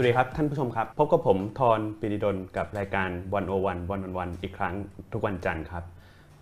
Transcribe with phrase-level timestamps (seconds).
[0.00, 4.74] วัสดีครับ ท่านผู้ชมครับ พบกับผมทอนปิริดลกับรายการวันโอวันวันวันวันอีกครั้ง
[5.12, 5.84] ทุกวันจันทร์ครับ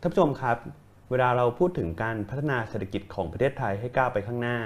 [0.00, 0.56] ท่านผู้ชมครับ
[1.10, 4.58] เวลาเราพูดถึงการพัฒนาเศรษฐกิจของประเทศไทยให้ก้าวไปข้างหน้า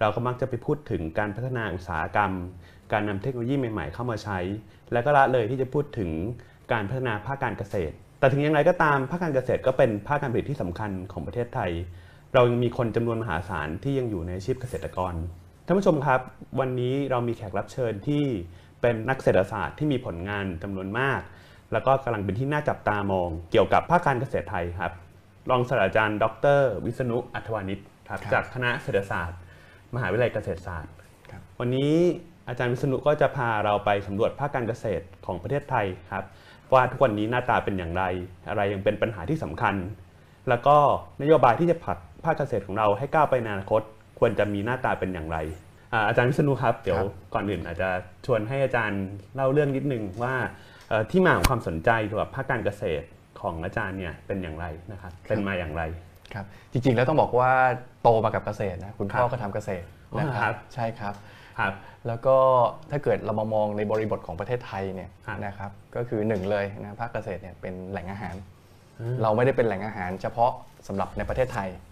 [0.00, 2.32] เราก็มักจะไปพูดถึงการพัฒนาอุตสาหกรรม
[2.92, 4.38] การนำเทคโนโลยีใหม่ ๆ เข้ามาใช้
[4.92, 6.10] และก็ละเลยที่จะพูดถึง
[6.72, 11.70] การพัฒนาภาคการเกษตร แต่ถึงอย่างไรก็ตามภาคการเกษตรก็เป็นภาคการผลิตที่สำคัญของประเทศไทย
[12.34, 15.14] เรายังมีคนจำนวนมหาศาลที่ยังอยู่ในอาชีพเกษตรกร
[15.68, 16.20] ท่านผู้ชมครับ
[16.60, 18.24] วันนี้เรามีแขกรับเชิญที่
[18.80, 21.20] เป็นนักเศรษฐศาสตร์ที่มีผลงานจำนวนมาก
[21.72, 24.92] แล้วก็กำลังเป็นที่น่าจับตามองเกี่ยวกับภาคการเกษตรไทยครับ
[25.50, 26.24] รองศาสตราจารย์ ด
[26.58, 29.38] ร วิษณุอัธวานิชครับครับจากคณะเศรษฐศาสตร์
[29.94, 30.92] มหาวิทยาลัยเกษตรศาสตร์
[31.30, 31.92] ครับวันนี้
[32.48, 36.24] อาจารย์วิษณุก็จะพาเราไปสำรวจภาคการเกษตรของประเทศไทยครับ
[36.72, 38.04] ว่าทุกวันนี้หน้าตาเป็นอย่างไร
[38.48, 39.74] อะไรยังเป็นปัญหาที่สำคัญ
[40.48, 40.76] แล้วก็
[41.22, 43.82] นโยบายที่จะผลักภาคเกษตรของเราให้ก้าวไปในอนาคต
[44.18, 45.38] ควรจะมีหน้าตาเป็นอย่างไร
[45.92, 47.88] อ่าอาจารย์วิษณุครับ เดี๋ยวครับก่อนอื่นอาจจะ
[48.26, 49.02] ชวนให้อาจารย์
[49.34, 50.34] เล่าเรื่องนิดนึงว่า
[50.88, 53.06] เอ่อที่มาของความสนใจเกี่ยวกับภาคการเกษตร
[53.40, 55.82] ของอาจารย์เนี่ยเป็นอย่างไรนะครับเป็นมาอย่างไร
[56.34, 57.52] ครับจริงๆแล้วต้องบอกว่า
[58.02, 61.14] โตมากับเกษตรนะคุณพ่อครับก็ทำเกษตรอ๋อนะคครัรับบใช่ครับ
[61.58, 61.74] ครับ
[62.06, 62.36] แล้วก็
[62.90, 68.34] ถ้าเกิดเรามามองในบริบทของประเทศไทยเนี่ยครับนะครับก็คือหนึ่งเลยนะภาคเกษตรเนี่ยเป็นแหล่งอาหาร
[69.00, 70.52] อืมเราไม่ได้เป็นแหล่งอาหาร เฉพาะ
[70.88, 71.85] สำหรับในประเทศไทยครับ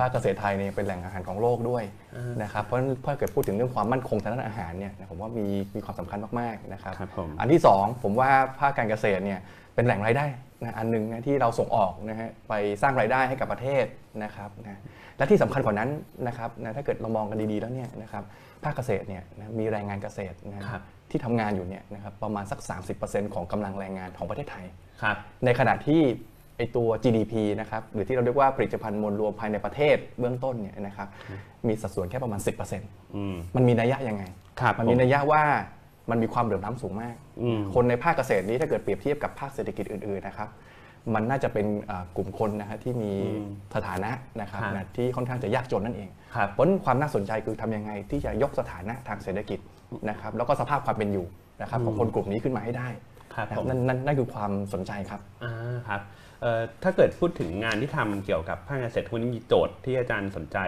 [0.00, 1.84] ภาคเกษตรไทยเนี่ยเป็นแหล่งอาหารของโลกด้วย
[2.16, 9.40] อ่านนะครับเพราะฉะนั้นถ้าเกิดพูดถึงเรื่องความมั่นคงทางด้านอาหารเนี่ยผมว่ามีมีความสำคัญมากๆนะครับครับผมอันที่สองผมว่าภาคการเกษตรเนี่ย
[9.74, 10.26] เป็นแหล่งรายได้
[10.62, 13.84] นะอันหนึ่งนะที่เราส่งออกนะฮะไปสร้างรายได้ให้กับประเทศ
[14.24, 14.80] นะครับนะ
[15.16, 15.90] และที่สำคัญกว่านั้น
[16.28, 18.24] นะครับนะถ้าเกิดเรามองกันดีๆแล้วเนี่ยนะครับ
[18.64, 22.60] ภาคเกษตรเนี่ยนะมีแรงงานเกษตรนะครับที่ทำงานอยู่เนี่ยนะครับประมาณสัก
[22.98, 24.64] 30%ของกำลังแรงงานของประเทศไทย
[25.02, 26.02] ครับในขณะที่
[26.56, 31.08] ไอตัว GDP นะครับหรือที่เราเรียกว่าผลิตภัณฑ์มวลรวมภายในประเทศเบื้องต้นเนี่ยนะครับ
[31.66, 32.40] มีสัดส่วนแค่ประมาณ
[32.78, 34.24] 10%อืมมันมีนัยยะยังไง
[34.60, 35.42] ครับมันมีผมนัยยะว่า
[36.10, 40.48] มันมีความเหลื่อมล้ำสูงมากอืมคนในภาคเกษตรนี้ถ้าเกิดเปรียบเทียบกับภาคเศรษฐกิจอื่นๆนะครับ
[41.14, 43.12] มันน่าจะเป็นอ่ากลุ่มคนนะฮะที่มี
[43.74, 49.58] สถานะนะครับครับนะที่ค่อนข้างจะยากจนนั่นเองครับเพราะฉะนั้นความน่าสนใจคือทำยังไงที่จะยกสถานะทางเศรษฐกิจ
[50.10, 51.26] นะครับแล้วก็สภาพความเป็นอยู่
[51.62, 52.88] นะครับของคนกลุ่มนี้ขึ้นมาให้ได้
[53.34, 55.52] ครับนะผมนั่นนั่นนั่นคือความสนใจครับอ่า
[55.88, 56.15] ครับเอ่อ
[56.82, 60.58] ถ้าเกิดพูดถึงงานที่ทำเกี่ยวกับภาคเกษตรคุณมีโจทย์ที่อาจารย์สนใจ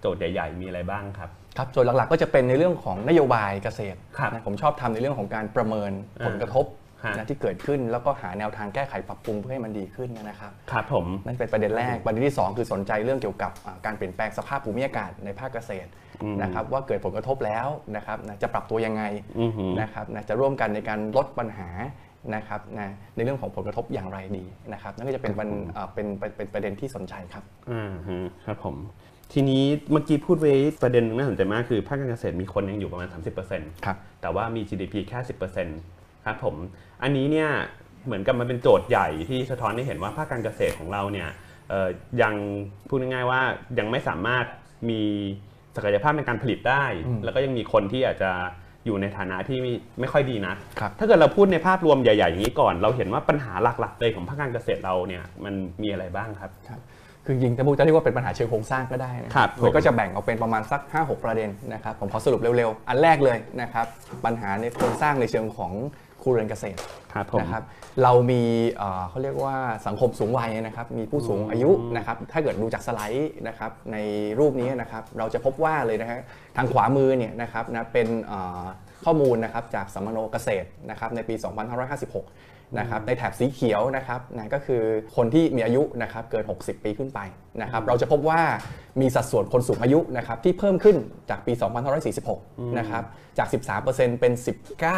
[0.00, 6.66] โจทย์ใหญ่ ๆ มีอะไรบ้างครับครับโจทย์หลักๆก็จะเป็นในเรื่องของนโยบายเกษตรครับนะผมชอบทำในเรื่องของการประเมินอ่าผลกระทบ
[7.04, 15.90] ฮะนะที่เกิดขึ้นแล้วก็หาแนวทางแก้ไขปรับปรุงเพื่อให้มันดีขึ้นนะครับครับผมนั่นเป็นประเด็นแรกประเด็นที่ 2 คือสนใจเรื่องเกี่ยวกับอ่าการเปลี่ยนแปลงสภาพภูมิอากาศในภาคเกษตร
[16.22, 19.02] อืมนะครับว่าเกิดผลกระทบแล้วนะครับนะจะปรับตัวยังไง
[19.40, 21.68] อือหือนะครับนะจะร่วมกันในการลดปัญหา
[22.34, 28.76] นะครับนะในเรื่องของผลกระทบอย่างไรดีนะครับนั่นก็จะเป็นวันอ่าเป็นเป็นเป็นประเด็นที่สนใจครับอ่าฮะครับผม
[29.32, 33.08] ทีนี้เมื่อกี้พูดไว้ประเด็นหนึ่งน่าสนใจมากคือภาคการเกษตรมีคนยังอยู่ประมาณ
[33.46, 35.18] 30%ครับแต่ว่ามี GDP แค่
[35.72, 36.54] 10%ครับผม
[37.02, 37.50] อันนี้เนี่ย
[38.06, 41.28] เหมือนกับมันเป็นโจทย์ใหญ่ที่สะท้อนให้เห็นว่าภาคการเกษตรของเราเนี่ย
[41.70, 41.88] เอ่อ
[42.22, 42.34] ยัง
[42.88, 43.40] พูดง่ายๆว่า
[43.78, 44.44] ยังไม่สามารถ
[44.90, 45.02] มี
[45.76, 48.30] ศักยภาพในการผลิตได้อืมแล้วก็ยังมีคนที่อาจจะ
[48.86, 56.80] อยู่ในฐานะที่ไม่ไม่ค่อยดีนักครับถ้าเกิดเราพูดในภาพรวมใหญ่ๆอย่างนี้ก่อน เราเห็นว่าปัญหาหลักๆเลยของภาคการเกษตรเราเนี่ยมันมีอะไรบ้างครับครับ
[57.24, 63.86] คือจริงๆจะพูดจะเรียกว่าเป็นปัญหาเชิงโครงสร้างก็ได้นะครับผมมันก็จะแบ่งออกเป็นประมาณสัก 5-6 ประเด็นนะครับผมขอสรุปเร็วๆ อันแรกเลยนะครับ
[64.24, 65.72] ปัญหาในโครงสร้างในเชิงของ
[66.24, 66.80] ครัวเรือนเกษตร
[67.12, 67.62] ครับผมนะครับ
[68.02, 68.42] เรามี
[68.78, 73.96] เอ่อเขาเรียกว่าสังคมสูงวัยนะครับมีผู้สูงอายุนะครับถ้าเกิดดูจากสไลด์นะครับใน
[74.38, 76.20] รูปนี้นะครับเราจะพบว่าเลยนะฮะ
[76.56, 78.64] ทางขวามือเนี่ยนะครับนะเป็นเอ่อ
[79.04, 81.34] ข้อมูลนะครับจากสัมมโนเกษตรนะครับในปี
[82.00, 84.82] 2556 นะครับในแถบสีเขียวนะครับนะก็คือ
[85.16, 87.20] คนที่มีอายุนะครับเกิน 60 ปีขึ้นไป
[87.62, 88.40] นะครับเราจะพบว่า
[89.00, 90.96] มีสัดส่วนคนสูงอายุนะครับที่เพิ่มขึ้น
[91.30, 91.52] จากปี
[92.14, 93.04] 2546 นะครับ
[93.38, 93.48] จาก
[93.84, 94.32] 13%เป็น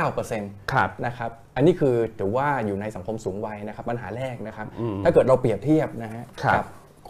[0.02, 4.66] 19%ครับนะครับอันนี้คือถือว่าอยู่ในสังคมสูงวัยนะครับปัญหาแรกนะครับ
[5.04, 6.62] ถ้าเกิดเราเปรียบเทียบนะฮะครับกั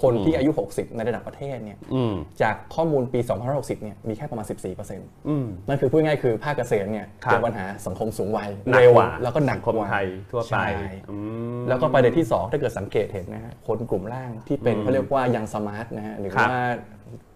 [0.02, 3.20] คนที่อายุ 60 ในระดับประเทศเนี่ยอืมจากข้อมูลปี
[3.52, 4.46] 2560 เนี่ยมีแค่ประมาณ
[4.86, 10.66] 14%อืมนั่นคือพูดง่ายๆคือภาคเกษตรเนี่ยครับเจอปัญหาสังคมสูงวัยหนักเร็วกว่าแล้วก็หนักสังกคมว่าไทยทั่วไปใช่
[11.10, 11.18] อื
[11.58, 16.64] มแล้วก็ประเด็นที่ 2 ถ้าเกิดสังเกตเห็นนะฮะคนกลุ่มล่างที่เป็นเขาเรียกว่ายังสมาร์ทนะฮะหรือครับว่า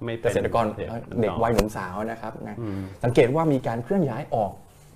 [0.05, 0.65] ไม่เกเป็นษตรกร
[1.21, 2.57] เด็กวัยหนุ่มสาวนะครับนะ
[3.05, 4.53] สังเกตว่ามีการเคลื่อนย้ายออก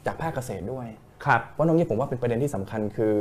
[0.07, 0.87] จากภาคเกษตรด้วย
[1.27, 3.15] ครับว่าตรงนี้ผมว่าเป็นประเด็นที่สำคัญคือ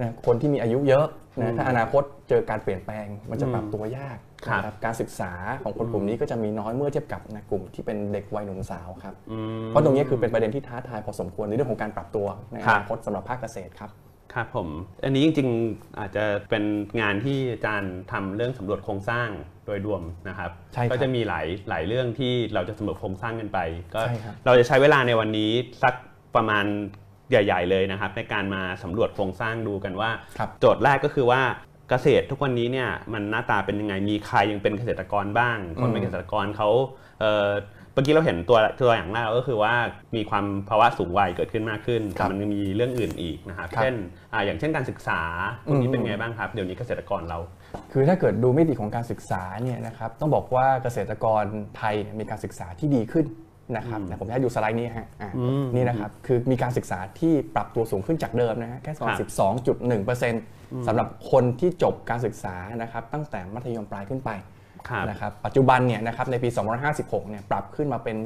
[0.00, 1.06] นะคนที่มีอายุเยอะ
[1.40, 5.32] นะถ้าอนาคตเจอการเปลี่ยนแปลง มันจะปรับตัวยากครับนะครับการศึกษา
[5.64, 13.90] ของคนกลุ่มนี้ก็จะมีน้อยเมื่อเทียบกับนะกลุ่มที่เป็นเด็กวัยหนุ่มสาวครับอืมเพราะตรงนี้คือเป็นประเด็นที่ท้าทายพอสมควรในเรื่องของการปรับตัวในอครับนาคตสำหรับภาคเกษตรครับ
[14.34, 14.68] ครับผม
[15.04, 16.64] อันนี้จริงๆอาจจะเป็น
[17.00, 19.28] งานที่อาจารย์ทำเรื่องสำรวจโครงสร้าง
[19.66, 23.58] โดยรวมนะครับใช่ครับ ก็จะมีหลายหลายเรื่องที่เราจะสำรวจโครงสร้างกันไป
[23.94, 25.52] ก็ใช่ครับเราจะใช้เวลาในวันนี้
[25.82, 25.94] สัก
[26.36, 26.64] ประมาณ
[27.32, 31.42] ใหญ่ ๆ เลยนะครับ ในการมาสำรวจโครงสร้างดูกันว่าครับโจทย์แรกก็คือว่า
[31.90, 36.68] เกษตรทุกวันนี้เนี่ยมันหน้าตาเป็นยังไงมีใครยังเป็นเกษตรกรบ้าง คนเป็นเกษตรกรเขา
[37.20, 37.50] เอ่อ
[37.94, 39.74] เมื่อกี้เราเห็นตัวตัวอย่างแรกก็คือว่า
[40.16, 43.94] มีความภาวะสูงวัยเกิดขึ้นมากขึ้นครัแต่บมันมีเรื่องอื่นอีกนะครับครับเช่น
[44.32, 45.20] อ่าอย่างเช่นการศึกษา
[45.64, 47.38] พวกนี้อืมเป็นไงบ้างครับ เดี๋ยวนี้เกษตรกรเรา
[47.92, 51.42] คือถ้าเกิดดูมิติของการศึกษาเนี่ยนะครับต้องบอกว่าเกษตรกร
[51.76, 53.26] ไทยมีการศึกษาที่ดีขึ้น
[53.76, 59.30] นะครับนะผมจะให้ดูสไลด์นี้ฮะอะอืมนี่นะครับคือมีการศึกษาที่ปรับตัวสูงขึ้นจากเดิมนะฮะแค่ประมาณครับ
[60.08, 64.30] 12.1%สำหรับคนที่จบการศึกษานะครับตั้งแต่มัธยมปลายขึ้นไป
[64.88, 66.48] ครับนะครับปัจจุบันเนี่ยนะครับในปี
[66.88, 68.16] 2556 เนี่ยปรับขึ้นมาเป็น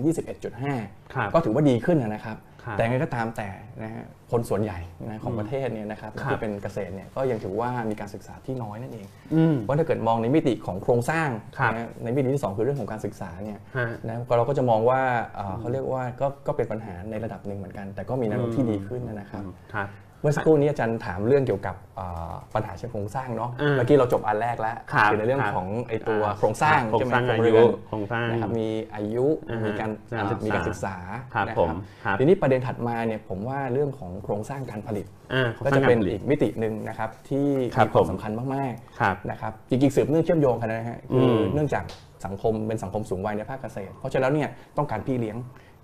[0.52, 3.48] 21.5ครับก็ถือว่าดีขึ้นนะครับครับ แต่ยังไงก็ตามแต่
[3.82, 4.78] นะฮะคนส่วนใหญ่
[5.08, 11.28] นะของประเทศเนี่ยนะครับครับที่เป็นเกษตรเนี่ยก็ยังถือว่ามีการศึกษาที่น้อยนั่นเองอืมว่าถ้าเกิดมองในมิติของโครงสร้าง
[11.58, 15.00] ครับนะฮะในมิติที่ 2 คือเรื่องของการศึกษาเนี่ยฮะนะก็เราก็จะมองว่า
[15.36, 30.96] เอ่อเขาเรียกว่าก็ก็เป็นปัญหาในระดับหนึ่งเหมือนกัน แต่ก็มีแนวโน้มที่ดีขึ้นนะครับครับเมื่อสักครู่นี้อาจารย์ถามเรื่องเกี่ยวกับเอ่อปัญหาเชิงโครงสร้างเนาะอ่าเมื่อกี้เราจบอันแรกแล้วครับคือในเรื่องครับของไอตัวอ่าโครงสร้างโครงใช่ไหมสร้างโครงอาเรืยุอนโครงสร้างนะครับมีอายุอ่าฮะมีการการศึกษามีมีการศึกษา
[31.34, 31.70] ครับนะผม
[32.04, 37.46] ครับทีนี้ประเด็นถัดมาเนี่ยผมว่าเรื่องของโครงสร้างการผลิตอ่าโครงก็สร้าจะงการเป็นผลิตอีกมิติหนึ่งนะครับที่
[37.76, 41.84] ครับมีความผมสำคัญมากครับๆนะครับจริงๆสืบเนื่องเชื่อมโยงกันนะฮะคืออมเนื่องจาก
[42.26, 45.36] สังคมเป็นสังคมสูงวัยในภาคเกษตร เพราะฉะนั้นเนี่ยต้องการพี่เลี้ยง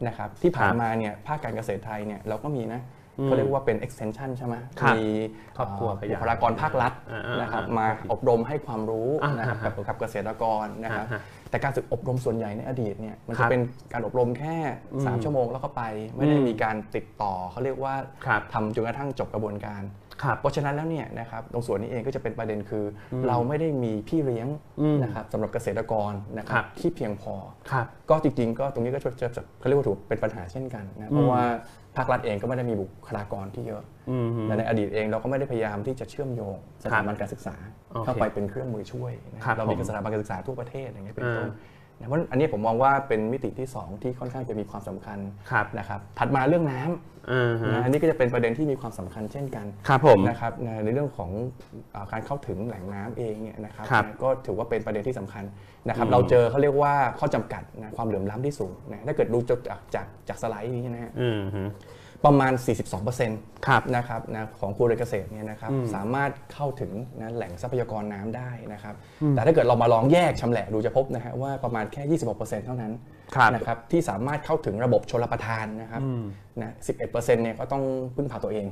[0.07, 5.07] นะครับที่ผ่านครับมาเนี่ยภาคการเกษตรไทยเนี่ยเราก็มีนะอืม เขาเรียกว่าเป็น extension ใช่ไหมครับมี
[5.57, 13.61] ครอบครัวเอ่อขยายบุคลากรภาครัฐอ่าๆๆนะครับมาอบรมให้ความรู้อ่านะครับฮะกับกับเกษตรกรนะครับฮะแต่การฝึกอบรมส่วนใหญ่ในอดีตเนี่ยมันครัจะบเป็น
[13.93, 14.57] การอบรมแค่
[14.91, 15.83] 3 ชั่วโมงแล้วก็ไป
[16.17, 17.95] ไม่ได้อืมมีการติดต่อเขาเรียกว่า
[18.27, 19.83] ครับทำจนกระทั่งจบกระบวนการ
[20.23, 24.49] ครับเพราะฉะนั้นแล้วเนี่ยนะครับตรงส่วนนี้เองก็จะเป็นประเด็นคืออเราไม่ได้มีพี่เลี้ยง
[24.81, 27.35] อืมนะครับสำหรับเกษตรกรนะคครัรับบที่เพียงพอ
[27.71, 31.43] ครับก็จริงๆ ก็ตรงนี้ก็จะจะจะเขาเรียกว่าถูกเป็นปัญหาเช่นกันนะเพราะว่า
[31.97, 37.57] ภาครัฐเองก็ไม่ได้มีบุคลากรที่เยอะอืมและในอดีตเองเราก็ไม่ได้พยายามที่จะเชื่อมโยงสถาบันการศึกษา
[37.91, 41.72] โอเคเข้าไปเป็นเครื่องมือช่วยนะครับเรามีผมสถาบันการศึกษาทั่วประเทศอย่างเงี้ยเป็นต้นอ่
[42.03, 45.19] นะเพราะอันนี้ผมมองว่าเป็นมิติที่สองที่ค่อนข้างจะมีความสำคัญ
[45.51, 51.31] ครับนะครับถัดมาเรื่องน้ำอ่าฮะนะอันนี้ก็จะเป็นประเด็นที่มีความสำคัญเช่นกันครับผมนะครับในในเรื่องของ
[51.93, 55.45] เอ่อการเข้าถึงแหล่งน้ำเองเนี่ยนะครับครับนะก็ถือว่าเป็นประเด็นที่สำคัญ
[55.89, 61.63] นะครับอืมเราเจอเขาเรียกว่าข้อจำกัดนะความเหลื่อมล้ำที่สูงนะถ้าเกิดดูจากจากจากสไลด์นี้นะฮะอืมฮึ
[62.25, 62.53] ประมาณ
[63.09, 68.95] 42%ครับนะครับนะของครัวเรือนเกษตรเนี่ยนะครับสามารถเข้าถึงนะแหล่งทรัพยากรน้ำได้นะครับ
[69.31, 72.93] แต่ถ้าเกิดเรามาลองแยกชำแหละดูจะพบนะฮะว่าประมาณแค่ 26%เท่านั้น
[73.37, 76.03] ครับนะครับที่สามารถเข้าถึงระบบชลประทานนะครับ
[76.61, 76.75] นะ
[77.07, 77.83] 11%เนี่ยก็ต้อง
[78.17, 78.67] พึ่งพาตัวเอง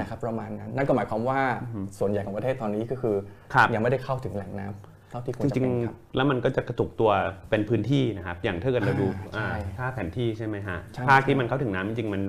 [0.00, 1.40] นะครับประมาณนั้นนั่นก็หมายความว่า
[1.98, 3.16] ส่วนใหญ่ของประเทศตอนนี้ก็คือ
[3.54, 7.10] ครับยังไม่ได้เข้าถึงแหล่งน้ำ เท่าที่ควรจจะริงเป็นครับๆแล้วมันก็จะกระจุกตัว
[7.50, 12.22] เป็นพื้นที่นะครับ อย่างถ้าเกิดเราดูอ่าใช่อ่าภาพแผนที่ใช่ไหมฮะใช่ภาคที่มันเข้าถึงน้ำจริงๆมัน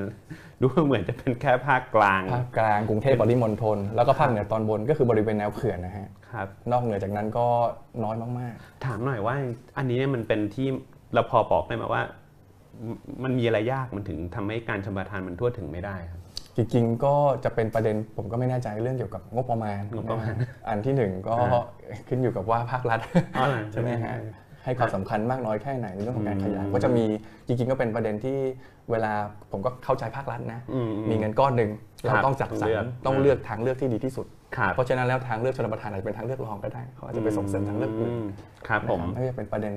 [0.61, 7.47] ดูเหมือนจะเป็นแค่ภาคกลางภาคกลางกรุงเทพปริมณฑลแล้วก็ภาคเหนือตอนบนก็คือบริเวณแนวเขื่อนนะฮะครับนอกเหนือจากนั้นก็
[8.03, 8.53] น้อยมาก
[8.85, 9.35] ถามหน่อยว่า
[9.77, 10.67] อันนี้เนี่ยมันเป็นที่
[11.13, 12.03] เราพอบอกได้ไหมว่า
[13.23, 16.20] มันมีอะไรยากมันถึงทำให้การชมประทานมันทั่วถึงไม่ได้ครับๆ
[16.55, 21.63] จริงๆ ก็จะเป็นประเด็นผมก็ไม่แน่ใจเรื่องเกี่ยวกับงบประมาณงบประมาณนฮอันที่หนึ่งก็อ่า
[22.07, 22.99] ขึ้นอยู่กับว่าภาครัฐ
[23.37, 24.15] อ๋อใช่ไหมฮะ
[24.65, 27.05] ให้ความสำคัญมากน้อยแค่ไหนในเรื่องของการขยายอืมก็จะมี
[27.47, 28.37] จริงๆก็เป็นประเด็นที่
[28.91, 29.13] เวลา
[29.51, 31.69] ผมก็เข้าใจภาครัฐนะอืมอืมมีเงินก้อนหนึ่ง
[32.03, 34.25] เราครับต้องจัดสรต้องเลือกรต้องเลือกทางเลือกที่ดีที่สุด
[34.57, 38.25] ครับเพราะฉะนั้นแล้วทางเลือกชนประทานอาจจะเป็นทางเลือกรองก็ได้เขาอาจจะไปส่งเสริมทางเลือกอื่นม
[38.67, 39.73] ครับผมนะครับนั่นจะเป็นประเด็น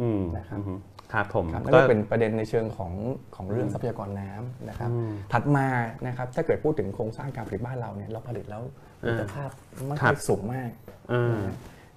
[0.00, 0.78] อืมนะครับอืม
[1.12, 2.92] ครับผมครับนั่นก็ก็เป็นประเด็นในเชิงของ
[3.36, 5.66] ของเรื่องทรัพยากรน้ำนะครับอืมถัดมา
[6.06, 8.62] นะครับถ้าเกิดพูดถึงโครงสร้างการผลิตบ้านเราเนี่ยเราผลิตแล้ว
[9.02, 9.50] คุณภาพ
[9.86, 10.70] ไม่ครัค่อบยสูงมาก
[11.12, 11.42] อ่า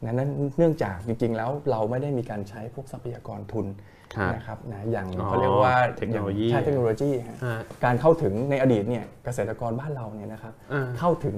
[0.03, 3.67] นะนั้นเนื่องจากจริงๆแล้วเราไม่ได้มีการใช้พวกทรัพยากรทุน
[4.15, 11.35] ครับนะครับนะอย่างอ๋อเขาเรียกว่าเทคโนโลยีใช่เทคโนโลยีฮะฮะการเข้าถึงในอดีตเนี่ยเกษตรกรบ้านเราเนี่ยนะครับอ่าเข้าถึง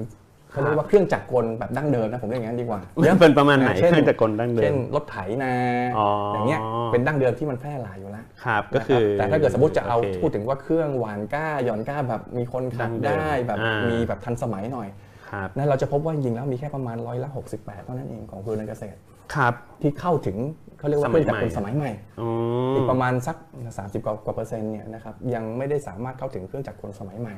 [0.55, 5.53] เขาเรียกว่าเครื่องจักรกลแบบดั้งเดิมนะผมเรียกอย่างนั้นดีกว่ามันเป็นประมาณไหนเช่นเครื่องจักรกลดั้งเดิเช่มนรถไถนา
[5.97, 6.59] อ๋อออย่างเงี้ย
[6.91, 14.87] เป็นดั้งเดิมที่มันแพร่หลายอยู่แล้วครับก็คือนะครับแต่ถ้าเกิดสมมติจะเอาโคพูดถึงว่าเครื่องหวานก้าหย่อนก้าแบบมีคนขับดั้งเดิมได้แบบอ่ามีมีแบบทันสมัยหน่อย
[15.31, 18.97] ครับนั่นเราจะพบว่าจริงๆแล้วมีแค่ประมาณร้อยละ68เท่านั้นเองของครัวเรือนเกษตร
[19.35, 20.37] ครับที่เข้าถึง
[20.77, 22.27] เขาเรียกว่าสเคมัรื่ยองจักรกลใหม่สมัยใหม่อื
[22.71, 23.37] มอีกประมาณสัก
[23.71, 27.33] 30กว่ากว่าเปอร์เซ็นต์เนี่ยนะครับยังไม่ได้สามารถเข้าถึงเครื่องจักรกลสมัยใหม่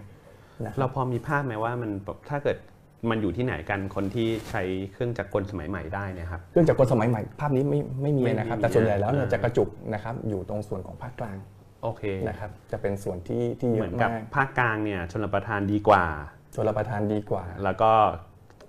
[0.66, 2.58] นะครับเราพอมีภาพไหมว่ามันแบบถ้าเกิด
[3.12, 11.38] มันอยู่ที่ไหนกันคนที่ใช้เครื่องจักรกลสมัยใหม่ได้เนะครับ เครื่องจักรกลสมัยใหม่ภาพนี้ไม่ไม่มีไม่มีนะครับ แต่ส่วนใหญ่แล้วเนี่ยอ่าจะกระจุกนะครับอยู่ตรงส่วนของภาคกลาง
[11.84, 16.04] โอเคนะครับจะเป็นส่วนที่ที่เยเหมือะอนกับมากภาคกลางเนี่ยชนประทานดีกว่า
[16.56, 17.92] ชลประทานดีกว่า แล้วก็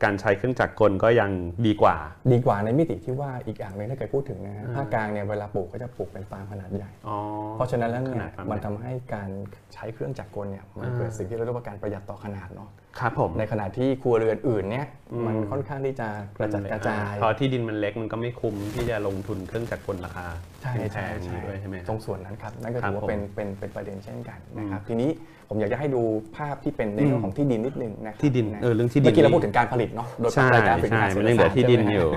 [0.04, 1.30] การใช้เครื่องจักรกลก็ยัง
[1.66, 1.96] ดีกว่า
[2.32, 7.16] ดีกว่าในมิติที่ว่าอีกอย่างหนึงถ้าเกิดพูดถึงนะฮะภาคกลางเนี่ยเวลาปลูกก็จะปลูกเป็นฟาร์มขนาดใหญ่อ๋อ
[7.54, 9.28] เพราะฉะนั้นแล้วเนี่ขนายดฟาร์มมันทำให้การ
[9.74, 14.86] ใช้เครื่องจักรกลเนี่ยมันเกิดสิ่งที่เราเรียกว่าการประหยัดต่อขนาดเนาะ ครับผมในขณะที่ครัวเรือนอื่นเนี่ย
[15.26, 20.26] มันค่อนข้างที่จะกระจัดกระจายพอที่ดินมันเล็กมันก็ไม่คุ้มที่จะลงทุนเครื่องจักรกลราคา
[20.62, 25.10] ใช่แพใช่งๆอย่างใช่นี้ด้วยใช่ไหมตรงส่วนนั้นครับนั่นก็ครัถืบอว่าผมเป็นเป็นเป็นประเด็นเช่นกันนะครับทีนี้
[25.48, 26.02] ผมอยากจะให้ดู
[26.36, 32.08] ภาพที่เป็นในเรื่องของที่ดินนิดนึงนะครับที่ดินนะเออเรื่องที่ดินเมื่อกี้เราพูดถึงการผลิตเนาะโดยใช่รายการเป็นใช่งานเศรษมันฐยังเหลืศาสอตร์ที่ดินใช่ไหมอยู่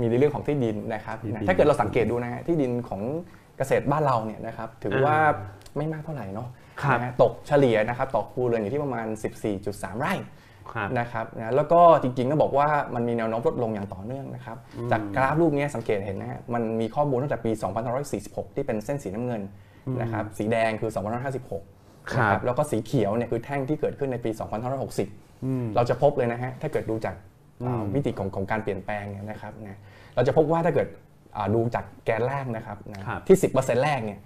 [0.00, 3.02] มีในเรื่องของที่ดินนะครับที่ดินนะถ้าเกิดเราสังเกตดูนะฮะที่ดินของ
[3.58, 5.16] เกษตรบ้านเราเนี่ยนะครับถือว่า
[5.76, 9.06] ไม่มากเท่าไหร่เนาะครับ นะฮะตกเฉลี่ยนะครับต่อครัวเรือนอยู่ที่ประมาณ
[9.54, 10.14] 14.3 ไร่
[10.72, 14.56] ครับนะครับนะแล้วก็จริงๆก็บอกว่ามันมีแนวโน้มลดลงอย่างต่อเนื่องนะครับ
[14.90, 17.50] จากกราฟรูปนี้สังเกตเห็นนะฮะมันมีข้อมูลตั้งแต่ปี
[18.04, 19.42] 2546 ที่เป็นเส้นสีน้ำเงิน
[20.02, 20.90] นะครับสีแดงคือ
[21.54, 24.30] 2556ครับนะแล้วก็สีเขียวเนี่ยคือแท่งที่เกิดขึ้นในปี
[25.02, 27.14] 2560 เราจะพบเลยนะฮะถ้าเกิดดูจาก
[27.66, 29.78] อ่ามิติของของการเปลี่ยนแปลงเนี่ยนะครับนะ
[30.14, 30.88] เราจะพบว่าถ้าเกิด
[31.36, 34.20] อ่าดูจากแกนล่างนะครับนะครับที่ 10%แรกเนี่ย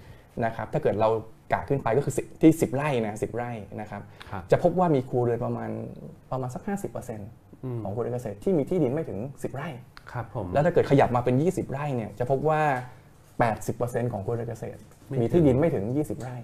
[0.44, 1.08] นะครับถ้าเกิดเรา
[1.52, 5.70] กะขึ้นไปก็คือ10ที่ 10 ไร่นะ10ไร่นะครับครับจะพบว่ามีครัวเรือนประมาณ
[6.30, 6.62] ประมาณสัก
[7.22, 9.68] 50%ของครัวเรือนเกษตรที่มีที่ดินไม่ถึง 10 ไร่
[10.12, 12.60] ครับผมแล้วถ้าเกิดขยับมาเป็น 20 ไร่เนี่ยจะพบว่า
[13.36, 16.36] 80%ของครัวเรือนเกษตรไม่มีถึงที่ดินไม่ถึง 20 ไร่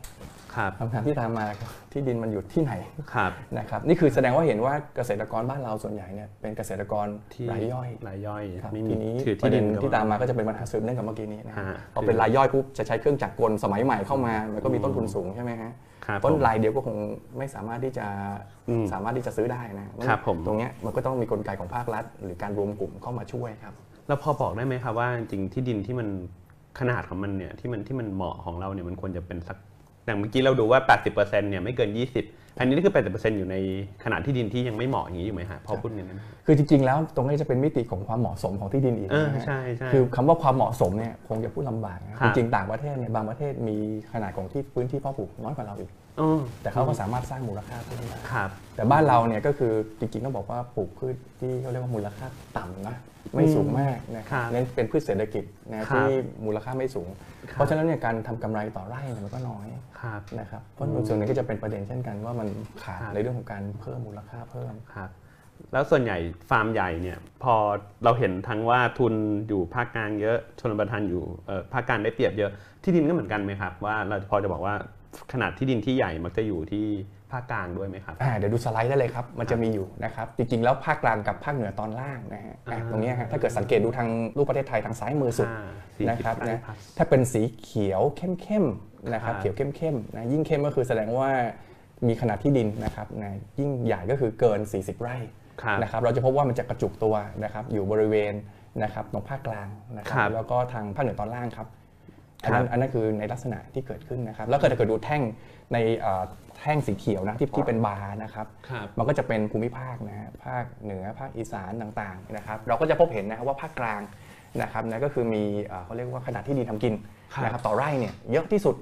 [0.56, 1.46] ครับคำถามที่ตามมา
[1.92, 2.72] ที่ดินมันอยู่ที่ไหน
[3.14, 15.72] ครับนะครับนี่คือแสดงว่าเห็นว่าเกษตรกรบ้านเราส่วนใหญ่เนี่ยเป็นเกษตรกรที่รายย่อยรายย่อยครับไม่มีทีนี้ถือประที่เด็ดินนที่ตามมาก็จะเป็นปัญหาสืบเนื่องกับเมื่อกี้นี้นะฮะพอเป็นรายย่อยปุ๊บจะใช้เครื่องจักรกลสมัยใหม่เข้ามามันก็มีต้นทุนสูงใช่ไหมฮะ
[16.06, 16.96] ครับเพราะผมรายเดียวก็คง
[17.38, 18.06] ไม่สามารถที่จะ
[18.68, 23.74] อืมสามารถที่จะซื้อได้นะครับผมตรงเนี้ยมันก็ต้องมีกลไกของภาครัฐ หรือการรวมกลุ่มเข้ามาช่วยครับ
[24.08, 26.08] แล้วพอบอกได้ไหมครับว่าจริงๆที่ดินที่มัน
[26.78, 29.56] ขนาดของมันเนี่ยที่มันที่มันเหมาะของเราเนี่ยมันควรจะเป็นสัก
[30.04, 30.80] อย่างเมื่อกี้เราดูว่า
[31.14, 31.90] 80%เนี่ยไม่เกิน
[32.24, 33.56] 20 อันนี้นี่คือ 80%อยู่ใน
[34.04, 43.76] ขนาดที่ดินที่ยังไม่เหมาะอย่างนี้อยู่ไหมฮะพอพูดอย่างนั้นคือจริง ๆ แล้วตรงนี้จะเป็นมิติของความเหมาะสมของที่ดินอีกเออนะฮะใช่ใช่คือคำว่าความเหมาะสมเนี่ยคงจะพูดลำบากนะครัจบริงๆต่างประเทศเนี่ยบางประเทศมี
[44.12, 46.07] ขนาดของที่พื้นที่เพาะปลูกน้อยกว่าเราอีกอ๋อ
[46.62, 52.96] แต่เขาก็สามารถสร้างมูลค่าเพิ่มได้ครับ แต่บ้านเราเนี่ยก็คือจริงๆต้องบอกว่าปลูกพืชที่เขาเรียกว่ามูลค่าต่ำนะ
[53.34, 55.44] ไม่สูงมากนะคครัรับบเน้นเป็นพืชเศรษฐกิจ
[55.74, 56.06] นะครับที่
[56.46, 57.08] มูลค่าไม่สูง
[57.50, 59.66] ครับเพราะฉะนั้นเนี่ยการทำกำไรต่อไร่เนี่ยมันก็น้อย
[60.00, 62.48] ครับนะครับเพราะส่วนหนึงก็จะเป็นประเด็นเช่นกันว่ามัน
[62.82, 65.10] ขาดครับในเรื่องของการเพิ่มมูลค่าเพิ่มครับ
[65.72, 66.18] แล้วส่วนใหญ่
[66.50, 67.54] ฟาร์มใหญ่เนี่ยพอ
[68.04, 69.14] เราเห็นทั้งว่าทุน
[69.48, 72.50] อยู่ภาคกลางเยอะชนประทานอยู่เอ่อภาคกลางได้เปรียบเยอะ
[72.82, 74.74] ที่ดินก็เหมือนกันไหมครับว่าเราพอจะบอกว่า
[75.32, 76.86] ขนาดที่ดินที่ใหญ่มักจะอยู่ที่
[77.32, 91.30] ภาคกลางด้วยไหมครับอ่าเดี๋ยวดูสไลด์ได้เลยครับ มันจะมีอยู่นะครับ จริงๆ แล้วภาคกลางกับภาคเหนือตอนล่างนะฮะอะอ่าตรงเนี้ยฮะถ้าเกิดสังเกตดูทางรูปประเทศไทยทางซ้ายมือสุดอ่าสี่สินะครับไร่นะพัถ้าเป็นสีเขียวเข้มๆนะครับครับเขียวเข้มๆนะยิ่งเข้มก็คือแสดงว่า
[92.06, 95.16] มีขนาดที่ดินนะครับนะยิ่งใหญ่ก็คือเกิน 40 ไร่
[95.62, 98.34] ครับนะครับเราจะพบว่ามันจะกระจุกตัวนะครับอยู่บริเวณ
[98.82, 101.66] นะครับตรงภาคกลางนะคครัรับบแล้วก็ทางภาคเหนือตอนล่างครับ
[102.44, 105.22] อันนั้นครับอันนั้นคือในลักษณะที่เกิดขึ้นนะครับ แล้วก็ถ้าเกิดดูแท่ง
[105.72, 106.24] ในเอ่อ
[106.60, 114.00] แท่งสีเขียวนะที่ที่เป็นบาร์นะครับครับ มันก็จะเป็นภูมิภาคนะฮะภาคเหนือภาคอีสานต่างๆนะครับเราก็จะพบเห็นนะครับว่าภาคกลาง
[114.62, 116.94] นะครับนะก็คือมีเอ่อเขาเรียกว่าขนาดที่ดินทำกิน
[117.34, 118.76] ครับนะครับต่อไร่เนี่ยเยอะที่สุด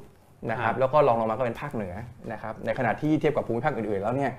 [0.50, 1.94] นะคครัรับบแล้วก็รองลงมาก็เป็นภาคเหนือ
[2.32, 4.30] นะครับในขณะที่เทียบกับภูมิภาคอื่นๆ แล้วเนี่ย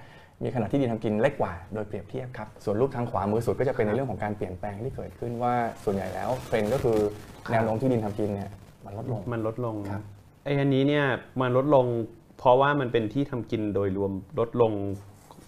[0.43, 6.97] มีขนาดที่ดินทำกินเล็กกว่าโดยเปรียบเทียบครับ ส่วนรูปทางขวามือสุดก็จะเป็นในเรื่องของการเปลี่ยนแปลงที่เกิดขึ้นว่าส่วนใหญ่แล้วเทรนด์ก็คือ
[7.51, 8.50] แนวโน้มที่ดินทำกินเนี่ย
[8.88, 10.01] มันลดลงมันลดลงครับ
[10.44, 11.06] ไอ้อันนี้เนี่ย
[11.41, 11.86] มันลดลง
[12.38, 14.72] เพราะว่ามันเป็นที่ทำกินโดยรวมลดลง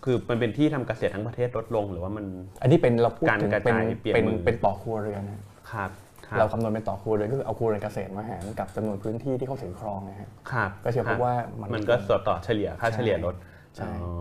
[0.05, 2.25] คือมันเป็นที่ทำเกษตรทั้งประเทศลดลงหรือว่ามัน
[2.61, 5.39] อันนี้เป็นเราพูดการถึงกระเป็นจายเปลี่ยนเป็นมือเป็นต่อครัวเรือนนะ
[5.71, 5.89] ครับ
[6.27, 13.35] คบเราคำนวณเป็นต่อครัวเรือนก็คือเอาครัวเรือนเกษตรมาหารกับจำนวนพื้นที่ที่เขาถือครองนะฮะครับก็จะพบว่ามันมันก็ส่วนต่อเฉลี่ยค่าใช่เฉลี่ยลด
[13.75, 14.11] ใช่อ๋อ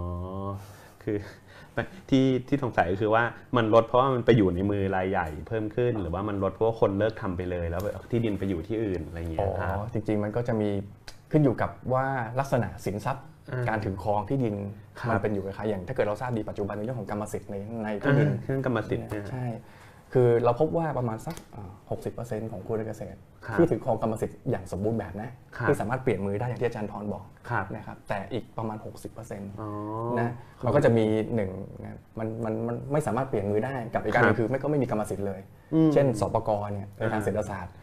[1.02, 1.16] คือ
[2.10, 3.22] ที่ที่สงสัยก็คือว่า
[3.56, 10.68] มันลดเพราะว่ามันไปอยู่ในมือรายใหญ่เพิ่มขึ้น หรือว่ามันลดเพราะว่าคนเลิกทำไปเลย แล้วเอาที่ดินไปอยู่ที่อื่นอะไรอย่างเงี้อ๋ยครับอจริง ๆ มันก็จะมี
[11.30, 12.06] ขึ้นอยู่กับว่า
[12.38, 14.54] ลักษณะสินทรัพย์อ่าการถือครองที่ดิน
[15.00, 19.46] ครับมันเป็นอยู่กับใครอย่าง ถ้าเกิดเราทราบดีปัจจุบันในเรื่องของกรรมสิทธิ์ในในที่อ่าดินเครื่องกรรมสิทธิ์เนี่ยใช่
[20.12, 21.70] คือเราพบว่าประมาณสักอ่า
[22.10, 28.78] 60%ของครัวเรือนเกษตรครับที่ถือครองกรรมสิทธิ์อย่างสมบูรณ์แบบนะครับที่สามารถเปลี่ยนมือได้อย่างที่อาจารย์พรบอกครับนะครับแต่อีกประมาณ
[29.18, 29.68] 60%อ๋อ
[30.18, 30.32] นะ
[30.64, 31.50] มันก็จะมีหนึ่ง
[31.82, 35.40] นะมันมันมันไม่สามารถเปลี่ยนมือได้กับอีกการหนึครังบคือไม่ก็ไม่มีกรรมสิทธิ์เลย
[35.74, 37.74] อืมเช่นสปกรเนี่ยในทางอ่าเศรษฐศาสตร์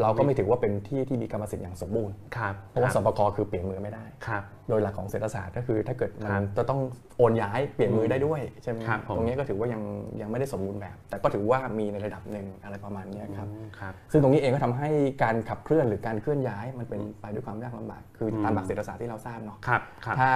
[0.00, 6.80] เราก็ไม่ถือว่าเป็นที่ที่มีกรรมสิทธิ์อย่างสมบูรณ์ครับเพราะว่าคสบปกคือเปลี่ยนมือไม่ได้ครับโดยหลักของเศรษฐศาสตร์ก็คือถ้าเกิดมัครันบจะต้อง
[7.18, 9.82] โอนย้ายเปลี่ยนมือได้ด้วยใช่ไหมครับผมตรงนี้ก็ถือว่ายัง
[10.20, 14.88] ยังไม่ได้สมบูรณ์แบบ แต่ก็ถือว่ามีในระดับหนึ่งอะไรประมาณเนี้ยครับอืมครับซึ่งตรงนี้เองก็ทำให้
[15.22, 20.30] การขับเคลื่อนหรือการเคลื่อนย้ายมันเป็นไปด้วยความยากลำบากคือตามหลักเศรษฐศาสตร์ที่เราทราบเนาะครับครับถ้า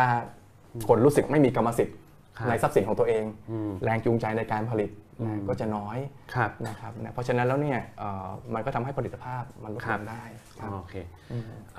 [0.88, 1.96] คนรู้สึกไม่มีกรรมสิทธิ์
[2.36, 4.90] ครับในทรัพย์สินของตัวเองอืมแรงจูงใจในการผลิต
[5.24, 5.98] นะก็จะน้อย
[6.34, 10.24] ครับนะครับนะเพราะฉะนั้นแล้วเนี่ยเอ่อมันก็ทำให้ผลิตภาพมันลดครัลบงได้
[10.60, 10.94] ครับโอเค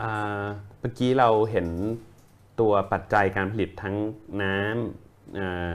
[0.02, 0.46] อ่า
[0.80, 1.68] เมื่อกี้เราเห็น
[2.60, 3.96] ตัวปัจจัยการผลิตทั้ง
[4.44, 5.72] น้ำอ่า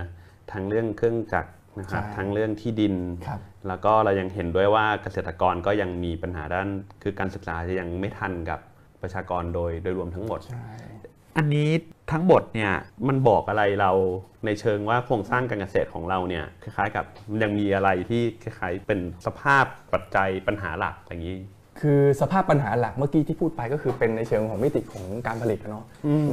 [0.53, 2.95] ทั้งเรื่องเครื่องจักรนะครับใช่ทั้งเรื่องที่ดิน
[3.27, 6.69] ครับแล้วก็เรายังเห็นด้วยว่าเกษตรกรก็ยังมีปัญหาด้าน
[7.03, 8.61] คือการศึกษาจะยังไม่ทันกับ
[9.03, 10.71] ประชากรโดยโดยรวมทั้งหมดใช่
[11.37, 11.69] อันนี้
[12.13, 12.73] ทั้งหมดเนี่ย
[13.09, 13.93] มันบอกอะไรเรา
[14.47, 17.05] ในเชิงว่าโครงสร้างการเกษตรของเราเนี่ยคล้ายๆกับ
[17.43, 21.39] ยังมีอะไรที่คล้ายๆเป็นสภาพปัจจัยปัญหาหลักอย่างนี้
[21.81, 25.85] คือสภาพปัญหาหลักเมื่อกี้ที่พูดไปก็คือเป็นในเชิงของมิติของการผลิตอะเนาะ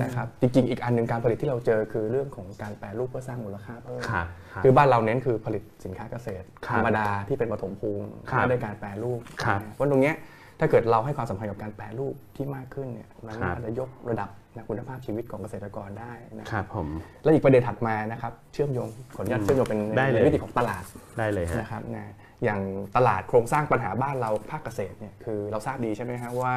[0.03, 10.15] นะครับจริงๆ อีกอันหนึ่งการผลิตที่เราเจอคือเรื่องของการแปรรูปเพื่อสร้างมูลค่าเพิ่มครับครับคือบ้านเราเน้นคือผลิตสินค้าเกษตรครับธรรมดาที่เป็นปฐมภูมิครับไม่ได้การแปรรูปครับนะเพราะตรงเนี้ย
[10.59, 16.87] ถ้าเกิดเราให้ความสำคัญกับการแปรรูปที่มากขึ้นเนี่ยมันครับอาจจะยกระดับ นะคุณภาพชีวิตของเกษตรกรได้นะครับผม
[17.23, 20.83] และอีกประเด็นถัดมานะครับเชื่อมโยงขออนุญาตเชื่อมโยงเป็นได้เลยในมิติของตลาด
[21.19, 22.13] ได้เลยฮะนะครับนะ
[22.43, 22.61] อย่าง
[22.95, 26.55] ตลาดโครงสร้างปัญหาบ้านเราภาคเกษตรเนี่ยคือเราทราบดีใช่ไหมฮะว่า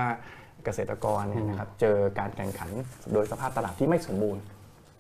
[0.65, 2.71] เกษตรกรเนี่ยนะครับเจอการแข่งขัน
[3.13, 4.43] โดยสภาพตลาดที่ไม่สมบูรณ์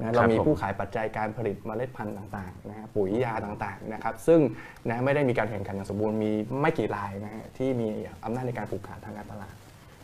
[0.00, 4.40] นะเรามีผมผู้ขายปัจจัยการผลิตเมล็ดพันธุ์ต่างๆนะฮะปุ๋ยยาต่างๆนะครับซึ่ง
[4.88, 7.88] นะไม่ได้มีการแข่งขันอย่างสมบูรณ์มีไม่กี่รายนะฮะที่มี
[8.24, 9.54] อำนาจในการผูกขาดทางการตลาด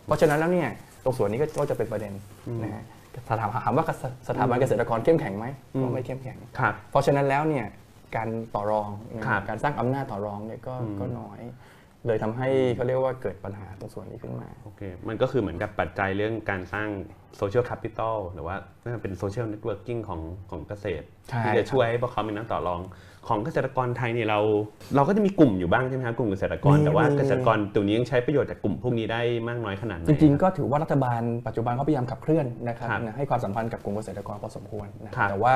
[0.07, 0.71] เพราะฉะนั้นแล้วเนี่ย
[1.05, 2.13] ตรงส่วนนี้ก็ก็จะเป็นประเด็น
[2.63, 2.85] นะฮะ
[3.29, 3.85] ถ้าถามถามว่า
[4.29, 5.47] สถาบันเกษตรกรเข้มแข็งไหม
[5.83, 7.67] ก็ไม่เข้มแข็งครับเพราะฉะนั้นแล้วเนี่ย
[8.17, 11.41] การต่อรองนะครับการสร้างอำนาจต่อรองเนี่ยก็ก็น้อย
[12.07, 16.89] เลยทำให้เขาเรียกว่าเกิดปัญหาตรงส่วนนี้ขึ้นมาโอเคมันก็คือเหมือนกับปัจจัยเรื่องการสร้าง
[17.37, 22.81] social capital หรือว่าน่าจะเป็น social networking ของของเกษตรใช่ที่จะช่วยให้พวกเขามีนักต่อรอง
[23.27, 24.41] ของเกษตรกรไทยเนี่ยเรา
[24.97, 35.55] เราก็จะมีกลุ่มอยู่บ้างใช่ไหมครับกลุ่มเกษตรกรมีแต่ว่ามี เกษตรกรตัวนี้ยังใช้ประโยชน์จากกลุ่มพวกนี้ได้มากน้อยขนาดไหน จริงๆ ก็ถือว่ารัฐบาลปัจจุบันเขาพยายามขับเคลื่อนนะครับครับนะให้ความสัมพันธ์กับกลุ่มเกษตรกรพอสมควรนะครับ แต่ว่า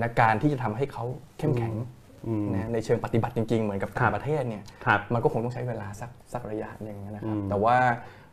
[0.00, 1.04] นะการที่จะทำให้เขา
[1.38, 1.74] เข้มแข็ง
[2.28, 7.76] อืม นะในเชิงปฏิบัติจริงๆ เหมือนกับครัต่าบ งประเทศเนี่ย ครับ มันก็คงต้องใช้เวลาสักสักระยะหนึ่งนะครับ อืมแต่ว่า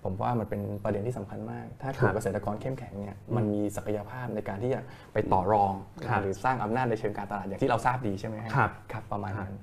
[0.04, 4.80] ผมว่ามันเป็นประเด็นที่สำคัญมาก ถ้ากลุ่ครัมบเกษตรกรเข้มแข็งเนี่ยมันมีศักยภาพในการที่จะ
[5.14, 5.74] ไปต่อรอง
[6.08, 9.56] ครับหรือสร้างอำนาจในเชิงการตลาดอย่างที่เราทราบดีใช่ไหมฮะครับครับประมาณนั้น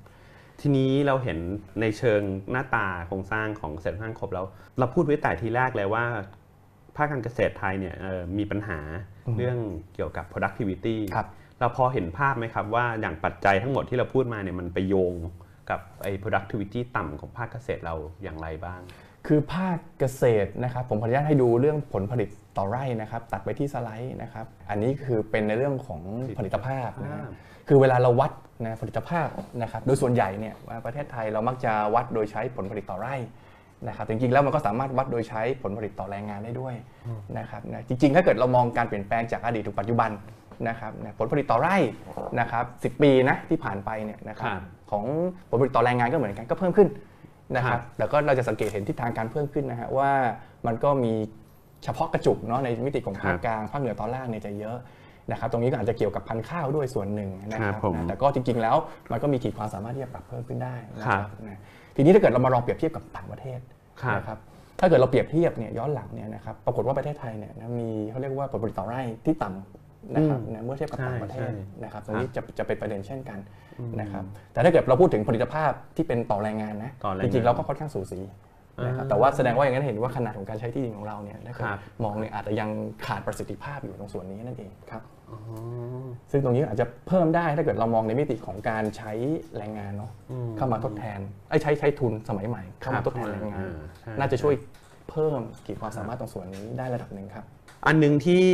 [0.61, 1.38] ทีนี้เราเห็น
[1.81, 4.46] ในเชิงหน้าตาโครงสร้างของเกษตรข้างครบแล้ว
[4.79, 6.05] เราพูดไว้แต่ทีแรกเลยว่า
[6.96, 8.79] ภาคการเกษตรไทยเนี่ยเอ่อมีปัญหา
[9.37, 9.59] เรื่อง
[9.94, 15.14] เกี่ยวกับ productivity ครับเราพอเห็นภาพไหมครับว่าอย่างปัจจัยทั้งหมดที่เราพูดมาเนี่ยมันไปโยง
[15.70, 18.81] กับไอ้ productivity ต่ำของภาคเกษตรเราอย่างไรบ้าง
[19.26, 22.28] คือภาคเกษตรนะครับ ผมขออนุญาตให้ดูเรื่องผลผลิต
[22.59, 26.00] ต่อไร่นะครับ ตัดไปที่สไลด์นะครับ อันนี้คือเป็นในเรื่องของ
[26.38, 27.30] ผลิตภาพนะฮะอ่า
[27.68, 28.33] คือเวลาเราวัด
[28.64, 29.28] นะผลิตภาพ
[29.62, 30.54] นะครับ โดยส่วนใหญ่เนี่ย
[30.85, 33.14] ประเทศไทยเรามักจะวัดโดยใช้ผลผลิตต่อไร่
[33.88, 36.74] นะครับจริงๆแล้วมันก็สามารถวัดโดยใช้ผลผลิตต่อแรงงานได้ด้วย
[37.38, 40.11] นะครับนะจริงๆ ถ้าเกิดเรามองการเปลี่ยนแปลงจากอดีตถึงปัจจุบัน
[40.68, 41.76] นะครับนะผลผลิตต่อไร่
[42.40, 45.04] นะครับ10 ปีนะที่ผ่านไปเนี่ยนะครับครับของ
[45.50, 46.88] ผลผลิตต่อแรงงานก็เหมือนกันก็เพิ่มขึ้น
[47.56, 50.10] นะคครัรับบแต่ก็เราจะสังเกตเห็นทิศทางการเพิ่มขึ้นนะฮะว่า
[50.66, 51.12] มันก็มี
[51.84, 54.76] เฉพาะกระจุกเนาะในมิติของภาคครับกลางภาคเหนือตอนล่างเนี่ยจะเยอะ
[55.30, 58.76] นะครับตรงนี้ก็อาจจะเกี่ยวกับพันธุ์ข้าวด้วยส่วนหนึ่งนะคครัรับบผมนะแต่ก็จริงๆแล้ว
[59.12, 61.60] มันก็มีขีดความสามารถที่จะปรับเพิ่มขึ้นได้นะครับนะ
[61.96, 63.60] ทีนี้ถ้าเกิดเรามาลองเปรียบเทียบกับต่างประเทศ
[64.02, 64.38] ครับนะครับ
[64.80, 73.38] ถ้าเกิดเราเปรียบเทียบเนี่ยย้อนหลังเนี่ยนะครับปรากฏว่าประเทศไทยเนี่ยนะมีเขาเรียกว่าผลผลิตต่อไร่ที่ต่ำนะครับนะเมื่อเทียบกับต่างประเทศใช่นะครับตรงนี้จะจะเป็นประเด็นเช่นกัน
[74.00, 78.20] นะครับแต่ถ้าเกิดเราพูดถึงผลิตภาพที่เป็นต่อแรงงานนะต่อแรงจงานริงๆเราก็ค่อนข้างสูสี
[78.86, 82.68] นะครับแต่ว่าแสดงว่าอย่างนั้นเห็นว่าขนาดของการใช้ที่ดินของเราเนี่ยถ้าเกิดครับ มองเนี่ยอาจจะยัง
[83.06, 85.02] ขาดประสิทธิภาพอยู่ตรงส่วนนี้นั่นเองครับ
[86.30, 89.12] ซึ่งตรงนี้อาจจะเพิ่มได้ถ้าเกิดเรามองในมิติของการใช้
[89.56, 90.10] แรงงานเนาะ
[90.56, 94.54] เข้ามาทดแทนไอ้ยใช้ใช้ทุนสมัยใหม่เข้ามาทดแทนแรงงาน อ่าใช่ น่าจะช่วย
[95.10, 97.44] เพิ่มขีดความสามารถตรงส่วนนี้ได้ระดับหนึ่งครับ
[97.86, 98.44] อันหนึงที่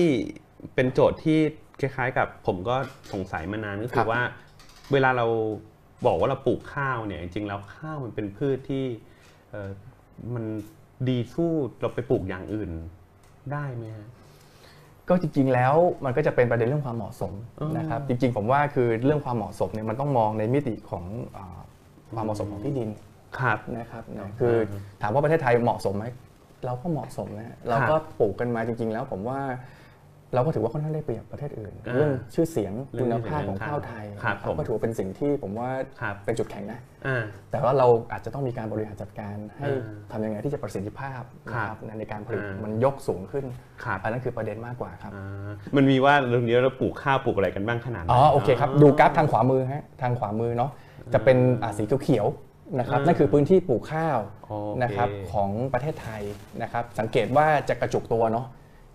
[0.75, 1.39] เป็นโจทย์ที่
[1.81, 2.77] คล้ายๆกับผมก็
[3.13, 4.23] สงสัยมานานก็คคืรัอบว่า
[4.93, 5.27] เวลาเรา
[6.07, 8.85] บอกว่าเราปลูกข้าวเนี่ยจริงๆแล้วข้าวมันเป็นพืชที่
[9.51, 9.71] เอ่อ
[10.35, 10.45] มัน
[11.09, 12.71] ดีสู้เราไปปลูกอย่างอื่น
[13.53, 14.09] ได้ไหมฮะ
[15.09, 21.05] ก็จริงๆแล้วมันก็จะเป็นประเด็นเรื่องความเหมาะสมอืมนะครับจริง ๆ ผมว่าคือเรื่องความเหมาะสมเนี่ยมันต้องมองในมิติของ
[21.37, 21.61] อ่า
[22.15, 22.89] ความเหมาะสมของที่ดิน
[23.39, 24.55] ครับนะครับนะคือ
[25.03, 26.07] ถามว่าประเทศไทยเหมาะสมไหม
[26.67, 29.41] เราก็เหมาะสมนะเราก็ปลูกกันมาจริง ๆ แล้วผมว่า
[30.35, 43.45] เราก็ถือว่าค่อนข้างได้เปรียบประเทศอื่นอ่าเรื่องชื่อเสียงเรื่คุองณชื่อเสียงภาพของข้าวไทยครับนะผมก็ถือว่าเป็นสิ่งที่ผมว่าครับเป็นจุดแข็งนะอ่าแต่ว่าเราอาจจะต้องมีการบริหารจัดการให้อ่าทำยังไงที่จะประสิทธิภาพนะคครัรับบในการผลิตอ่ามัมันยกสูงขึ้น
[43.85, 50.71] ครับอันนั้นคือประเด็นมากกว่าครับอ่ามันมีว่าเรื่องนี้เราปลูกข้าวปลูกอะไรกันบ้างขนาดไหนอ๋อโอเคครับดูกราฟทางขวามือฮะทางขวามือเนาะ
[51.15, 56.23] จะเป็นอ่าสีเขียวๆนะครับอ่านั่นั่นคือพื้นที่ปลูกข้าวโอเคนะครับของประเทศไทย
[56.63, 58.47] นะครับสังเกตว่าจะกระจุกตัวเนาะ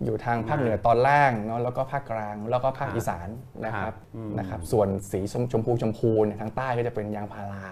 [0.04, 3.28] อยู่ทางภาคเหนือตอนล่างเนาะแล้วก็ภาคกลางแล้วก็ภาคครับอีสาน
[3.64, 7.64] นะคครัรับบอืมนะครับ ส่วนสีชมชมพูชมพูเนี่ยทางใต้ก็จะเป็นยางพารา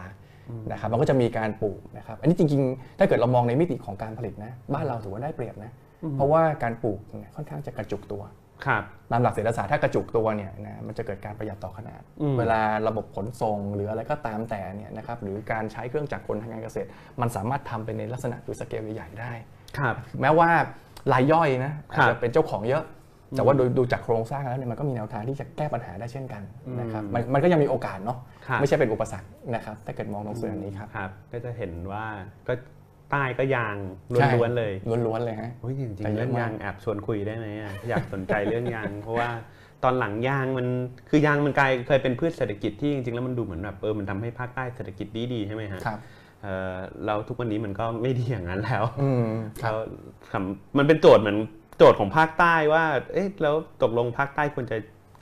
[0.73, 5.73] นะครับมันก็จะมีการปลูกนะครับ อันนี้จริงๆ ถ้าเกิดเรามองในมิติของการผลิตนะ บ้านเราถือว่าได้เปรียบนะ
[6.17, 8.23] เพราะว่าการปลูกเนี่ยค่อนข้างจะกระจุกตัว
[8.67, 16.89] ครับตามหลักเศรษฐศาสตร์ถ้ากระจุกตัวเนี่ยนะมันจะเกิดการประหยัดต่อขนาดอืมเวลาระบบขนส่งหรืออะไรก็ตามแต่เนี่ยนะครับหรือการใช้เครื่องจักรกลทางการเกษตร
[17.21, 19.33] มันสามารถทำเป็นในลักษณะหรือสเกลใหญ่ๆได้
[19.79, 20.51] ครับแม้ว่า
[21.13, 22.85] รายย่อยนะอาจจะเป็นเจ้าของเยอะ
[23.37, 26.43] แต่ว่าโดยดูจากโครงสร้างแล้วเนี่ยมันก็มีแนวทางที่จะแก้ปัญหาได้เช่นกัน
[26.81, 32.05] นะครับมันมันก็ยังมีโอกาสเนาะครับไม่ใช่เป็นอุปสรรคนะครับถ้าเกิดมองตรงส่วนนี้ครับครับ ก็จะเห็นว่า
[32.49, 32.53] ก็
[33.11, 33.77] ใต้ก็ยาง
[34.21, 34.73] ใช่ล้วนๆเลย
[35.07, 39.29] ล้วนๆเลยฮะโอ้ยจริงแต่ๆเยเรื่อะองมากยางแอบชวนคุยได้ไหมอะอยากสนใจเรื่องยาง เพราะว่า
[39.85, 40.67] ตอนหลังยางมัน
[41.11, 45.99] คือยางมันกลายเคยเป็นพืชเศรษฐกิจที่จริงๆแล้วมันดูเหมือนแบบเออมันทำให้ภาคใต้เศรษฐกิจดีๆใช่ไหมฮะครับ
[46.43, 46.77] เออ
[47.07, 49.27] เราทุกวันนี้มันก็ไม่ดีอย่างนั้นแล้วอืม
[49.63, 49.79] ครับแล้ว
[50.33, 51.39] คำมันเป็นโจทย์เหมือน
[51.79, 54.77] โจทย์ของภาคใต้ว่า เอ๊ะแล้วตกลงภาคใต้ควรจะ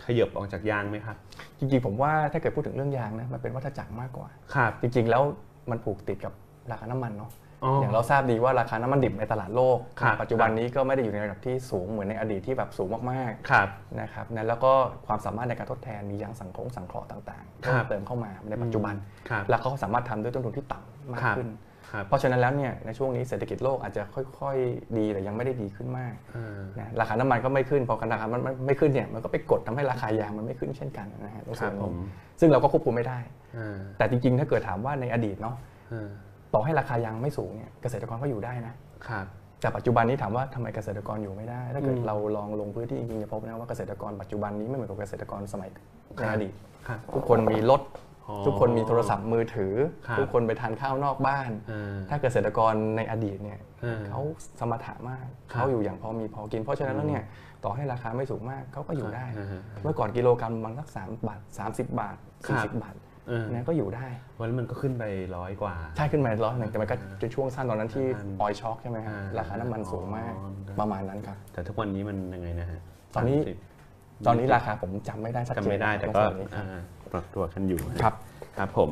[0.05, 1.17] ขยับออกจากยางไหมครับ
[1.59, 5.23] จริงๆผมว่าถ้าเกิดพูดถึงเรื่องยางนะมันเป็นวัฏจักรมากกว่าครับจริงๆแล้ว
[5.71, 6.33] มันผูกติดกับ
[6.71, 7.31] ราคาน้ำมันเนาะ
[7.65, 14.73] อ๋อออย่างเราทราบดีว่าราคาน้ำมันดิบในตลาดโลกครับปัจจุบันนี้ก็ไม่ได้อยู่ในระดับที่สูงเหมือนในอดีตที่แบบสูงมากครับๆนะครับนะแล้วก็
[15.07, 18.95] ความสามารถในการทดแทนมียางสังเคราะห์สังเคราะห์ต่างๆครัเพิ่บมเติมเข้ามาในปัจจุบัน
[19.31, 21.49] ครับแล้วเขาก็สามารถทำด้วยต้นทุนที่ต่ำมากครับขึ้น
[21.91, 24.03] ครับเพราะฉะนั้นแล้วเนี่ยในช่วงนี้เศรษฐกิจโลกอาจจะ
[24.41, 31.95] ค่อย ๆ ดีแต่ยังไม่ได้ดีขึ้นมากอ่านะราคาน้ำมันก็ไม่ขึ้นพอราคามันไม่ขึ้นเนี่ยมันก็ไปกดทำให้ราคายางมันไม่ขึ้นเช่นกันนะฮะตรงคส่รัวบนผนี้ม
[32.41, 33.19] ซึ่งเราก็ควบคุมไม่ได้
[33.59, 35.57] อ่าแต่จริงๆ ถ้าเกิดถามว่าในอดีตเนาะ
[35.93, 36.09] อ่า
[36.55, 38.75] ต่อให้ราคายางไม่สูงเนี่ยเกษตรกรก็อยู่ได้นะ
[39.09, 39.27] ครับ
[39.61, 45.71] แต่ปัจจุบันนี้ถามว่าทำไมเกษตรกรอยู่ไม่ได้ ถ้าเกิดอืมเราลองลงพื้นที่จริงๆจะพบนะว่าเกษตรกรปัจจุบันนี้ไม่เหมือนกับเกษตรกรสมัย
[46.17, 46.53] ในอดีต
[46.89, 47.83] ครับทุกคนมีรถ
[48.29, 49.75] อ๋อทุกคนมีโทรศัพท์มือถือ
[50.07, 54.21] ครับทุกคนไปทานข้าวนอกบ้านอ่าถ้าเกษตรกรในอดีตเนี่ยอ่าเขา
[54.61, 57.25] สมถะมากครับเขาอยู่อย่างพอมีพอกิน เพราะฉะนั้นแล้วเนี่ย
[57.65, 63.08] ต่อให้ราคาไม่สูงมากเขาก็อยู่ได้อ่าฮะเมื่อก่อนกิโลกรัมบางสักสามบาท30บาทครับ40บาทเออ
[63.55, 64.07] นะก็อยู่ได้
[64.39, 65.05] วันนั้นมันก็ขึ้นไป
[65.37, 72.81] ร้อยกว่า ใช่ขึ้นมาร้อยหนึ่งแต่มันก็จะช่วงสั้นตอนนั้นที่อืมออยช็อคใช่ไหมฮะอ่าราคาน้ำมันสูงมากอ๋อประมาณนั้นครับแต่ทุกวันนี้มันยังไงนะฮะ
[73.15, 73.39] ตอนนี้
[73.83, 76.81] 30ตอนนี้ราคาผมจำไม่ได้ชัดเจนจำไม่ได้แต่รงก็ส่วนนี้ครับอ่า
[77.13, 78.15] ปรับตัวกันอยู่ฮะครับ
[78.59, 78.91] ครับผม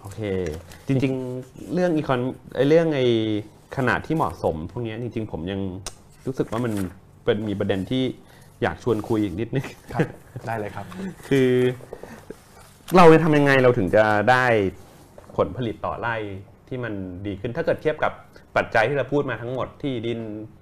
[0.00, 0.20] โอเค
[0.88, 2.20] จริงๆ เรื่องอีคอน
[2.56, 3.00] ไอเรื่องไอ
[3.76, 5.60] ขนาดที่เหมาะสม พวกเนี้ยจริงๆ ผมยัง
[6.26, 6.72] รู้สึกว่ามัน
[7.24, 8.02] เป็นมีประเด็นที่
[8.62, 10.08] อยากชวนคุยอีกนิดนึงครับ
[10.46, 10.86] ได้เลยครับ
[11.28, 11.50] คือ
[12.96, 14.44] เราจะทำยังไงเราถึงจะได้
[15.36, 16.16] ผลผลิตต่อไร่
[16.68, 16.94] ที่มัน
[17.26, 18.12] ดีขึ้นถ้าเกิดเทียบกับ
[18.56, 20.20] ปัจจัยที่เราพูดมาทั้งหมดที่ดิน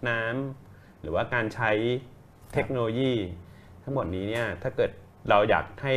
[0.09, 1.71] น้ำหรือว่าการใช้
[2.53, 3.13] เทคโนโลยี
[3.85, 4.91] ทั้งหมดนี้เนี่ยถ้าเกิด
[5.29, 5.95] เราอยากให้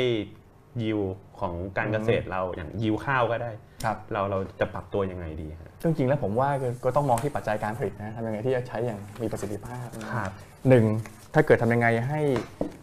[0.83, 0.99] ยิว
[1.39, 3.51] ของการเกษตรเราอย่างยิวข้าวก็ได้
[3.83, 10.31] ครับเราเราจะปรับตัวยังไงดีฮะ ซึ่งจริงๆแล้วผมว่าก็ก็ต้องมองที่ปัจจัยการผลิตนะทำยังไงที่จะใช้อย่างมีประสิทธิภาพนะครับ
[10.69, 10.85] หนึ่ง
[11.33, 12.19] ถ้าเกิดทำยังไงให้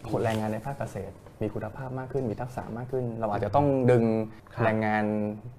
[0.09, 4.03] คนแรงงานในภาคเกษตร มีคุณภาพมากขึ้นมีทักษะมากขึ้น เราอาจจะต้องดึง
[4.53, 5.03] ครับแรงงาน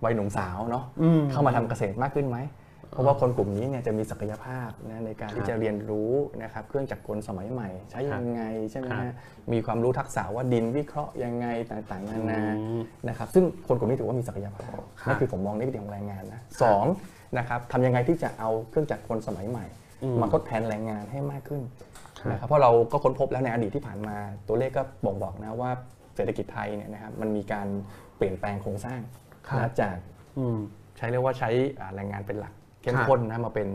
[0.05, 2.39] วัยหนุ่มสาวเนาะอืมเข้ามาทำเกษตรมากขึ้นไหม
[2.91, 9.15] เพราะว่าคนกลุ่มนี้เนี่ยจะมีศักยภาพนะในการครับที่จะเรียนรู้นะครับเครื่องจักรกลสมัยใหม่ ใช้ยังไงใช่ไหมครับฮะ
[9.53, 16.85] มีความรู้ทักษะว่าดินวิเคราะห์ยังไงต่างๆนานาอืมนะครับซึ่งคนกลุ่มนี้ถือว่ามีศักยภาพครับนั่นคือผมมองในมิติของแรงงานนะสอง
[17.39, 19.67] นะครับทำยังไงที่จะเอาเครื่องจักรกลสมัยใหม่
[20.03, 21.94] อืมมาทดแทนแรงงานให้มากขึ้นครับ
[22.31, 24.17] นะครับเพราะเราก็ค้นพบแล้วในอดีตที่ผ่านมา
[24.49, 25.71] ตัวเลขก็บ่งบอกนะว่า
[26.17, 27.67] เศรษฐกิจไทยเนี่ยนะครับมันมีการ
[28.17, 29.01] เปลี่ยนแปลงโครงสร้าง
[29.49, 29.97] ครับนะจาก
[30.39, 30.59] อืม
[30.97, 33.69] ใช้เรียกว่าใช้อ่าแรงงานเป็นหลักเข้มครับข้นนะมาเป็น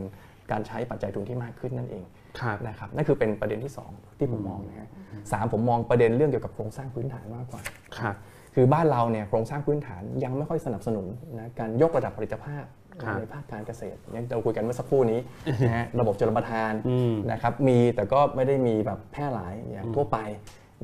[0.51, 2.03] การใช้ปัจจัยทุนที่มากขึ้นนั่นเอง
[2.41, 4.89] ครับนะครับนั่นคือเป็นประเด็นที่ 2 ที่ผมมองนะฮะ
[5.31, 7.61] สามผมมองประเด็นเรื่องเกี่ยวกับโครงสร้างพื้นฐานมากกว่า
[7.97, 8.15] ครับ
[8.55, 11.05] คือบ้านเราเนี่ยโครงสร้างพื้นฐานยังไม่ค่อยสนับสนุน
[11.37, 12.78] นะการยกระดับผลิตภาพครับ
[13.17, 15.19] ในภาคการเกษตรอย่างเราคุยกันเมื่อสักครู่นี้
[15.65, 20.17] นะฮะระบบชลประทานอืมนะครับมีแต่ก็ไม่ได้มีแบบแพร่หลายอย่างทั่วไป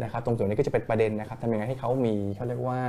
[0.03, 2.79] นะครับตรงส่วนนี้ก็จะเป็นประเด็นนะครับทำยังไงให้เขามีเขาเรียกว่า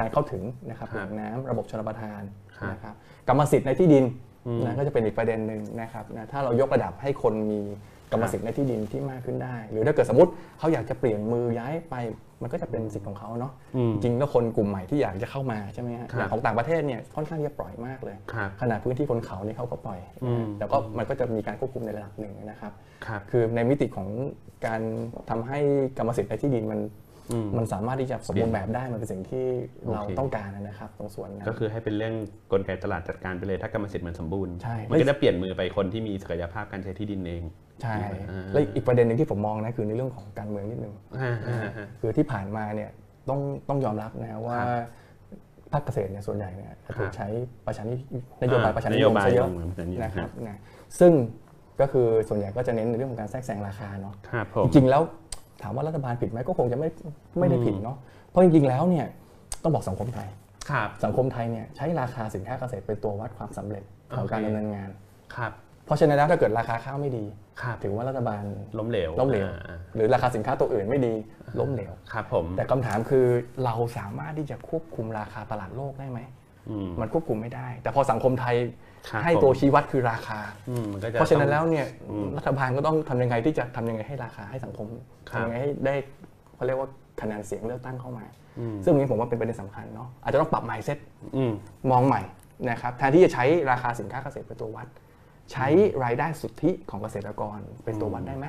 [0.00, 2.22] การเข้าถึงนะครับครับแหล่งน้ำระบบชลประทาน
[2.58, 2.94] ครับนะครับ
[3.28, 4.04] กรรมสิทธิ์ในที่ดิน
[4.46, 7.62] อืมนะก็จะเป็นอีกประเด็นหนึ่งนะครับนะถ้าเรายกระดับให้คนมี
[8.12, 11.94] กรรมสิทธิ์ในที่ดินที่มากขึ้นได้ หรือถ้าเกิดสมมติเขาอยากจะเปลี่ยนมือย้ายไป
[12.42, 22.72] มันก็จะเป็นสิทธิ์ของเขาเนาะอืมจริงแล้วคนกลุ่มใหม่ที่อยากจะเข้ามาใช่ไหมฮะครับอย่างของต่างประเทศเนี่ยค่อนข้างที่จะปล่อยมากเลยครับขนาดพื้นที่คนเขานี่เขาก็ปล่อยอืมแต่ก็มันก็จะมีการควบคุมในระดับหนึ่งนะครับ
[23.06, 24.08] ครับคือในมิติของ
[24.66, 24.80] การ
[25.30, 25.58] ทำให้
[25.98, 26.80] กรรมสิทธิ์ในที่ดินมัน
[27.32, 29.44] อืมมันสามารถที่จะสมบูรณ์แบบได้มันเป็นสิ่งที่
[29.92, 32.14] เราโอเคต้องการนะครับ ตรงส่วนนั้นก็คือให้เป็นเรื่อง
[32.52, 37.42] กลไกตลาดจัดการไปเลยถ้ากรรมสิทธิ์มันสมบูรณ์ใช่มันก็จะเปลี่ยนมือไปคนที่มีศักยภาพการใช้ที่ดินเอง
[37.82, 37.96] ใช่
[38.30, 42.90] อ่าและอีกประเด็นหนึ่งที่ผมมองนะคือในเรื่องของการเมืองนิดนึงอ่าอ่าอ่าคือที่ผ่านมาเนี่ย
[43.28, 44.86] ต้องต้องยอมรับนะฮะว่าครับ
[45.72, 47.28] ภาคเกษตรเนี่ยส่วนใหญ่เนี่ยจะถูกครับใช้
[47.66, 47.94] ประชานิ
[48.42, 50.58] นโยบายประชานินยโยมบายซะเยอะของประชานิยมนะครับนะ
[51.00, 51.12] ซึ่ง
[51.80, 55.02] ก็คือส่วนใหญ่ก็จะเน้นในเรื่องของการแทรกแซงราคาเนาะครับผจมริงๆแล้ว
[55.62, 56.88] ถามว่ารัฐบาลผิดไหมก็คงจะไม่
[57.38, 57.96] ไม่ได้ผิดเนาะ
[58.28, 59.06] เพราะจริงๆแล้วเนี่ย
[59.62, 60.28] ต้องบอกสังคมไทย
[60.70, 63.84] ครับสังคมไทยเนี่ยใช้ราคาสินค้าเกษตรเป็นตัววัดความสำเร็จ
[64.16, 64.90] ของการโอเคดำเนินงาน
[65.36, 65.52] ครับ
[65.84, 67.24] เพราะฉะนั้นแล้วถ้าเกิดราคาข้าวไม่ดี
[67.62, 68.42] ครับถือว่ารัฐบาล
[68.78, 71.14] ล้มเหลวล้มเหลวอ่าหรือราคาสินค้าตัวอื่นไม่ดี
[71.60, 73.26] ล้มเหลวครับผมแต่คำถามคือ
[73.64, 76.20] เราสามารถที่จะควบคุมราคาตลาดโลกได้ไหม
[76.70, 78.56] อืมมันควบคุมไม่ได้ แต่พอสังคมไทย
[79.08, 84.86] ครับให้ผมตัวชี้วัดคือราคาอืมมันก็จะเพราะฉะนั้นต้องแล้วเนี่ยอืมรัฐบาลก็ต้องทำยังไงที่จะทำยังไงให้ราคาให้สังคม
[85.30, 85.94] ครับทำยังไงให้ได้
[86.54, 86.88] เขาเรียกว่า
[87.20, 88.24] คะแนนเสียงเลือกตั้งเข้ามา
[88.58, 90.98] อืมซึ่งตรงนี้ผมว่าเป็นประเด็นสำคัญเนาะอาจจะต้องปรับ mindset
[91.36, 91.52] อืม
[91.90, 92.22] มองใหม่
[92.70, 94.86] นะครับแทนที่จะใช้ราคาสินค้าเกษตรเป็นตัววัด
[95.52, 95.66] ใช้
[96.04, 98.46] รายได้สุทธิของเกษตรกรเป็นตัววัดได้ไหม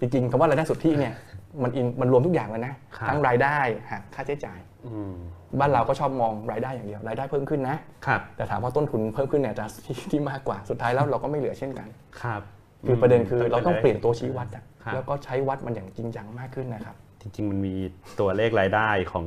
[0.00, 1.14] จริงๆคำว่ารายได้สุทธิเนี่ย
[1.62, 3.56] มันอินมันรวมทุกอย่างเลยนะครับทั้งรายได้
[3.90, 5.14] หักค่าใช้จ่ายอืม
[5.58, 7.76] บ้านเราก็ชอบมองรายได้อย่างเดียวรายได้เพิ่มขึ้นนะ
[8.06, 11.88] ครับแต่ถามว่าต้นทุนเพิ่มขึ้นเนี่ยจะที่ที่มากกว่าสุดท้ายแล้วเราก็ไม่เหลือเช่นกัน
[12.22, 12.42] ครับ
[12.86, 17.74] คือประเด็นคือมเราต้องเปลี่ยนตัวชี้วัดอะครับแล้วก็ใช้วัดมันอย่างจริงจังมากขึ้นนะครับ จริง ๆ มันมี
[18.20, 19.24] ตัวเลขรายได้ของ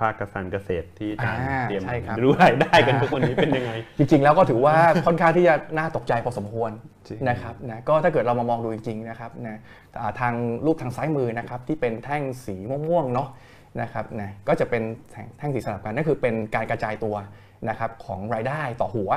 [0.00, 6.70] ภาคการเกษตรที่อาจารย์อ่าเตรียมใช่ครับรู้รายได้กันทุกวันนี้เป็นยังไง จริง ๆ แล้วก็ถือว่าค่อนข้างที่จะน่าตกใจพอสมควร
[7.08, 9.58] จริงนะครับนะก็ถ้าเกิดเรามามองดูจริงๆนะครับนะ
[10.00, 10.34] อ่าทาง
[10.66, 12.56] รูปทางซ้ายมือนะครับที่เป็นแท่งสี
[12.88, 13.28] ม่วงๆเนาะ
[13.82, 17.16] นะครับนะก็จะเป็นแท่งแท่งสีสลับกันนั่นคือเป็นการกระจายตัว
[17.68, 19.10] นะครับของรายได้ต่อหัว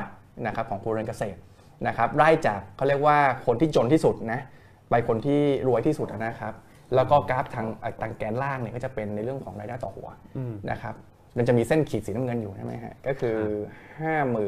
[0.45, 1.39] นะครับของครัวเรือนเกษตร
[1.87, 4.41] นะครับไล่จากเขาเรียกว่าคนที่จนที่สุดนะ
[4.89, 6.53] ไปคนที่รวยที่สุดนะครับ
[6.95, 10.95] แล้วก็กราฟทางอ่าทางแกนล่างเนี่ยก็จะเป็นในเรื่องของรายได้ต่อหัวอืมนะครับ
[11.37, 13.37] มันจะมีเส้นขีดสีน้ำเงินอยู่ใช่ไหมฮะก็คือ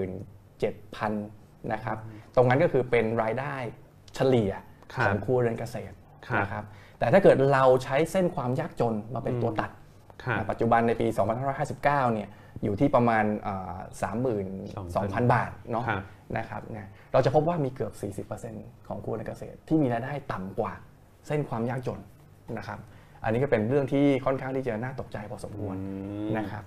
[0.10, 1.98] 57,000นะครับ
[2.36, 3.56] ตรงนั้นก็คือเป็นรายได้
[4.16, 4.52] เฉลี่ย
[4.94, 5.96] ครับของครัวเรือนเกษตร
[6.28, 6.64] ครับนะครับ
[7.00, 9.72] แต่ถ้าเกิดเราใช้เส้นความยากจนมาเป็นตัวตัด
[10.24, 11.08] ครับปัจจุบันในปี
[11.62, 12.30] 2559 เนี่ย
[12.64, 13.78] อยู่ที่ประมาณอ่า
[15.22, 16.04] 32,000 บาทเนาะครับ
[16.38, 20.74] นะครับนะเราจะพบว่ามีเกือบ 40%ของครัวเรือนเกษตร ที่มีรายได้ต่ำกว่า
[21.28, 22.00] เส้นความยากจน
[22.58, 22.80] นะครับ
[23.24, 25.84] อันนี้ก็เป็นเรื่องที่ค่อนข้างที่จะน่าตกใจพอสมควรอื
[26.26, 26.64] มนะครับ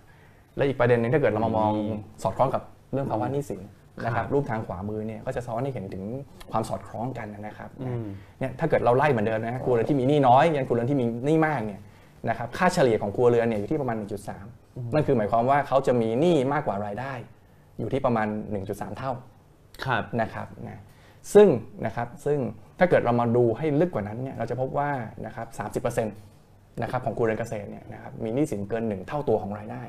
[0.56, 3.62] และอีกประเด็นหนึงถ้าเกิดเรามามองอืมสอดคล้องกับเรื่องภาวะหนี้สิน
[4.04, 6.04] นะคครัรับบรูปทางขวามือเนี่ยก็จะซ้อนให้เห็นถึง
[6.50, 8.04] ความสอดคล้องกันนะครับอืม
[8.40, 11.80] เนี่ยถ้าเกิดเราไล่เหมือนเดิมนะครัวเรือนที่มีหนี้น้อยยันครัวเรือนที่มีหนี้มากเนี่ย
[12.28, 13.96] นะครับค่าเฉลี่ยของครัวเรือนเนี่ยอยู่ที่ประมาณ
[14.44, 17.12] 1.3 นั่นคือหมายความว่าเขาจะมีหนี้มากกว่ารายได้
[17.78, 18.26] อยู่ที่ประมาณ
[18.62, 19.12] 1.3 เท่า
[19.84, 20.80] ครับนะครับนะ
[21.34, 21.48] ซึ่ง
[21.86, 22.38] นะครับซึ่ง
[22.78, 24.90] ถ้าเกิดเรามาดูให้ลึกกว่านั้นเนี่ยเราจะพบว่า
[25.26, 29.82] นะครับ30%นะครับของครัวเรือนเกษตรเนี่ยนะครับมีหนี้สินเกิน 1 เท่าตัวของรายได้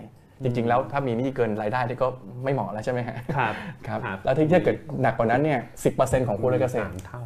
[0.43, 2.07] จริง ๆ แล้วถ้ามีหนี้เกินรายได้นี่ก็
[2.43, 3.53] ไม่เหมาะแล้วใช่ไหมฮะครับ
[3.87, 5.59] ครับครับแล้วที่ถ้าเกิดหนักกว่านั้นเนี่ย
[5.93, 7.21] 10%ของครัวเรือนเกษตรสามเท่า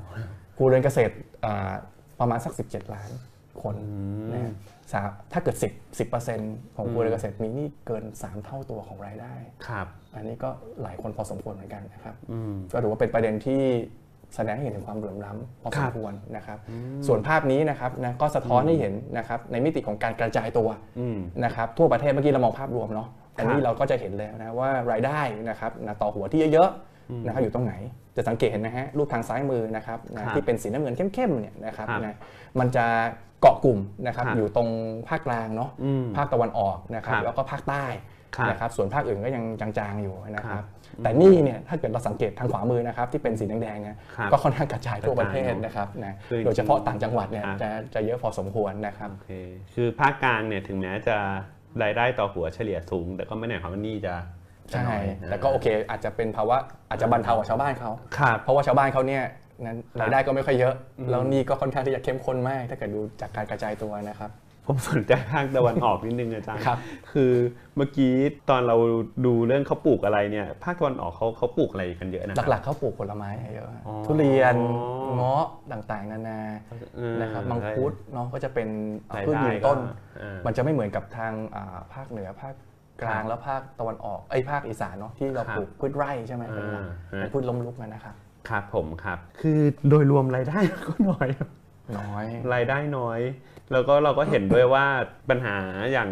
[0.57, 1.13] ครัวเรือนเกษตร
[1.45, 1.71] อ่า
[2.19, 3.09] ประมาณสัก 17 ล้าน
[3.63, 3.75] คน
[4.31, 4.53] นะฮะ
[4.91, 9.33] สามถ้าเกิด 10 10%ของครัวเรือนเกษตรมีหนี้เกิน 3 เท่าตัวของรายได้
[9.67, 10.49] ครับ อันนี้ก็
[10.81, 13.61] หลายคนพอสมควรเหมือนกันนะครับอืมก็ถือว่าเป็นประเด็นที่
[14.35, 16.57] แสดงให้เห็นถึงความเหลื่อมล้ำพอคสรัมบควรนะครับ
[17.07, 20.69] ส่วนภาพนี้นะครับนะก็สะท้อนให้เห็นนะครับในมิติของการกระจายตัว
[20.99, 27.73] อืมนะครับทั่วประเทศเมื่อกี้เรามองภาพรวมเนาะอันนี้ครับเราก็จะเห็นแล้วนะว่ารายได้นะครับนะต่อหัวที่เยอะๆนะครับอยู่ตรงไหน
[28.19, 32.15] จะสังเกตเห็นนะฮะรูปทางซ้ายมือนะครับนะครับที่เป็นสีน้ำเงินเข้มๆเนี่ยนะครับครับนะ
[32.59, 32.85] มันจะ
[33.41, 34.69] เกาะกลุ่มนะครับครับอยู่ตรง
[35.09, 37.85] ภาคกลางเนาะอืมภาคตะวันออกนะครับครับแล้วก็ภาคใต้
[38.35, 40.65] ครับนะครับส่วนภาคอื่นก็ยังจางๆอยู่นะคครัรับบ
[41.03, 49.31] แต่นี่เนี่ยถ้าเกิดเราสังเกตทางขวามือนะครับที่เป็นสีแดงๆเนี่ยครับก็ค่อนข้างกระจายทั่วประเทศกระจายเนอะนะครับนะคือโดยเฉพาะต่างจังหวัดเนี่ยครับจะจะเยอะพอสมควรนะครับโอเค
[49.75, 51.17] คือภาคกลางเนี่ยถึงแม้จะ
[51.83, 54.38] รายได้ต่อหัวเฉลี่ยสูง แต่ก็ไม่ได้หมายความว่านี่จะจะ
[54.71, 56.57] ใช่น้อยแต่ก็โอเค อาจจะเป็นภาวะ
[56.89, 59.23] อาจจะบรรเทากว่าชาวบ้านเขาครับเพราะว่าชาวบ้านเขาเนี่ย
[59.65, 64.31] นั้นครับรายได้ก็ไม่ค่อยเยอะอืมแล้วหนี่ก็ค่อนข้างที่จะเข้มข้นมาก ถ้าเกิดดูจากการกระจายตัวนะครับ
[64.65, 66.77] ผมสนใจภาคตะวันออกนิดนึงอาจารย์ครับ
[67.11, 67.33] คือ
[67.75, 68.13] เมื่อกี้
[68.49, 68.77] ตอนเรา
[69.25, 74.55] ดูเรื่องเขาปลูกอะไรเนี่ยภาคตะวันออกเขาเขาปลูกอะไรกันเยอะนะหลักๆเขาปลูกผลไม้เยอะอ๋อทุเรียน
[75.15, 76.39] เงาะต่างๆ นานา
[76.97, 78.67] อืมนะครับมังคุดเนาะก็จะเป็น
[79.15, 82.53] รายพืชได้ยืนต้นก็อ่ามันจะไม่เหมือนกับทางอ่าภาคเหนือภาค
[83.03, 86.83] กลางครับแล้วภาคตะวันออกไอ้ยภาคอีสานเนาะที่เราครับปลูกพืชไร่ใช่ไหมเป็นหลัก
[87.13, 88.15] อ่าเป็นพืชล้มลุกนะนะครับ
[88.49, 89.59] ครับผมครับ คือ
[89.89, 91.29] โดยรวมรายได้ก็น้อย
[91.97, 93.19] น้อยรายได้น้อย
[93.71, 94.85] แล้วก็เราก็เห็นด้วยว่า
[95.29, 95.57] ปัญหา
[95.91, 96.09] อย่าง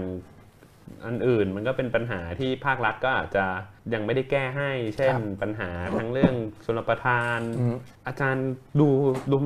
[1.05, 3.45] อันอื่นมันก็เป็นปัญหาที่ภาครัฐก็อาจจะ
[3.93, 7.75] ยังไม่ได้แก้ให้ เช่นปัญหาทั้งเรื่องชลประทานอืม
[8.07, 8.47] อาจารย์
[8.79, 8.87] ดู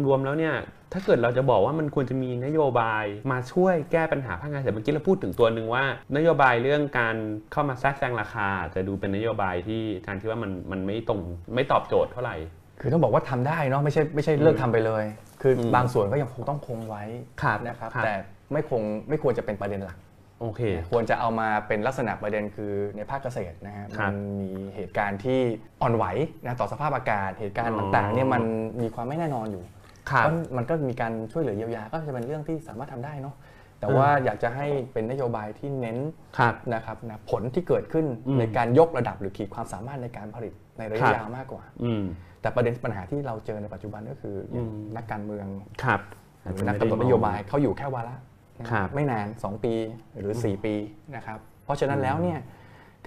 [0.07, 0.55] รวมๆแล้วเนี่ย
[0.93, 5.83] ถ้าเกิดเราจะบอกว่ามันควรจะมีนโยบายมาช่วยแก้ปัญหาภาคการเกษตรเมื่อกี้เราพูดถึงตัวหนึ่งว่า
[6.17, 7.15] นโยบายเรื่องการ
[7.51, 11.21] เข้ามาแทรกแซงราคา จะดูเป็นนโยบายที่อาจารย์คิดว่ามันมันไม่ตรง
[11.55, 12.35] ไม่ตอบโจทย์เท่าไหร่
[12.81, 15.03] คือต้องบอกว่าทำได้เนาะไม่ใช่ไม่ใช่เลิกทำไปเลย
[15.41, 17.03] คืออมบางส่วนก็ยังคงต้องคงไว้
[17.41, 18.13] ครับนะครับครับ แต่
[18.51, 19.97] ไม่คงไม่ควรจะเป็นประเด็นหลัก
[20.41, 25.39] โอเคควรจะเอามาเป็นลักษณะประเด็นคือในภาคเกษตรนะฮะครัมับนมีเหตุการณ์ที่
[25.81, 26.05] อ่อนไหว
[26.45, 28.43] นะต่อสภาพอากาศเหตุการณ์อ๋อต่างๆเนี่ยมัน
[28.81, 29.63] มีความไม่แน่นอนอยู่
[30.09, 33.35] ครับก็มันก็มีการช่วยเหลือเยียวยาก็จะเป็นเรื่องที่สามารถทำได้เนาะ
[33.79, 35.97] แต่ว่าอยากจะให้เป็นนโยบายที่เน้น
[36.37, 42.03] ครับนะครับนะผลที่เกิดขึ้นอืมในการยกระดับหรือขีดความสามารถในการผลิตในระครัยะบยาวมากกว่าอืม
[42.41, 45.47] แต่ประเด็นปัญหาที่เราเจอในปัจจุบันก็คืออย่างอืมนักการเมือง
[45.83, 46.01] ครับ
[46.43, 48.15] หรือนักกำหนดนโยบายเขาอยู่แค่วาระ
[48.59, 49.73] นะครับไม่นาน 2 ปี
[50.19, 50.73] หรือ 4 ปี
[51.15, 52.39] นะครับ เพราะฉะนั้นแล้วเนี่ย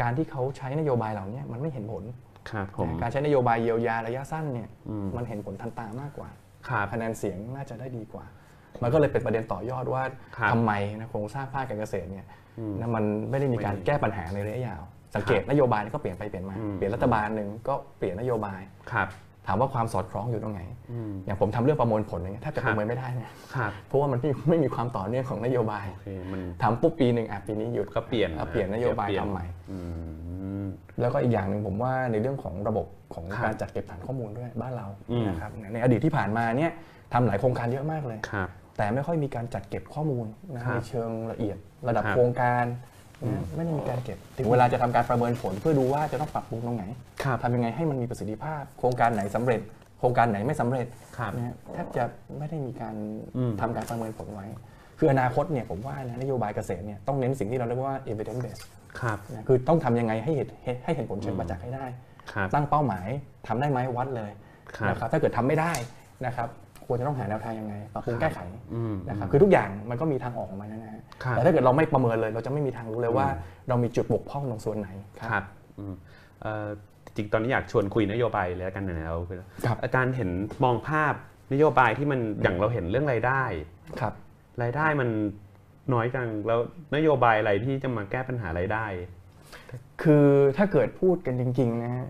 [0.01, 2.05] การที่เขาใช้นโยบายเหล่านี้มันไม่เห็นผล
[2.51, 6.31] ครับผมนะการใช้นโยบายเยียวยาระยะสั้นเนี่ยอืมมันเห็นผลทันตามากกว่า
[6.69, 8.25] ครับคะแนนเสียงน่าจะได้ดีกว่า
[8.83, 10.03] มันก็เลยเป็นประเด็นต่อยอดว่า
[10.37, 12.27] ครับทำไมนะโครงสร้างภาคการเกษตรเนี่ย
[12.59, 14.83] อืมนะมันไม่ได้มีการไม่แก้ปัญหาในระยะยาว
[15.15, 18.61] สังเกตนโยบายก็เปลี่ยนไปเปลี่ยนมาอืมเปลี่ยนรัฐบาลหนึ่งก็เปลี่ยนนโยบาย
[18.93, 19.09] ครับ
[19.47, 29.79] ถามว่าความสอดคล้องอยู่ตรงไหนอืมอย่างผมทำเรื่องประมวลผลอย่างเงี้ยแทบจะครัปบระเมินไม่ได้เนี่ยครับเพราะว่ามันไม่ไม่มีความต่อเนื่องของนโยบายโอเคมันทำปุ๊บปีหนึ่งอะปีนี้หยุดก็เปลี่ยนอะเปลี่ยนนโยบายเปลี่นทำใหม่อื
[30.63, 30.67] ม
[31.01, 36.73] แล้วก็อีกอย่างหนึ่งผมว่าในเรื่องของระบบของครับการจัดเก็บฐานข้อมูลด้วยบ้านเราอืมนะครับในอดีตที่ผ่านมาเนี่ย
[37.13, 41.57] ทำหลายโครงการเยอะมากเลยครับแต่ไม่ค่อยมีการจัดเก็บข้อมูลนะครับในเชิงละเอียด
[41.89, 42.65] ระดับครับโครงการ
[43.27, 46.85] นะไม่ได้มีการเก็บถึงเวลาจะทำการประเมินผลเพื่อดูว่าจะต้องปรับปรุงตรงไหน
[47.25, 49.61] ครับทำยังไงให้มันมีประสิทธิภาพ โครงการไหนสำเร็จ
[49.99, 50.87] โครงการไหนไม่สำเร็จ
[51.19, 52.05] ครับนะฮะแทบจะ
[52.39, 52.95] ไม่ได้มีการ
[53.37, 54.47] อืมทำการประเมินผลไว้
[54.99, 58.63] คืออนาคตเนี่ยผมว่านะนโยบายเกษตรเนี่ยต้องเน้นสิ่งที่เราเรียกว่า evidence based
[59.01, 60.49] ครับนะคือต้องทำยังไงให้เห็น
[60.85, 61.87] ให้เห็นผลเชิงประจักษ์ให้ได้
[62.33, 63.09] ครับตั้งเป้าหมาย
[63.47, 64.31] ทำได้ไหมวัดเลย
[64.77, 65.73] ครับนะครับถ้าเกิดทำไม่ได้
[66.27, 66.49] นะครับ
[66.87, 68.39] ควรจะต้องหาแนวทางยังไงปรับปรุงแก้ไข
[68.75, 73.27] อืมนะครับคือทุกอย่างมันก็มีทางออกของมันนะฮะครับแต่ถ้าเกิดเราไม่ประเมินเลย เราจะไม่มีทางรู้เลยว่า
[73.69, 74.89] เรามีจุดบกพร่องตรงส่วนไหน
[75.21, 75.45] ครับ
[75.79, 75.95] อืม
[76.43, 76.67] เอ่อ
[77.17, 79.19] จริงๆตอนนี้อยากชวนคุยนโยบายเลยแล้วกันนะเรา
[79.67, 80.31] ครับอาจารย์เห็น
[80.65, 81.15] มองภาพ
[81.53, 83.43] นโยบายที่มันอย่างเราเห็นเรื่องรายได้
[84.01, 84.15] ครับ
[84.63, 85.09] รายได้มัน
[85.95, 86.61] น้อยจังแล้ว
[86.97, 88.87] นโยบายอะไรที่จะมาแก้ปัญหารายได้
[90.03, 92.07] คือถ้าเกิดพูดกันจริงๆนะฮะ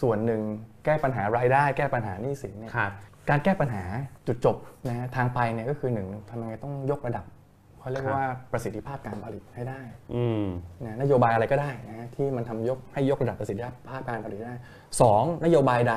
[0.00, 0.40] ส่วนหนึ่ง
[0.84, 2.92] แก้ปัญหารายได้ แก้ปัญหาหนี้สินเนี่ยครับ
[3.32, 3.84] การแก้ปัญหา
[4.26, 4.56] จุดจบ
[4.88, 7.24] นะฮะทางไปเนี่ยก็คือหนึ่งทำยังไงต้องยกระดับ
[7.78, 9.80] เขาเรียกครับว่าประสิทธิภาพการผลิตให้ได้
[10.14, 10.44] อืม
[10.84, 14.54] นะนโยบายอะไรก็ได้นะที่มันทำยกให้ยกระดับประสิทธิภาพการผลิตได้
[15.00, 15.94] สองนโยบายใด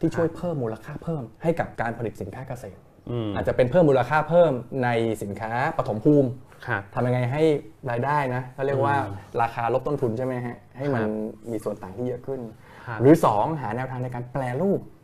[0.00, 4.52] ที่ช่วยเพิ่มมูลค่าเพิ่มให้กับการผลิตสินค้าเกษตรอืมอาจจะเป็นเพิ่มมูลค่าเพิ่ม
[4.84, 4.88] ใน
[5.22, 6.28] สินค้าปฐมภูมิ
[6.66, 7.42] ครับทำยังไงให้
[7.90, 11.10] รายได้นะเขาเรียกว่าอืมราคาลบต้นทุนใช่ไหมฮะให้มันครับ
[11.50, 12.40] มีส่วนต่างที่เยอะขึ้น
[12.86, 14.95] ครับหรือสองหาแนวทางในการแปลรูปอืม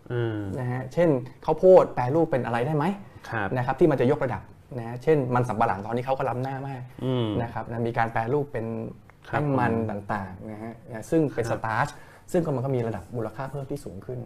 [0.58, 1.08] นะฮะเช่น
[1.44, 2.84] ข้าวโพดแปลรูปเป็นอะไรได้ไหม
[3.30, 4.42] ครับนะครับที่มันจะยกระดับ
[4.78, 8.66] นะฮะเช่นมันสำปะหลังตอนนี้เขาก็ล้ำหน้ามากอืมนะครับนะมีการแปรรูปเป็น
[9.28, 11.88] ครับแป้งมันต่างๆนะฮะนะซึ่งเป็นคสรับตาร์ช
[12.32, 14.18] ซึ่งก็มันก็มีระดับมูลค่าเพิ่มที่สูงขึ้น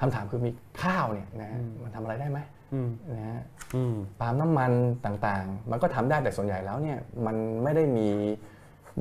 [0.00, 0.50] คำถามคือมี
[0.82, 2.38] ข้าวเนี่ยนะฮะมันทำอะไรได้ไหม
[2.74, 3.40] อืมนะฮะ
[3.74, 4.72] อืมปาล์มน้ำมัน
[5.06, 8.08] ต่างๆ มันก็ทำได้แต่ส่วนใหญ่แล้วเนี่ยมันไม่ได้มี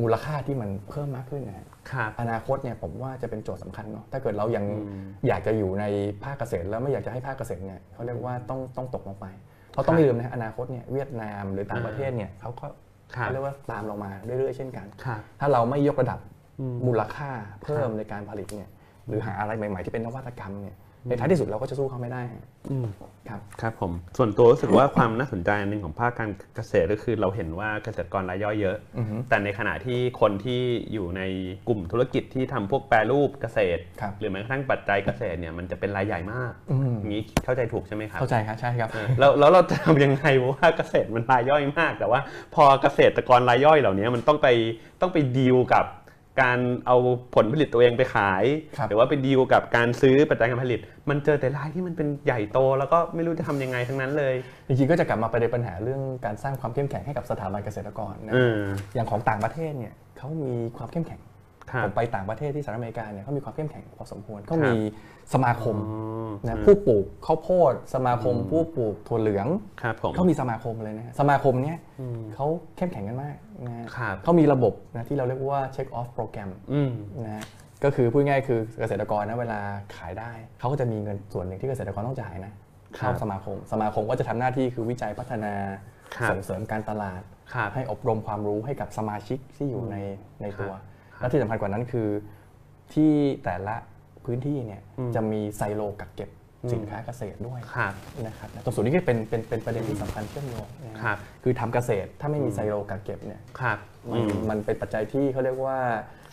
[0.01, 1.70] มูลค่าที่มันเพิ่มมากขึ้นนะฮะครับ
[2.21, 5.85] อนาคตเนี่ยผมว่าจะเป็นโจทย์สำคัญเนาะถ้าเกิดเรายังอืมอยากจะอยู่ใน
[6.23, 9.25] ภาคเกษตร แล้วไม่อยากจะให้ภาคเกษตรเนี่ยเขาเรียกว่าต้องต้องตกลงไป
[9.71, 12.65] เพราะต้องครับไม่ลืมนะอนาคตเนี่ยเวียดนามหรือต่างอ่าประเทศเนี่ยเขาก็
[13.15, 16.19] ครับเขาเรียกว่าตามเรามาเรื่อยๆเช่นกันครับถ้าเราไม่ยกระดับ
[16.59, 17.29] อืมมูลค่า
[17.63, 18.69] เพิ่มในการผลิตเนี่ย
[19.07, 20.75] หรือหาอะไรใหม่ ๆ ที่เป็นนวัตกรรมเนี่ย
[21.07, 22.87] ในท้ายที่สุดเราก็จะสู้เขาไม่ได้ฮะอืม
[23.29, 30.61] ครับครับผมส่วนตัวรู้สึกว่าความน่าสนใจอันหนึ่งของภาคการเกษตรก็คือเราเห็นว่าเกษตรกรรายย่อยเยอะอือฮึแต่ในขณะที่คนที่
[30.93, 31.21] อยู่ใน
[31.67, 42.19] กลุ่มธุรกิจที่ทำพวกแปรรูปเกษตรครับหรือแม้กระทั่งปัจจัยเกษตรเนี่ยมันจะเป็นรายใหญ่มากอืมอย่างนี้เข้าใจถูกใช่ไหมครับเข้าใจครับใช่ครับเออแล้วแล้วเราจะทำยังไงเพราะว่าเกษตรมันรายย่อยมาก แต่ว่า
[42.55, 44.47] พอเกษตรกรรายย่อยเหล่านี้มันต้องไป
[45.01, 45.85] ต้องไปดีลกับ
[46.41, 46.97] การเอา
[47.35, 48.43] ผลผลิตตัวเองไปขาย
[48.77, 54.33] ครับ หรือว่าไปดีลกับการซื้อปัจจัยการผลิต มันเจอแต่รายที่มันเป็นใหญ่โต แล้วก็ไม่รู้จะทำยังไงทั้งนั้นเลย
[54.67, 58.59] จริงๆก็จะกลับมาประเด็นปัญหาเรื่องการสร้างความเข้มแข็งให้กับสถาบันเกษตรกรนะเออ
[58.93, 61.21] อย่างของต่างประเทศเนี่ยเขามีความเข้มแข็ง
[61.71, 64.77] ครับผมไปต่างประเทศที่สหรัฐอเมริกาเนี่ยเขามีความเข้มแข็งพอสมควรเขาครับมี
[65.33, 69.47] สมาคมอ๋อ นะอืมผู้ปลูกข้าวโพดสมาคมผู้ปลูกถั่วเหลือง
[69.81, 71.77] ครับผม เขามีสมาคมเลยนะฮะสมาคมเนี้ย
[72.35, 72.45] เขา
[72.77, 76.91] เข้มแข็งกันมาก นะฮะครับเขามีระบบนะที่เราเรียกว่าเช็คออฟโปรแกรมอืม
[77.25, 77.45] นะฮะ
[77.83, 79.59] ก็คือพูดง่ายๆคือเกษตรกรนะเวลา
[79.97, 82.53] ขายได้ เขาก็จะมีเงินส่วนหนึ่งที่เกษตรกรต้องจ่ายนะ
[82.95, 85.53] เข้าสมาคม สมาคมก็จะทำหน้าที่คือวิจัยพัฒนา
[86.15, 87.21] ครับส่งเสริมการตลาด
[87.53, 89.97] ครับให้อบรมความรู้ให้กับสมาชิกที่อยู่ใน
[90.41, 90.73] ในตัว
[91.15, 92.09] ครับและที่สำคัญกว่านั้นคือ
[92.93, 93.11] ที่
[93.43, 93.75] แต่ละ
[94.25, 96.29] พื้นที่เนี่ยอืมจะมีไซโลกักเก็บ
[96.73, 97.93] สินค้าเกษตรด้วยครับ
[98.27, 103.77] นะครับตรงส่วนนี้ก็เป็นเป็นเป็นประเด็นที่สำคัญเชื่อมโยงนะฮะครับคือทำเกษตรถ้าไม่มีไซโลกักเก็บเนี่ยครับ
[104.11, 105.77] มัอืมมันเป็นปัจจัยที่เขาเรียกว่า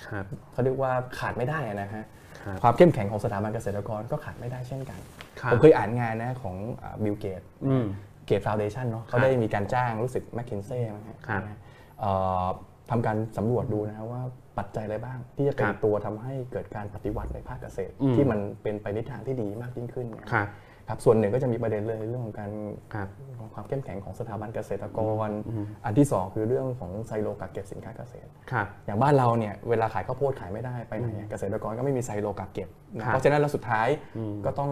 [0.09, 2.05] ครับเขาเรียกว่าขาดไม่ได้นะฮะ
[2.43, 5.01] ครับความเข้มแข็งของสถาบันเกษตรกรก็ขาดไม่ได้เช่นกัน
[5.41, 6.57] ครับผมเคยอ่านงานนะของ
[7.05, 7.87] Bill Gates อืม
[8.26, 11.43] Gates Foundation เนาะเขาได้มีการจ้างรู้สึก McKinsey นะฮะครับ
[12.01, 12.11] เอ่
[12.45, 12.47] อ
[12.91, 14.22] ทำการสำรวจดูนะครับว่า
[14.59, 20.48] ปัจจัยอะไรบ้าง ที่จะเป็นครับตัวทำให้เกิดการปฏิวัติในภาคเกษตรอืมที่มันเป็นไปในทางที่ดีมากยิ่งขึ้นเนี่ยครับ
[20.88, 22.50] ครับส่วนหนึ่งก็จะมีประเด็นเลยเรื่องของการ
[22.94, 23.09] ครับ
[23.54, 25.28] ความเข้มแข็งของสถาบันเกษตรกร
[25.84, 33.88] อันที่สองคือเรื่องของไซโลกักเก็บสินค้าเกษตรครับอย่างบ้านเราเนี่ยเวลาขายข้าวโพดขายไม่ได้ไปไหนอะเกษตรกรก็ไม่มีไซโลกักเก็บนะครับเพราะฉะนั้นแล้วสุดท้าย
[34.44, 34.70] ก็ต้อง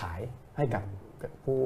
[0.00, 0.20] ขาย
[0.56, 0.82] ให้กับ
[1.44, 1.58] ผู้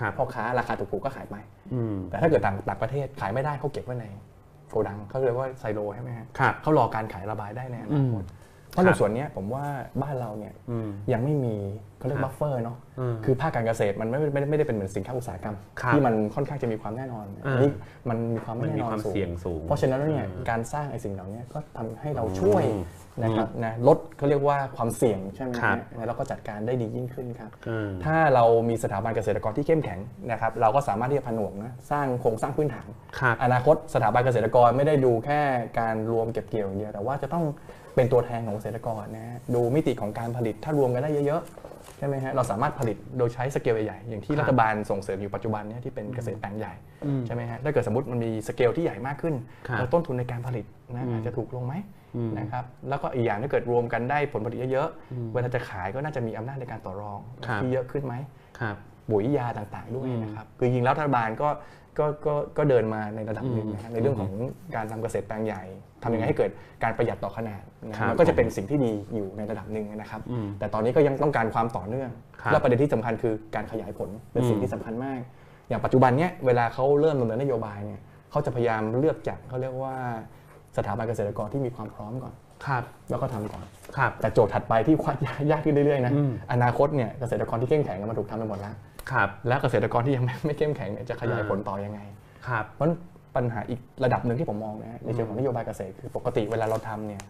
[0.00, 1.36] ครับพ่อค้าราคาถูกๆก็ขายไป
[1.74, 4.06] อืมแต่ถ้าเกิดต่างต่างประเทศขายไม่ได้เขาเก็บไว้ใน
[4.70, 8.24] โกดังเขาเรียกว่าไซโลใช่ไหมฮะครับเขารอการขายระบายได้ในอนาคต
[8.70, 9.64] เพราะในครับส่วนเนี้ยผมว่า
[10.02, 11.56] บ้านเราเนี่ยอืมยังไม่มี
[11.98, 17.70] เขาเรียกครับ buffer เนาะอืมคือภาคการเกษตรมันไม่ไม่ไม่ได้เป็นเหมือนสินค้าอุตสาหกรรมครับที่มันค่อนข้างจะมีความแน่นอนอ่าอันนี้
[18.08, 22.64] มันมีความไม่แน่นอนสูงมันมีความเสี่ยงสูง เพราะฉะนั้นแล้วเนี่ยอืมการสร้างไอ้สิ่งเหล่านี้ก็ทำให้เราช่วย
[23.22, 29.98] นะครับนะลดเขาเรียกว่าความเสี่ยงใช่ไหมครับฮะแล้วก็จัดการได้ดียิ่งขึ้นครับอืมถ้าเรามีสถาบันเกษตรกรที่เข้มแข็ง
[30.30, 32.88] นะครับเราก็สามารถที่จะผนวกนะสร้างโครงสร้างพื้นฐาน
[33.20, 35.40] ครับอนาคตสถาบันเกษตรกรไม่ได้ดูแค่
[35.80, 37.44] การรวมเก็บเกี่ยวอย่างเดียวแต่ว่าจะต้อง
[37.94, 46.74] เป็นตัวแทนของเกษตรกรนะฮะดูมิติของการผลิตถ้ารวมกันได้เยอะๆใช่ไหมฮะเราสามารถผลิตโดยใช้สเกลใหญ่ๆอย่างที่ครับรัฐบาลส่งเสริมอยู่ปัจจุบันเนี้ที่เป็นเกษตรแปลงใหญ่
[47.26, 49.34] ใช่ไหมฮะถ้าเกิดสมมติมันมีสเกลที่ใหญ่มากขึ้น
[49.68, 50.64] ครับแล้วต้นทุนในการผลิต
[50.94, 51.74] นะอาจจะถูกลงไหม
[52.38, 58.14] นะครับแล้วก็อีกอย่างถ้าเกิดรวมกันได้ผลผลิตเยอะๆเวลาจะขายก็น่าจะมีอำนาจในการต่อรองครับที่เยอะขึ้นไหม
[58.60, 58.76] ครับ
[59.10, 61.48] ปุ๋ยยาต่างๆด้วยนะครับคือจริงๆแล้วรัฐบาลก็
[61.98, 64.32] ก็ก็ก็เดินมาในระดับหนึ่งนะฮะในเรื่องของ
[64.74, 65.62] การทำเกษตรแปลงใหญ่
[66.02, 66.50] ทำยังไงให้เกิด
[66.82, 75.20] การประหยัดต่อขนาดนะครับมันก็จะเป็นสิ่งที่ดีอยู่ในระดับหนึ่งนะครับอืมแต่ตอนนี้ก็ยังต้องการความต่อเนื่องครับและประเด็นที่สำคัญคือการขยายผลเป็นสิ่งที่สำคัญมาก
[75.68, 78.00] อย่างปัจจุบันเนี้ยเวลาเขาเริ่มดำเนินนโยบายเนี่ย
[78.30, 79.96] เขาจะพยายามเลือกจากเขาเรียกว่า
[80.76, 82.34] สถาบันเกษตรกรที่มีความพร้อมก่อน
[82.66, 83.64] ครับ แล้วก็ทำก่อน
[83.96, 85.16] ครับ แต่โจทย์ถัดไปที่ควาด
[85.50, 88.74] ยากขึ้นเรื่อยๆนะอืมอนาคตเนี่ยเกษตรกรที่เข้มแข็งมันถูกทำไปหมดแล้ว
[89.10, 92.00] ครับ แล้วเกษตรกรที่ยังไม่ไม่เข้มแข็งเนี่ยจะขยายผลต่อยังไง
[92.46, 92.88] ครับ เพราะ
[93.36, 97.22] ปัญหาอีกระดับหนึ่งที่ผมมองนะฮะในเชิงของนโยบายเกษตรคือปกติเวลาเราทำเนี่ย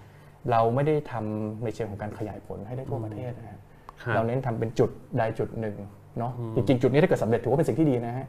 [0.51, 3.59] เราไม่ได้ทำในเชิงของการขยายผลให้ได้ทั่วประเทศนะฮะ
[4.03, 5.77] ครับเราเน้นทำเป็นจุดใดจุดหนึ่ง
[6.19, 8.27] เนาะจริงๆจุดนี้ถ้าเกิดสำเร็จถือว่าเป็นสิ่งที่ดีนะฮะ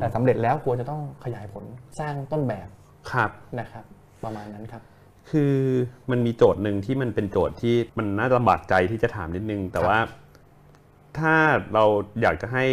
[0.00, 1.64] แต่สำเร็จแล้วควรจะต้องขยายผล
[2.00, 2.68] สร้างต้นแบบ
[3.12, 3.84] ครับนะครับ
[4.24, 4.82] ประมาณนั้นครับ
[5.30, 5.54] คือ
[6.10, 9.98] มันมีโจทย์หนึ่งที่มันเป็นโจทย์ที่มันน่าจะลำบากใจที่จะถามนิดนึง แต่ครับว่า
[11.18, 11.34] ถ้า
[11.74, 11.84] เรา
[12.22, 12.66] อยากจะให้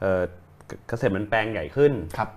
[0.00, 0.22] เอ่อ
[0.66, 2.30] เกเกษตรมันแปลงใหญ่ขึ้นครับ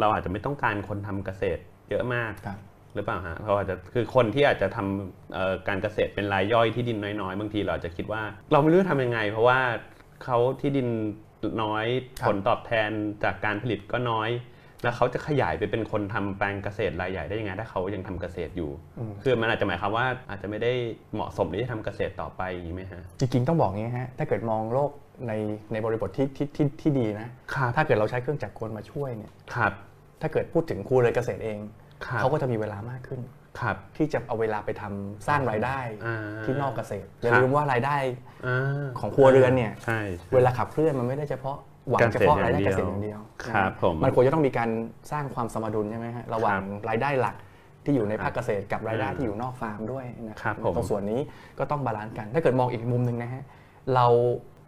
[0.00, 1.60] เราอาจจะไม่ต้องการคนทำเกษตร
[1.90, 2.58] เยอะมากครับ
[2.94, 8.22] หรือเปล่าฮะเราอาจจะคือคนที่อาจจะทำเอ่อการเกษตรเป็นรายย่อยที่ดินน้อยๆ บางทีเราอาจจะคิดว่า
[8.52, 9.60] เราไม่รู้จะทำยังไง เพราะว่า
[10.24, 10.88] เขาที่ดิน
[11.62, 11.86] น้อย
[12.20, 12.90] ครับผลตอบแทน
[13.24, 14.30] จากการผลิตก็น้อย
[14.82, 18.70] แล้วเขาจะขยายไปเป็นคนทำแปลงเกษตรรายใหญ่ได้ยังไงถ้าเขายังทำเกษตรอยู่
[19.22, 20.72] คือมันอาจจะหมายความว่าอาจจะไม่ได้
[21.14, 24.90] เหมาะสมที่จะทำเกษตรต่อไปอย่างนี้ไหมฮะจริงๆต้องบอกอย่างนี้ฮะถ้าเกิดมองโลก
[25.26, 25.32] ใน
[25.72, 29.72] ในบริบทที่ที่ที่ที่ดีนะครับถ้าเกิดเราใช้เครื่องจักรกลมาช่วยเนี่ยครับ
[30.20, 31.58] ถ้าเกิดพูดถึงครูเรือนเกษตรเอง
[32.06, 33.20] ครับเขาก็จะมีเวลามากขึ้น
[33.60, 37.96] ครับที่จะเอาเวลาไปทำสร้างรายได้อ่าที่นอกเกษตรอย่าครับลืมว่ารายได้
[38.46, 41.58] อ่าของครัวเรือนเนี่ยใช่ใช่เวลาขับเคลื่อนมันไม่ได้เฉพาะ
[41.90, 44.70] หวังเกษตรเฉพาะรายได้อย่างเดีเกยวษตรอย่างเดียวครับนะผมมันควรจะต้องมีการ
[45.12, 47.36] สร้างความสมดุลใช่ไหมฮะระหว่างรายได้หลัก
[47.84, 51.20] ที่อยู่ในภาคเกษตรกับรายได้ที่อยู่นอกฟาร์มด้วยนะครับผมตรงส่วนนี้
[51.58, 53.42] ก็ต้อง balance กัน ถ้าเกิดมองอีกมุมหนึ่งนะฮะ
[53.94, 54.06] เรา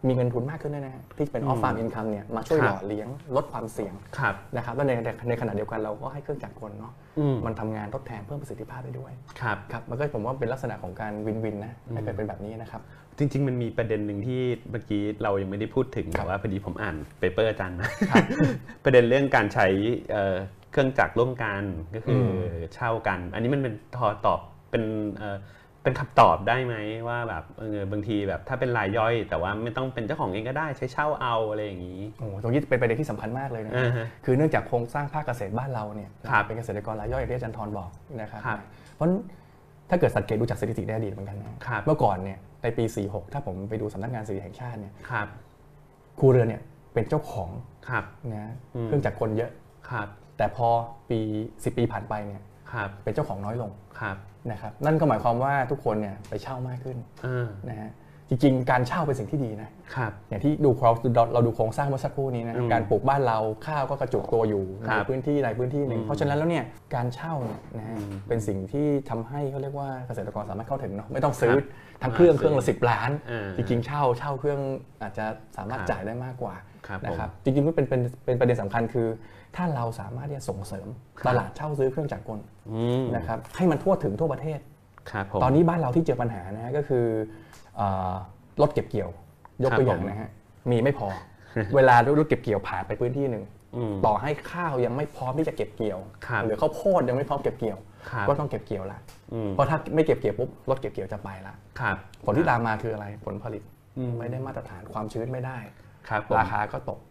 [0.07, 4.91] มีเงินทุนมากขึ้นด้วยนะฮะที่เป็น off-farm income เนี่ยมาช่วยครับหล่อเลี้ยงลดความเสี่ยงครับนะครับแล้วใน
[5.29, 12.81] ในขณะเดียวกันเราก็ให้เครื่องจักรกลเนาะอืมมันทำงานทดแทนเพิ่มประสิทธิภาพได้ด้วยครับครับมันก็ผมว่าเป็นลักษณะของการ win-win นะถ้าเกิดเป็นแบบนี้นะครับ
[13.17, 14.41] จริง ๆ มันมีประเด็นหนึ่งที่
[14.71, 17.87] เมื่อกี้เรายังไม่ได้พูดถึงครับแต่ว่าพอดีผมอ่าน paper อาจารย์มา
[18.83, 19.67] ประเด็นเรื่องการใช้
[20.11, 20.35] เอ่อ
[20.71, 21.63] เครื่องจักรร่วมกัน
[21.95, 22.21] ก็คือ
[22.53, 24.39] อเช่ากัน อันนี้มันเป็นทอตอบ
[24.71, 24.83] เป็น
[25.81, 26.75] เอ่อเป็นคำตอบได้ไหม
[27.07, 37.89] ว่าแบบเออบางทีแบบถ้าเป็นรายย่อย แต่ว่าไม่ต้องเป็นเจ้าของเองก็ได้ใช้เช่าเอาอะไรอย่างนี้โอ้โหตรงนี้เป็นประเด็นที่สำคัญมากเลยนะอ่าฮะคือเนื่องจากโครงสร้างภาคเกษตรบ้านเราเนี่ยครับเป็นเกษตรกรรายย่อยอย่างที่อาจารย์ทรบอก
[38.21, 38.59] นะครับครับ
[38.95, 39.07] เพราะ
[39.89, 45.27] ถ้าเกิดสังเกตดูจากสถิติในอดีตเหมือนกันนะครับเมื่อก่อนเนี่ยในปี 46 ถ้าผมไปดูสำนักงานสถิติแห่งชาติเนี่ยครับ
[46.19, 46.61] ครูเรือนเนี่ย
[46.93, 47.49] เป็นเจ้าของ
[47.89, 48.03] ครับ
[48.33, 49.51] นะอืมเครื่องจักรกลเยอะ
[49.89, 50.07] ครับ
[50.37, 50.67] แต่พอ
[51.09, 51.19] ปี
[51.49, 52.45] 10 ปีผ่านไปเนี่ยครับ
[53.03, 54.17] เป็นเจ้าของน้อยลงครับ
[54.51, 57.91] นะครับนั่นก็หมายความว่าทุกคนเนี่ยไปเช่ามากขึ้นอ่านะฮะ
[58.29, 60.91] จริงๆ การเช่าเป็นสิ่งที่ดีนะครับอย่างที่ดูเรา
[61.33, 66.65] เราดูโครงสร้างเมื่อสักครู่นี้นะอืมการปลูกบ้านเราข้าวก็กระจุกตัวอยู่ครัในบพื้นที่ใดพื้นที่หนึ่งอืมเพราะฉะนั้นแล้วเนี่ย
[66.95, 74.59] การเช่าเนี่ยนะฮะอืมเป็นสิ่งที่ทำให้เขาเรียกว่าเกษตรกรสามารถเข้าถึงเนาะไม่ต้องซื้อครับทั้งเครื่องอ่าเครื่องละสิบล้านอ่าจริงๆ เช่าเช่าเครื่อง
[75.01, 75.25] อาจจะ
[75.57, 76.55] สามารถครับจ่ายได้มากกว่า
[76.87, 79.07] ครับนะครับผมจริงๆมันเป็นเป็นเป็นประเด็นสำคัญคือ
[79.55, 80.87] ถ้าเราสามารถที่จะส่งเสริม
[81.19, 82.39] ครับตลาดเช่าซื้อเครื่องจักรกล
[82.71, 84.59] อืมนะครับให้มันทั่วถึงทั่วประเทศ
[85.11, 87.05] ครับผมตอนนี้บ้านเราที่เจอปัญหานะฮะก็คือ
[87.77, 88.13] เอ่อ
[88.61, 89.09] รถเก็บเกี่ยว
[89.63, 90.29] ยกครับตัวอย่างผมนะฮะ
[90.71, 91.07] มีไม่พอ
[91.75, 93.43] เวลารถเก็บเกี่ยวผ่านไปพื้นที่หนึ่ง
[93.75, 97.77] อืมต่อให้ข้าวยังไม่พร้อมที่จะเก็บเกี่ยวครับหรือข้าวโพดยังไม่พร้อมเก็บเกี่ยว
[98.09, 98.99] ครับก็ต้องเก็บเกี่ยวละ
[99.33, 101.95] อืมเพราะถ้าไม่เก็บเกี่ยวปุ๊บรถเก็บเกี่ยวจะไปละครับ
[102.25, 103.63] ผลที่ตามมาคืออะไรผลผลิต
[103.97, 105.57] อืมไม่ได้มาตรฐานความชื้นไม่ได้
[106.09, 107.10] ครับผมราคาก็ตกอ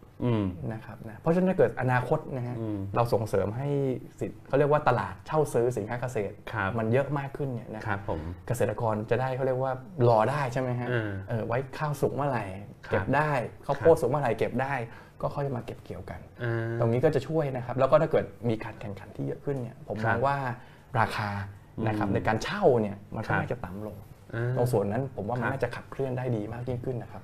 [0.73, 3.69] นะครับนะเพราะฉะนั้นถ้าเกิดอนาคตนะฮะอืมเราส่งเสริมให้
[4.19, 9.73] สินเขาเรียกว่าตลาดเช่าซื้อสินค้าเกษตรครับมันเยอะมากขึ้นเนี่ยนะคครัรับบผมเกษตรกรจะได้เขาเรียกว่า
[10.07, 12.43] รอได้ใช่ไหมฮะอืมเออไว้ข้าวสุกเมื่อไหร่
[12.87, 13.31] ครับเก็บได้
[13.65, 14.73] ข้าวโพดครับสุกเมื่อไหร่เก็บได้
[15.21, 20.37] ก็ค่อยมาเก็บเกี่ยวกันอ่าตรงนี้ก็จะช่วยนะครับ แล้วก็ถ้าเกิดมีการแข่งขันที่เยอะขึ้นเนี่ยผมครัมบองว่า
[20.99, 21.29] ราคา
[21.87, 23.95] นะครับอืมในการเช่าเนี่ยมันครัก็บน่าจะต่ำลง
[24.35, 27.21] อ่าตรงส่วนนั้นผมว่ามันครับน่าจะขับเคลื่อนได้ดีมากยิ่งขึ้นนะครับ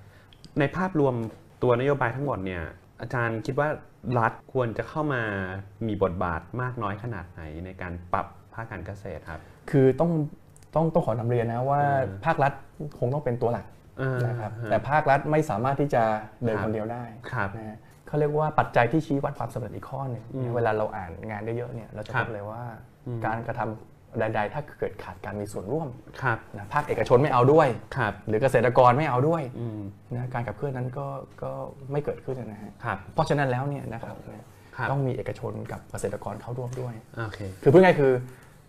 [0.60, 1.16] ในภาพรวม
[1.64, 2.64] ตัวนโยบายทั้งหมดเนี่ย
[3.02, 3.70] อาจารย์คิดว่า
[4.20, 5.22] รัฐควรจะเข้ามา
[5.88, 9.42] มีบทบาทมากน้อยขนาดไหนในการปรับภาคการเกษตรครับ
[9.72, 10.12] คือต้อง
[10.76, 12.54] ต้องต้องขอนำเรียนนะว่าอืมภาครัฐ
[13.00, 13.66] คงต้องเป็นตัวหลัก
[14.02, 16.04] อ่านะครับฮะแต่ภาครัฐไม่สามารถที่จะ
[16.44, 17.78] เดินครับคนเดียวได้ครับนะฮะ
[18.08, 22.62] เขาเรียกว่าปัจจัยที่ชี้วัดความสำเร็จอีกข้อหนึ่งอืมเวลาเราอ่านงานเยอะๆเนี่ยเราจะครัพบบเลยว่า
[23.08, 25.88] อืมการกระทำ ใดๆ ถ้าเกิดขาดการมีส่วนร่วม
[26.22, 29.80] ครับนะภาคเอกชนไม่เอาด้วยครับหรือเกษตรกรไม่เอาด้วยอืม
[30.16, 31.08] นะการขับเคลื่อนนั้นก็
[31.44, 31.52] ก็
[31.92, 34.46] ไม่เกิดขึ้นนะฮะครับเพราะฉะนั้นแล้วเนี่ยนะครับนะ
[34.78, 38.12] ครับต้องมีเอกชนกับเกษตรกรเข้าร่วมด้วยโอเคคือพูดง่ายๆคือ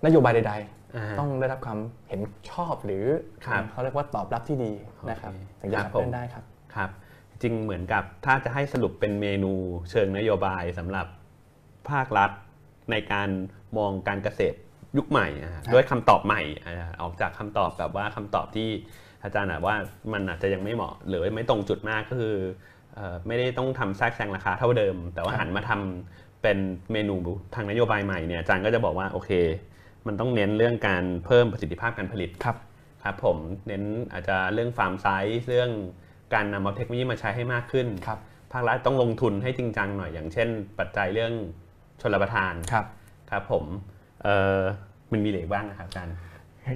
[0.07, 0.55] นโยบายใด
[0.97, 1.79] อ่าๆต้องได้รับความ
[2.09, 2.21] เห็น
[2.51, 3.07] ชอบหรือ
[3.47, 4.73] ครับเขาเรียกว่าตอบรับที่ดี
[5.11, 6.91] นะครับโอเคถึงจะครับขับเคลื่อผมนได้ครับครับ
[7.43, 9.53] จริงเหมือนกับถ้าจะให้สรุปเป็นเมนู
[9.91, 11.07] เชิงนโยบายสำหรับ
[11.91, 12.31] ภาครัฐ
[12.91, 13.29] ในการ
[13.77, 14.59] มองการเกษตร
[14.97, 18.69] ยุคใหม่อะฮะครับด้วยคำตอบใหม่อ่าออกจากคำตอบแบบว่าคำตอบที่
[19.23, 19.75] อาจารย์อะว่า
[20.13, 22.37] มันอาจจะยังไม่เหมาะ หรือไม่ตรงจุดมากก็คือ
[22.95, 26.59] เอ่อไม่ได้ต้องทำแทรกแซงราคาเท่าเดิม แต่ว่าหันมาทำเป็น
[26.93, 27.17] เมนู
[27.55, 29.31] ทางนโยบายใหม่เนี่ยอาจารย์ก็จะบอกว่าโอเค
[30.07, 32.57] มันต้องเน้นเรื่องการเพิ่มประสิทธิภาพการผลิตครับ
[33.05, 33.37] ครับผม
[33.67, 33.83] เน้น
[34.13, 35.71] อาจจะเรื่องฟาร์มไซส์เรื่อง
[36.35, 38.19] การนำเอาเทคโนโลยีมาใช้ให้มากขึ้นครับ
[38.53, 41.33] ภาครัฐต้องลงทุนให้จริงจังหน่อยอย่างเช่น ปัจจัยเรื่อง
[42.01, 42.87] ชลประทานครับ
[43.31, 43.98] ครับผมเอ่อ
[45.13, 46.17] มันมีเหลืออกบ้างนะครับอาจารย์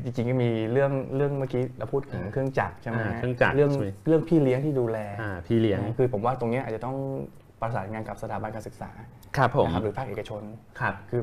[0.05, 6.97] จริงๆก็มีเรื่องเรื่องเมื่อกี้เราพูดถึงเครื่องจักรใช่ไหมอ่าฮะเครื่องจักรเรื่องใช่ไหมเรื่องพี่เลี้ยงที่ดูแลอ่าพี่เลี้ยงนะคือผมว่าตรงเนี้ยอาจจะต้อง
[7.61, 8.91] ประสานงานกับสถาบันการศึกษา
[9.37, 10.43] ครับผมนะครับหรือภาคเอกชน
[10.81, 11.23] ครับคือ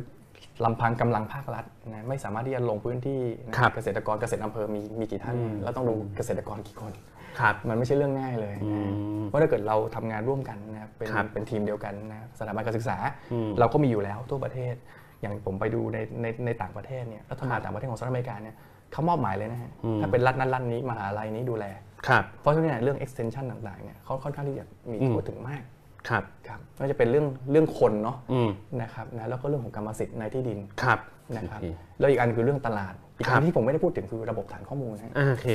[0.65, 6.93] ลำพังกำลังภาครัฐนะไม่สามารถที่จะลงพื้นที่นะครับเกษตรกรเกษตรอำเภอมีมีกี่ท่านอืมแล้วต้องดูเกษตรกรกี่คน
[7.39, 8.91] ครับมันไม่ใช่เรื่องง่ายเลยอืนะ
[9.21, 12.97] มเพราะถ้าเกิดเราทำงานร่วมกันนะครับเป็นครับเป็นทีมเดียวกันนะสถาบันการศึกษา
[13.31, 14.75] อืมเราก็มีอยู่แล้วทั่วประเทศ
[15.21, 18.55] อย่างผมไปดูในในในต่างประเทศเนี่ยรัฐบาลต่างประเทศของสหรัฐอเมริกาเนี่ย
[18.91, 21.65] เขามอบหมายเลยนะฮะอืมถ้าเป็นรัฐนั้นรัฐนี้มหาลัยนี้ดูแล
[22.07, 25.63] ครับเพราะฉะนั้นเนยเรื่อง extension ต่างๆเนี่ยเขาค่อนข้างที่จะมีอืมทั่วถึงมาก
[26.09, 28.49] ครับครับไม่ว่าจะเป็นเรื่องเรื่องคนเนาะอืม
[28.81, 30.99] นะครับนะแล้วก็เรื่องของกรรมสิทธิ์ในที่ดินครับ
[31.35, 31.65] นะครับโอเค
[31.99, 35.47] แล้วอีกอันคือเรื่องตลาดอีกครัอับนที่ผมไม่ได้พูดถึงคือระบบฐานข้อมูลนะฮะอ่าโอเค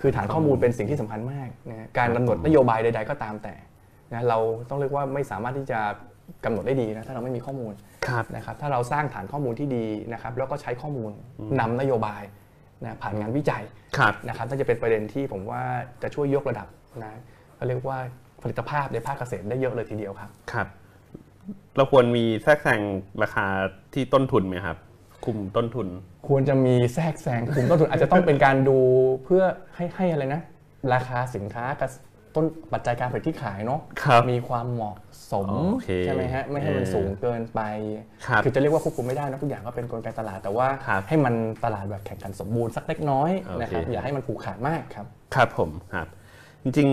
[0.00, 3.54] คือฐานข้อมูลเป็นสิ่งที่สำคัญมากนะฮะการกำหนดนโยบายใด ๆ ก็ตามแต่
[4.12, 4.38] นะเรา
[4.68, 5.80] ต้องเรียกว่าไม่สามารถที่จะ
[6.44, 7.72] กำหนดได้ดีนะถ้าเราไม่มีข้อมูล
[8.06, 11.10] ครับนะครับถ้าเราสร้างฐานข้อมูลที่ดีนะครับแล้วก็ใช้ข้อมูล
[11.60, 12.22] นำนโยบาย
[12.84, 13.62] นะผ่านงานวิจัย
[13.98, 15.62] ครับนะครับน่าจะเป็นประเด็นที่ผมว่า
[16.02, 16.68] จะช่วยยกระดับ
[17.02, 17.12] นะ
[17.56, 17.98] เขาเรียกว่า
[18.42, 20.68] ผลิตภาพในภาคเกษตรได้เยอะเลยทีเดียวครับครับ
[21.76, 22.80] เราควรมีแทรกแซง
[23.22, 23.46] ราคา
[23.94, 24.76] ที่ต้นทุนไหมครับ
[25.24, 25.88] คุมต้นทุน
[26.28, 28.78] ควรจะมีแทรกแซงกลุ่มต้นทุนอาจจะต้องเป็นการดู
[29.24, 29.42] เพื่อ
[29.74, 30.42] ให้ให้อะไรนะ
[30.94, 31.90] ราคาสินค้ากับ
[32.36, 34.96] ต้นปัจจัยการผลิตที่ขายเนาะครับมีความเหมาะ
[35.32, 37.60] สมโอเคใช่ไหมฮะไม่ให้มันเออสูงเกินไป
[38.26, 41.34] ครับอจะเรียกว่าควบคุมไม่ได้นะทุกอย่างก็เป็นกลไกตลาดแต่ว่าครับให้มัน
[41.64, 46.08] ตลาดแบบแข่งขันสมบูรณ์สักเล็กน้อยโอเคนะครับอย่าให้มันผูกขาดมากครับครับผมครับ
[46.62, 46.88] จริง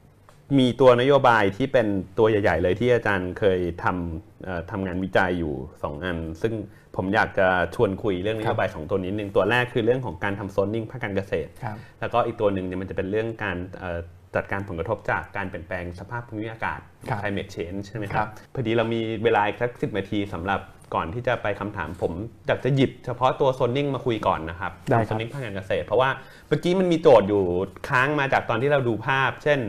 [0.00, 1.86] ๆมีตัวนโยบายที่เป็น
[2.18, 6.54] ตัวใหญ่ ๆ เลยที่อาจารย์เคยทำเอ่อทำงานวิจัยอยู่ 2 อัน ซึ่ง
[6.96, 14.00] ผมอยากจะชวนคุยเรื่องนโยบายสองตัวนี้หนึ่งตัวแรกคือเรื่องของการทำโซนนิ่งภาคการเกษตรครับแล้วก็อีกตัวหนึ่งเนี่ยมันจะเป็นเรื่องการเอ่อ
[14.34, 20.60] จัดการผลกระทบจากการเปลี่ยนแปลงสภาพภูมิอากาศครับ climate change ใช่ไหมคครัรับบพอดีเรามีเวลาอีกสักสินาทีสำหรับ
[20.94, 22.12] ก่อนที่จะไปคำถามผม
[22.46, 26.10] อยากจะหยิบเฉพาะตัวโซนนิ่งมาคุยก่อนนะครับได้ครับโซนนิ่งภาคการเกษตร เพราะว่า
[26.48, 27.42] เมื่อกี้มันมีโจทย์อยู่
[27.88, 29.60] ค้างมาจากตอนที่เราดูภาพ เช่น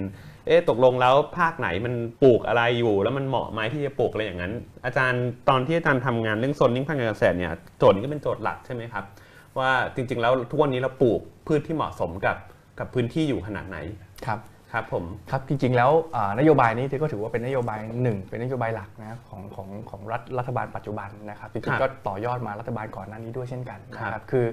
[0.47, 1.93] เอ๊ะตกลงแล้วภาคไหนมัน
[2.23, 4.53] ปลูกอะไรอยู่ แล้วมันเหมาะไหมที่จะปลูกอะไรอย่างนั้น
[4.85, 9.03] อาจารย์ตอนที่อาจารย์ทำงานเรื่องโซนนิ่งภาคการเกษตรเนี่ยโจทย์นี้ก็เป็นโจทย์หลักใช่ไหมครับ
[9.59, 12.37] ว่าจริง ๆ แล้วทุกวันนี้เราปลูกพืชที่เหมาะสมกับ
[12.79, 13.77] กับพื้นที่อยู่ขนาดไหน
[14.25, 14.39] ครับ
[14.73, 24.45] ครับผมครับจริงๆแล้วอ่านโยบายนี้ก็ถือว่าเป็นนโยบายหนึ่งเป็นนโยบายหลักนะของของของรัฐรัฐบาลปัจจุบันนะครับจคริรังบๆก็ต่อยอดมารัฐบาลก่อนหน้านี้ด้วยเช่นกันนะคครัรับบคือ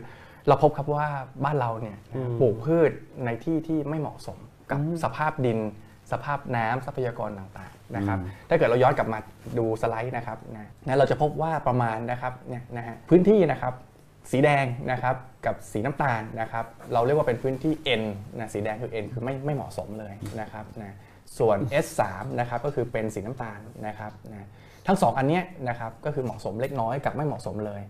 [0.49, 1.07] เราพบครับว่า
[1.45, 2.91] บ้านเราเนี่ยอืมปลูกพืช
[3.25, 4.39] ในที่ที่ไม่เหมาะสม
[4.71, 5.59] กับสภาพดิน
[6.13, 8.19] สภาพน้ำทรัพยากรต่างๆนะครับ
[8.49, 9.19] ถ้าเกิดเราย้อนกลับมา
[9.59, 13.75] ดูสไลด์นะครับนะนะเราจะพบว่าประมาณนะครับเนี่ยนะฮะพื้นที่นะครับ
[14.31, 15.17] สีแดงนะครับ
[15.47, 18.03] กับสีน้ำตาลนะครับ เราเรียกว่าเป็นพื้นที่ N
[18.39, 20.95] นะสีแดงคือ N คือไม่ไม่เหมาะสมเลยนะครับนะ
[21.39, 22.03] ส่วน S3
[22.41, 24.49] นะครับก็คือเป็นสีน้ำตาลนะครับนะ
[24.87, 27.83] ทั้งสองอันเนี้ยนะครับก็คือเหมาะสมเล็กน้อยกับไม่เหมาะสมเลย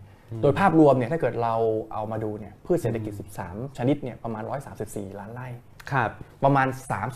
[0.42, 1.54] โดยภาพรวมเนี่ยถ้าเกิดเรา
[1.92, 3.12] เอามาดูเนี่ยพืชเศรษฐกิจ
[3.46, 4.42] 13 ชนิดเนี่ยประมาณ
[4.80, 5.48] 134 ล้านไร่
[5.92, 6.10] ครับ
[6.44, 6.66] ประมาณ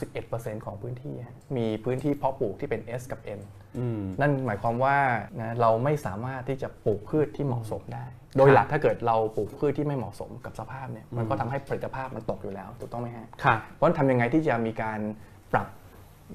[0.08, 1.14] 31%ของพื้นที่
[1.56, 3.63] มีพื้นที่เพาะปลูกที่เป็น S กับ N อืม
[4.20, 4.96] นั่นหมายความว่า
[5.40, 8.04] นะเราไม่สามารถที่จะปลูกพืชที่เหมาะสมได้
[8.36, 15.00] โดยหลักถ้าเกิดเราปลูกพืชที่ไม่เหมาะสมกับสภาพเนี่ยมันก็ทำให้ผลิตภาพมันตกอยู่แล้วถูกต้องไหมฮะครับเพราะฉะนั้นทำยังไงที่จะมีการ
[15.52, 15.68] ปรับ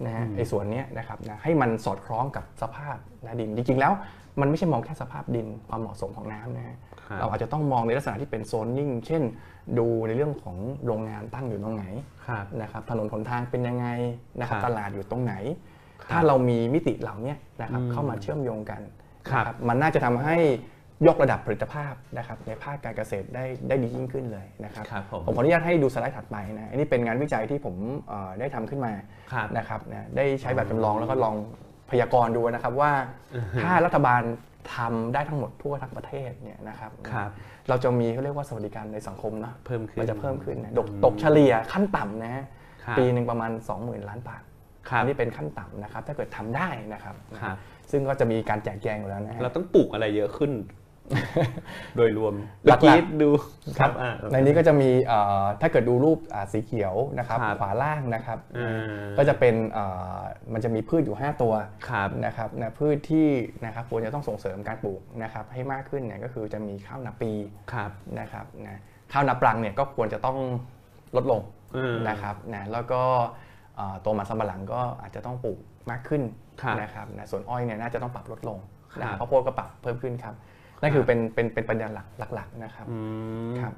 [0.05, 3.93] นะฮะไอ้ส่วนเนี้ยนะครับนะให้มันสอดคล้องกับสภาพนะดินจริงๆแล้ว
[4.41, 9.23] มันไม่ใช่มองแค่สภาพดินความเหมาะสมของน้ำนะฮะครับเราอาจจะต้องมองในลักษณะที่เป็นโซนนิ่ง เช่น
[9.77, 11.85] ดูในเรื่องของโรงงานตั้งอยู่ตรงไหน
[12.27, 13.87] ครับนะครับถนนหนทางเป็นยังไง
[14.39, 15.68] นะครับครับตลาดอยู่ตรงไหนครับ
[16.11, 18.81] ถ้าเรามีมิติเหล่าเนี้ยนะครับอืมเข้ามาเชื่อมโยงกัน
[19.29, 20.37] ครับนะมันน่าจะทำให้
[21.07, 27.75] ยกระดับผลิตภาพนะครับในภาคการเกษตรได้ได้ดียิ่งขึ้นเลยนะครับครับผมผมขออนุญาตให้ดูสไลด์ถัดไปนะอันนี้เป็นงานวิจัยที่ผม
[28.09, 28.93] เอ่อได้ทำขึ้นมา
[29.33, 31.35] ครับนะครับนะได้ใช้แบบจำลองแล้วก็ลอง
[31.91, 32.91] พยากรณ์ดูนะครับว่า
[33.35, 34.21] อือฮึถ้ารัฐบาล
[34.75, 37.29] ทำได้ทั้งหมดทั่วทั้งประเทศเนี่ยนะครับครับ
[37.69, 42.45] เราจะมีเขาเรียกว่าสวัสดิการในสังคมเนอะเพิ่มขึ้นมันจะเพิ่มขึ้นนะตกตกเฉลี่ยขั้นต่ำนะฮะ
[42.83, 44.48] ครับปีหนึ่งประมาณ 20,000 ล้านบาทครับ
[44.97, 47.57] อันนี่เป็นขั้นต่ำนะครับ ถ้าเกิดทำได้นะครับครับ
[47.91, 50.53] ซึ่งก็จะมีการแจกแจงอยู่แล้วนะฮะเราต้องปลูกอะไรเยอะขึ้น
[51.95, 52.33] โดยรวม
[52.65, 53.29] หลักๆเมื่อกี้ดู
[54.01, 59.85] อ่าในนี้ก็จะมีเอ่อถ้าเกิดดูรูปอ่าสีเขียวนะครับครับขวาล่างนะครับอ่าก็จะเป็นเอ่
[60.17, 60.19] อ
[60.53, 61.53] มันจะมีพืชอยู่ 5 ตัว
[61.89, 63.27] ครับนะครับนะพืชที่
[63.65, 67.31] นะครับควรจะต้องส่งเสริมการปลูกนะครับ ให้มากขึ้นเนี่ยก็คือจะมีข้าวนาปี
[67.73, 68.79] ครับนะครับนะ
[69.11, 70.37] ข้าวนาปรังเนี่ยก็ควรจะต้อง
[71.15, 71.41] ลดลง
[71.77, 73.48] อืมนะครับนะแล้วก็เอ่อ
[74.05, 75.59] ตัวมันสำปะหลังก็อาจจะต้องปลูก
[75.91, 76.21] มากขึ้น
[76.61, 78.57] ครับนะครับนะส่วนอ้อยเนี่ยน่าจะต้องปรับลดลง
[78.93, 80.33] ครับนะข้าวโพดก็ปรับเพิ่มขึ้นครับ
[80.81, 82.97] นั่นคือเป็นเป็นเป็นประเด็นหลักหลักๆนะครับอื
[83.49, 83.73] มครับ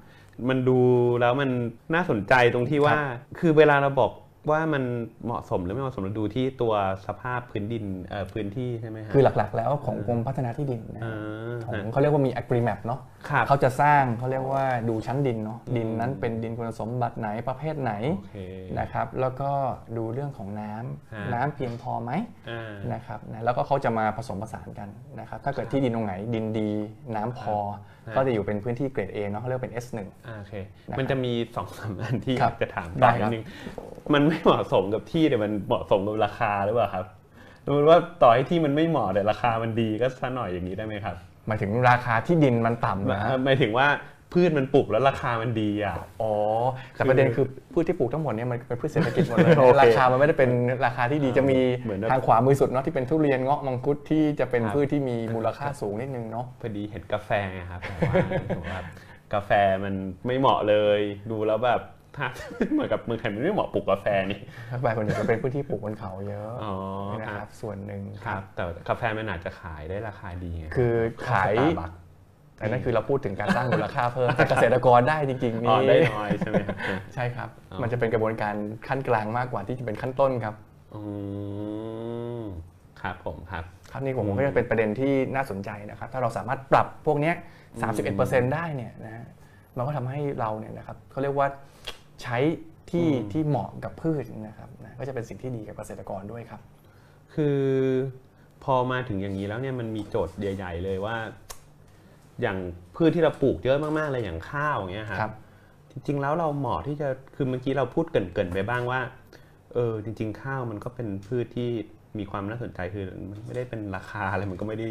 [0.49, 0.79] มันดู
[1.21, 1.49] แล้วมัน
[1.93, 2.93] น่าสนใจตรงที่ว่า
[3.39, 4.11] คือเวลาเราบอก
[4.49, 4.83] ว่ามัน
[5.25, 6.73] เหมาะสมหรือไม่เหมาะสมเราดูที่ตัว
[7.07, 18.37] สภาพพื้นดินเอ่อพื้นที่ใช่ไหมฮะคือหลักๆ แล้วของกรมพัฒนาที่ดินนะอ่าของเขาเรียกว่ามี agreement เนาะครับเขาจะสร้างเขาเรียกว่าดูชั้นดินเนาะดินนั้นเป็นดินคุณสมบัติไหนประเภทไหนโอเค
[18.79, 19.51] นะครับแล้วก็
[19.97, 22.11] ดูเรื่องของน้ำฮะน้ำเพียงพอไหม
[22.49, 24.89] อ่านะครับนะแล้วก็เขาจะมาผสมผสานกัน
[25.19, 26.69] นะครับถ้าเกิดที่ดินตรงไหนดินดี
[27.15, 29.97] น้ำพอครับก็จะอยู่เป็นพื้นที่เกรด A เนาะเขาเรียกว่าเป็น S1
[30.27, 30.53] อ่าโอเค
[30.87, 33.43] นะครับมันจะมีสองสามอันที่อครัยาบกจะถามได้ต่อครันิบดนึง
[34.13, 37.05] มันไม่เหมาะสมกับที่แต่มันเหมาะสมกับราคาหรือเปล่าครับ
[37.65, 41.15] สมมติว่าต่อให้ที่มันไม่เหมาะแต่ราคามันดีก็ซะหน่อยอย่างนี้ได้ไหมครับ
[41.47, 43.87] หมายถึงราคาที่ดินมันต่ำนะหมายถึงว่า
[44.33, 46.33] พืชมันปลูกแล้วราคามันดีอะ อ๋อ
[46.93, 50.51] แต่ประเด็นคือพืชที่ปลูกทั้งหมดเนี่ยมันเป็นพืชเศรษฐกิจหมดเลย โอเคราคามันไม่ได้เป็น
[50.85, 58.15] ราคาที่ดีจะมีเหมือนแบบ ทางขวามือสุดเนาะที่เป็นทุเรียนเงาะมังคุดที่จะเป็นครับพืชที่มีมูลค่าสูงนิดนึงเนาะ พอดีเห็นกาแฟไงครับผมว่า
[58.57, 58.81] ผมว่า
[59.33, 59.51] กาแฟ
[59.83, 60.99] มันไม่เหมาะเลย
[61.31, 61.81] ดูแล้วแบบ
[62.17, 62.27] ถ้า
[62.73, 66.75] เหมือนกับเมืองไทยมันไม่เหมาะปลูกกาแฟนี่ถ้าไปคนอื่นจะเป็นพื้นที่ปลูกบนเขาเยอะอ๋อ
[67.21, 70.93] นะคครัรับบส่วนหนึ่งครับ แต่กาแฟมันอาจจะขายได้ราคาดีไง คือ
[71.29, 71.91] ขายสตร์บัค
[72.61, 76.77] แต่นั่นคือเราพูดถึงการสร้างมูลค่าเพิ่มแต่เกษตรกรได้จริงๆอ๋อนี่ได้น้อยใช่ไหมครับ
[77.13, 78.55] ใช่ครับอ๋อมันจะเป็นกระบวนการ
[78.87, 80.55] ขั้นกลางมากกว่าที่จะเป็นขั้นต้นครับ
[80.95, 81.01] อื
[82.39, 82.41] ม
[83.01, 87.35] ครับผมครับครับนี่ผมก็จะเป็นประเด็นที่น่าสนใจนะครับ ถ้าเราสามารถปรับพวกเนี้ย
[87.93, 89.25] 31%ได้เนี่ยนะฮะ
[89.77, 91.47] มันก็ทำให้เราเนี่ยนะครับเขาเรียกว่า
[92.23, 92.37] ใช้
[92.91, 96.61] ที่อืมที่เหมาะกับพืชนะครับนะก็จะเป็นสิ่งที่ดีกับเกษตรกรด้วยครับ
[97.33, 97.59] คือ
[98.63, 101.15] พอมาถึงอย่างนี้แล้วเนี่ยมันมีโจทย์ใหญ่ ๆ เลยว่า
[102.41, 102.57] อย่าง
[102.95, 105.33] พืชที่เราปลูกเยอะมากๆเลยอย่างข้าวอย่างเงี้ยครับครับ
[105.91, 108.99] จริงๆแล้วเราเหมาะที่จะคือเมื่อกี้เราพูดเกรินๆไปบ้างว่า
[109.73, 111.69] เออจริง ๆ ข้าวมันก็เป็นพืชที่
[112.17, 114.89] มีความน่าสนใจคือมันไม่ได้เป็นราคาอะไรมันก็ไม่ได้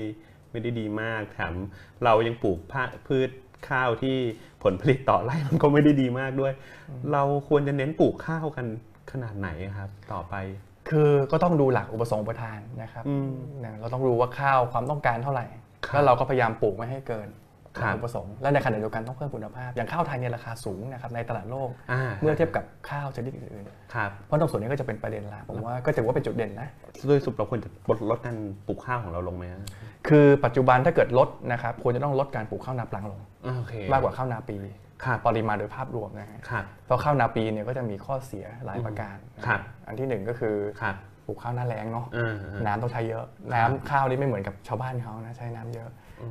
[0.53, 1.55] ไม่ได้ดีมากแถม
[2.05, 3.31] เรายังปลูกผ้าพืช
[3.69, 4.17] ข้าวที่
[4.63, 6.53] ผลผลิตต่อไร่มันก็ไม่ได้ดีมากด้วย
[7.13, 8.67] เราควรจะเน้นปลูกข้าวกัน
[9.13, 9.49] ขนาดไหน
[9.79, 10.35] ครับ ต่อไป
[10.91, 13.33] คือก็ต้องดูหลักอุปสงค์อุปทานนะครับอืม
[13.65, 15.60] นะเราต้องรู้ว่าข้าวความต้องการเท่าไหร่ครับ
[15.93, 17.29] แล้วเราก็พยายามปลูกไม่ให้เกิน
[17.79, 23.65] ครับอุปสงค์และในขณะเดียวกันต้องเพิ่มคุณภาพ อย่างข้าวไทยเนี่ยราคาสูงนะครับในตลาดโลกอ่าเมื่อเทียบกับข้าวชนิดอื่น
[23.95, 26.69] ครับๆเพราะตรงส่วนนี้ก็จะเป็นประเด็นหลักผมว่าก็ถือว่าเป็นจุดเด่นนะ
[27.07, 29.63] โดยสุดเราควรจะลดลดการปลูกข้าวของเราลงไหมฮะ
[30.09, 34.57] คือปัจจุบันถ้าเกิดลดนะครับควรจะต้องลดการปลูกข้าวนาปลังลงอ่โอเคมากกว่าข้าวนาปี
[35.05, 43.25] ครับปริมาณโดยภาพรวมนะฮะครับเพราะข้าวนาปีเนี่ยก็จะมีข้อเสียหลายประการนะครับอันที่หนึ่งก็คือครับป ลูกข้าวหน้าแล้งเนาะอ่าอ่าน้ำต้องใช้เยอะ
[43.55, 45.91] น้ำข้าวนี่ไม่เหมือนกับชาวบ้านเขานะใช้น้ำเยอะ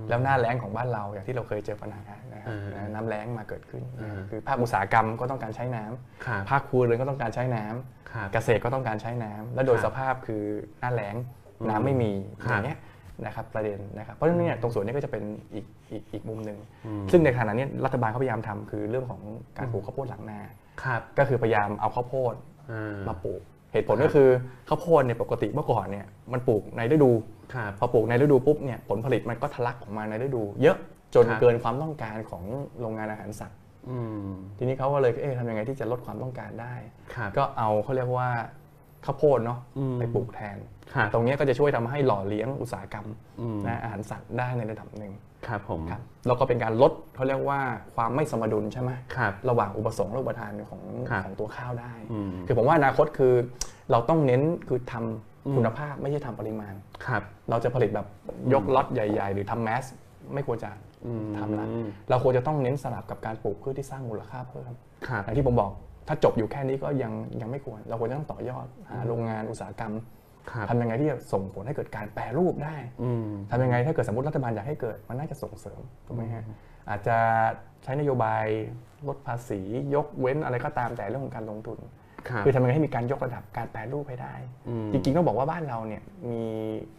[0.09, 10.43] แล้วหน้าแล้งของบ้านเราอย่างที่เราเคยเจอปัญหานะครับอ่านะน้ำแล้งมาเกิดขึ้นนะอ่าคือภาคอุตสาหกรรมก็ต้องการใช้น้ำครับภาคครัวเรือนก็ต้องการใช้น้ำครับเกษตรก็ต้องการใช้น้ำและโดยครับสภาพคือ
[10.79, 11.15] หน้าแล้ง
[11.59, 12.11] อืมน้ำไม่มี
[12.43, 12.79] ครับอย่างเงี้ย
[13.25, 15.23] นะครับประเด็นนะครับเพราะฉะนั้นเนี่ยตรงส่วนนี้ก็จะเป็น
[15.53, 19.21] อีกอีกอีกมุมหนึ่งอืมซึ่งในขณะนี้รัฐบาลเขาพยายามทำคือเรื่องของ
[19.57, 20.39] การปลูกข้าวโพดหลังนา
[20.83, 22.33] ครับก็คือพยายามเอาข้าวโพด
[22.71, 23.41] อ่ามาปลูก
[23.73, 24.29] เหตุผลก็คือ
[24.67, 27.11] ข้าวโพดเนี่ยปกติเมื่อก่อนเนี่ยมันปลูกในฤดู
[27.53, 30.77] ครับพอปลูกในฤดูปุ๊บเนี่ยผลผลิตมันก็ทะลักออกมาในฤดู เยอะ
[31.15, 32.43] จนครับเกินความต้องการของ
[32.81, 33.57] โรงงานอาหารสัตว์
[33.89, 33.97] อื
[34.27, 36.73] มทีนี้เขาก็เลยเอ๊ะทำยังไงที่จะลดความต้องการได้
[37.15, 38.29] ครับก็เอาเขาเรียกว่า
[39.05, 40.57] ข้าวโพดเนาะอืมไปปลูกแทน
[40.93, 43.07] ครับตรงเนี้ยก็จะช่วยทำให้หล่อเลี้ยงอุตสาหกรรม
[43.41, 45.13] อืมนะอาหารสัตว์ได้ในระดับหนึ่ง
[45.47, 47.59] ครับผมครับแล้วก็เป็นการลดเขาเรียกว่า
[47.95, 53.33] ความไม่สมดุลใช่ไหมครับระหว่างอุปสงค์และอุปทานของครับของตัวข้าวได้อืมคือผมว่าอนาคตคือ
[53.91, 56.73] เราต้องเน้นคือทำคุณภาพไม่ใช่ทำปริมาณ
[57.05, 58.07] ครับเราจะผลิตแบบ
[58.53, 59.83] ยกล็อตใหญ่ ๆ หรือทำแมส
[60.33, 60.69] ไม่ควรจะ
[61.05, 61.67] อืมทำละ
[62.09, 64.73] เราควรจะต้องเน้นสลับกับการปลูกพืชที่สร้างมูลค่าเพิ่ม
[65.07, 65.71] ครับอย่างที่ผมบอก
[66.07, 70.05] ถ้าจบอยู่แค่นี้ก็ยังยังไม่ควร เราควรจะต้องต่อยอดหาโรงงานอุตสาหกรรมครับ
[70.69, 76.43] ทำยังไงที่จะส่งผลให้เกิดการแปรรูปได้อืมทำยังไงถ้าเกิดสมมติรัฐบาลอยากให้เกิดมันน่าจะส่งเสริมถูกไหมฮะ
[76.89, 77.17] อาจจะ
[77.83, 78.45] ใช้นโยบาย
[79.07, 79.59] ลดภาษี
[79.95, 81.79] ยกเว้นอะไรก็ตามแต่เรื่องของการลงทุน
[82.29, 84.33] ครับคือทำยังไงให้มีการยกระดับการแปรรูปให้ได้
[84.69, 86.43] อืมจริงๆต้องบอกว่าบ้านเราเนี่ยมี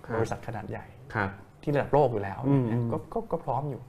[0.07, 1.31] ครับบริษัทขนาดใหญ่ครับ
[1.63, 3.83] ที่ระดับโลกอยู่แล้วอืมนะก็ก็ก็พร้อมอยู่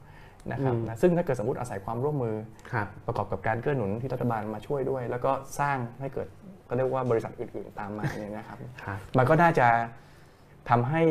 [0.51, 2.35] นะครับอืมนะซึ่งถ้าเกิดสมมติอาศัยความร่วมมือ
[2.73, 6.27] ครับประกอบกับการเกื้อหนุนที่รัฐบาลมาช่วยด้วย แล้วก็สร้างให้เกิด
[6.71, 9.67] ก็เรียกว่าบริษัทอื่นๆตามมาเนี่ยนะครับครับมันก็น่าจะ
[10.69, 11.01] ทำให้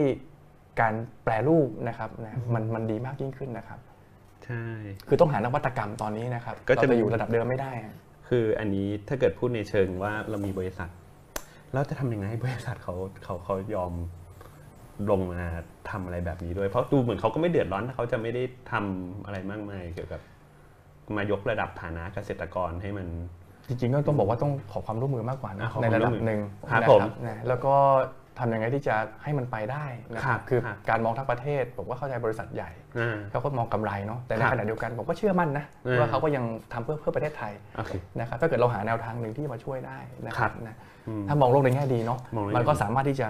[0.81, 0.95] การ
[1.25, 3.81] แปรรูปนะครับนะมันมันดีมากยิ่งขึ้นนะครับ
[4.45, 4.65] ใช่
[5.09, 7.95] คือต้องหานวัตกรรมตอนนี้นะครับ ก็จะเราจะอยู่ระดับเดิมไม่ได้อะ
[8.29, 10.89] คืออันนี้ถ้าเกิดพูดในเชิงว่าเรามีบริษัท
[11.73, 12.95] เราจะทำยังไงให้บริษัทเขา
[13.25, 13.93] เขาเขายอม
[15.11, 15.43] ลงมา
[15.91, 18.43] ทำอะไรแบบนี้ด้วย เพราะดูเหมือนเขาก็ไม่เดือดร้อนถ้าเขาจะไม่ได้
[18.73, 20.21] ทำอะไรมากมายเกี่ยวกับ
[21.17, 23.09] มายกระดับฐานะเกษตรกรให้มัน
[23.71, 26.41] จริงๆก็ต้องบอกว่าต้องขอความร่วมมือมากกว่าอะนะขอในความระดัร่บวมมือหนึ่ง
[26.71, 27.75] ครับนะผมนะแล้วก็
[28.39, 40.77] ทำยังไงที่จะให้มันไปได้นะคครัรับบคือครับ การมองทั้งประเทศผมก็เข้าใจบริษัทใหญ่ อ่า เขาก็มองกำไรเนาะแต่ในครับขณะเดียวกันผมก็เชื่อมั่นนะอืม ว่าเขาก็ยังทำเพื่อเพื่อประเทศไทยโอเค นะครับถ้าเกิดเราหาแนวทางหนึ่งที่จะมาช่วยได้นะคครัรับบนะ
[41.09, 43.27] อืมถ้ามองโลกในแง่ดีเนาะมองในแง่มันก็ดีสามารถที่จะ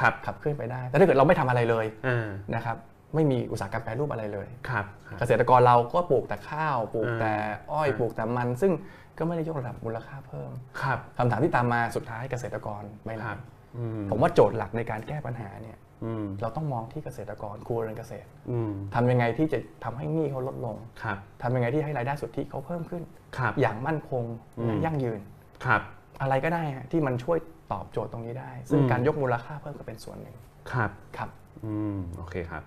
[0.00, 2.76] ครับขับเคลื่อนไปได้ แต่ถ้าเกิดเราไม่ทำอะไรเลยอ่านะครับ
[3.14, 7.32] ไม่มีอุตสาหกรรมแปรรูปอะไรเลย ครับครับเกษตรกรเราก็ปลูกแต่ข้าว ปลูกอ่าแต่
[7.72, 8.72] อ้อยอ่าปลูกแต่มัน ซึ่ง
[9.20, 10.50] ก็ไม่ได้ยกระดับมูลค่าเพิ่ม
[10.82, 13.40] ครับคำถามที่ตามมาสุดท้ายเกษตรกรไม่ครัรับบ
[13.76, 23.02] อืมผมว่าโจทย์หลักในการแก้ปัญหาเนี่ยอืมเราต้องมองที่เกษตรกรครัวเรือนเกษตรอืมทำยังไงที่จะทำให้หนี้เขาลดลงครับทำยังไงที่ให้รายได้สุทธิเขาเพิ่มขึ้น
[23.38, 24.24] ครับอย่างมั่นคง
[24.58, 25.20] อืมและยั่งยืน
[25.64, 25.82] ครับ
[26.20, 27.38] อะไรก็ได้ฮะที่มันช่วย
[27.72, 30.36] ตอบโจทย์ตรงนี้ได้ ซึ่งอืมการยกมูลค่าเพิ่มก็เป็นส่วนหนึ่ง
[30.72, 31.28] ครับครับ
[31.64, 32.62] อืมโอเคครับ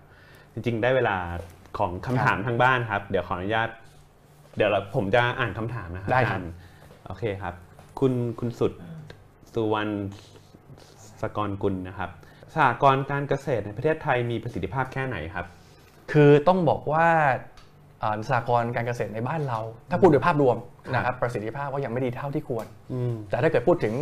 [0.54, 1.18] จริงๆ ได้เวลา
[1.78, 3.70] ของคำถามทางบ้านครับ เดี๋ยวขออนุญาต
[4.58, 6.52] เดี๋ยวเราผมจะอ่านคำถามนะครัได้ครับอาจาย์
[7.06, 7.54] โอเคครับ
[8.00, 8.72] คุณคุณสุด
[9.54, 9.92] สุวรรณ
[11.22, 12.10] สกรกุลนะครับ
[12.54, 15.46] สหกรณ์การเกษตรในประเทศไทยมีประสิทธิภาพแค่ไหนครับ
[16.12, 17.08] คือต้องบอกว่า
[18.00, 20.58] เอ่อสหกรณ์การเกษตรในบ้านเรา ถ้าพูดโดยภาพรวม
[20.96, 23.94] นะครับประสิทธิภาพก็ยังไม่ดีเท่าที่ควร อืม แต่ถ้าเกิดพูดถึง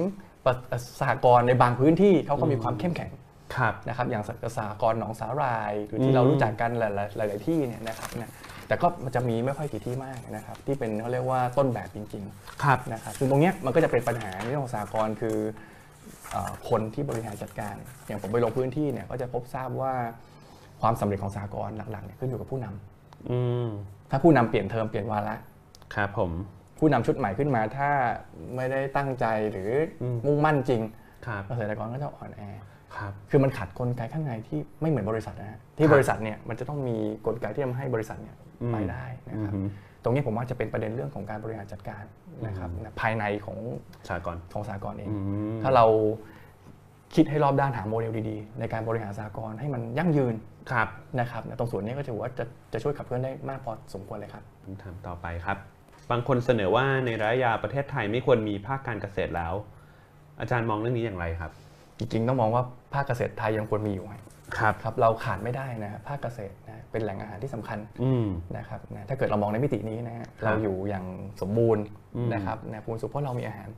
[0.46, 0.56] ประ
[1.00, 3.12] สหกรณ์ในบางพื้นที่เขาก็มีความเข้มแข็ง
[3.56, 4.24] ครับ นะครับอย่าง
[4.58, 8.32] สหกรณ์หนองสาหร่ายหรืออืที่มเรารู้จักกันหลายๆหลายๆที่เนี่ยนะครับนะ
[8.72, 12.24] แต่ก็มันจะมีไม่ค่อยกี่ที่มากนะครับที่เป็นเขาเรียกว่าต้นแบบจริง
[12.64, 15.38] ครับ ๆนะครับซึ่งตรงเนี้ยมันก็จะเป็นปัญหาในเรื่องของสหกรณ์คือ
[16.32, 17.76] เอ่อคนที่บริหารจัดการ
[18.08, 19.94] อย่างผมไปลงพื้นที่เนี่ยก็จะพบทราบว่า
[20.82, 23.68] ความสำเร็จของสหกรณ์หลักๆเนี่ยขึ้นอยู่กับผู้นำอืม
[24.10, 25.36] ถ้าผู้นำเปลี่ยนเทอมเปลี่ยนวาระ
[25.96, 26.32] ครับผม
[26.80, 27.90] ผู้นำชุดใหม่ขึ้นมาถ้า
[28.56, 30.82] ไม่ได้ตั้งใจหรืออม มุ่งมั่นจริง
[31.26, 32.44] ครับ เกษตรกรก็จะอ่อนแอ
[32.98, 38.41] ครับ คือมันขัดกลไกข้างในที่ไม่เหมือนบริษัทนะฮะที่ครับ บริษัทเนี่ยมันจะต้องมีกลไกที่ทำให้บริษัทเนี่ยอืม
[38.74, 39.68] ไปได้นะครับอืม
[40.04, 42.04] ตรงนี้ผมว่าจะเป็นประเด็นเรื่องของการบริหารจัดการ
[42.48, 43.58] นะครับนะภายในของ
[44.10, 45.18] สากรณ์ของสากลเองอื
[45.56, 45.86] มถ้าเรา
[47.16, 50.36] คิดให้รอบด้านหาโมเดลดีๆ ในการบริหารสากลให้มันยั่งยืน
[50.72, 50.88] ครับ
[51.20, 55.58] นะครับนะตรงส่วนนี้ก็ถือว่าจะจะช่วยขับเคลื่อนได้มากพอสมควรเลยครับคำถามต่อไปครับ
[56.12, 59.54] บางคนเสนอว่าในระยะยาวประเทศไทยไม่ควรมีภาคการเกษตรแล้ว
[60.40, 61.52] อาจารย์มองเรื่องนี้อย่างไรครับ
[61.98, 64.06] จริงๆต้องมองว่าภาคเกษตรไทยยังควรมีอยู่
[64.60, 66.61] ครับครับเราขาดไม่ได้นะภาคเกษตรนะ
[66.92, 68.28] เป็นแหล่งอาหารที่สำคัญอืม
[68.58, 71.06] นะครับนะถ้าเกิดเรามองในมิตินี้นะฮะครับเราอยู่อย่าง
[71.42, 71.84] สมบูรณ์
[72.16, 73.70] อืมนะครับนะภูมิสุขเพราะเรามีอาหาร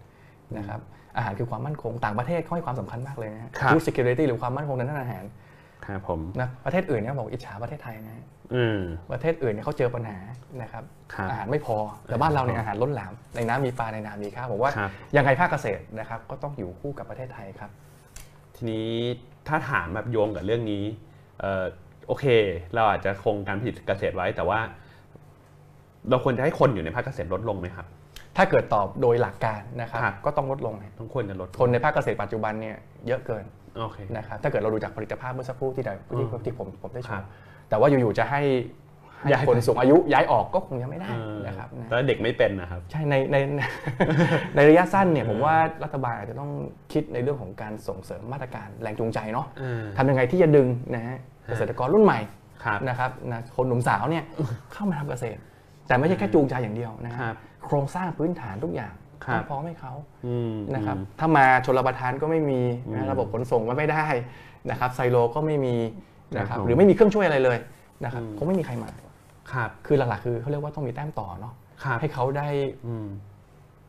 [0.57, 0.79] นะครับ
[1.17, 5.23] อาหารคือความมั่นคงต่างประเทศเขาให้ความสำคัญมากเลยนะฮะครับ food security หรือความมั่นคงทางด้านอาหาร
[5.85, 8.79] ครับผมนะประเทศอื่นเนี่ยบอกอิจฉาประเทศไทยนะฮะอืม
[9.11, 10.17] ประเทศอื่นเนี่ยเขาเจอปัญหา
[10.61, 10.83] นะครับ
[11.13, 17.71] ครับอาหารไม่พอแต่บ้านเราเนี่ยอาหารล้นหลามในน้ำมีปลาในน้ำมีข้าวผมว่าครับยังไงภาคเกษตรนะครับก็ต้องอยู่คู่กับประเทศไทยครับ
[18.55, 18.89] ทีนี้
[19.47, 20.83] ถ้าถามแบบโยงกับเรื่องนี้
[21.39, 21.65] เอ่อ
[22.07, 22.25] โอเค
[22.75, 24.59] เราอาจจะคงการผลิตเกษตรไว้แต่ว่า
[26.09, 27.85] เราควรจะให้คนอยู่ในภาคเกษตรลดลงไหมครับ
[28.37, 32.77] ถ้าเกิดตอบโดยหลักการนะครับครับก็ต้องลดลงนะต้องควรจะลดคนในภาคเกษตรปัจจุบันเนี่ย
[33.07, 33.43] เยอะเกิน
[33.77, 37.25] โอเคนะครับถ้าเกิดเราดูจากผลิตภาพเมื่อสักครู่ที่ได้ที่อืมที่ผมผมได้โชครัว์บ
[37.69, 38.41] แต่ว่าอยู่ๆจะให้
[39.19, 43.37] ให้ย้ายไปคนสูงอายุย้ายออกก็คงยังไม่ได้เออนะครับนะแล้วเด็กไม่เป็นนะครับ ใช่ในใน
[44.55, 46.51] ในระยะสั้นเนี่ยผมว่ารัฐบาลอาจจะต้อง
[46.93, 51.17] คิดในเรื่องของการส่งเสริมมาตรการแรงจูงใจเนาะอ่าทำยังไงที่จะดึงนะฮะ
[51.47, 52.19] เกษตรกรรุ่นใหม่
[52.63, 54.23] ครับนะครับนะคนหนุ่มสาวเนี่ย
[54.73, 55.39] เข้ามาทำเกษตร
[55.87, 58.93] แต่ไม่ใช่แค่จูงใจอย่างเดียวนะคครัรับบโครงสร้างพื้นฐานทุกอย่าง
[59.25, 59.93] ครับต้องพร้อมให้เขา
[60.25, 64.05] อืมนะครับอืมถ้ามาชนรับประทานก็ไม่มีอืมนะระบบขนส่งก็ไม่ได้
[64.69, 65.75] นะครับไซโลก็ไม่มี
[66.37, 67.57] นะคครัรับบผมหรือไม่มีเครื่องช่วยอะไรเลย
[68.03, 68.89] นะครับอืมคงไม่มีใครมา
[69.53, 72.47] ครับคือหลักๆคือเขาเรียกว่าต้องมีแต้มต่อเนาะครับให้เขาได้
[72.87, 73.07] อืม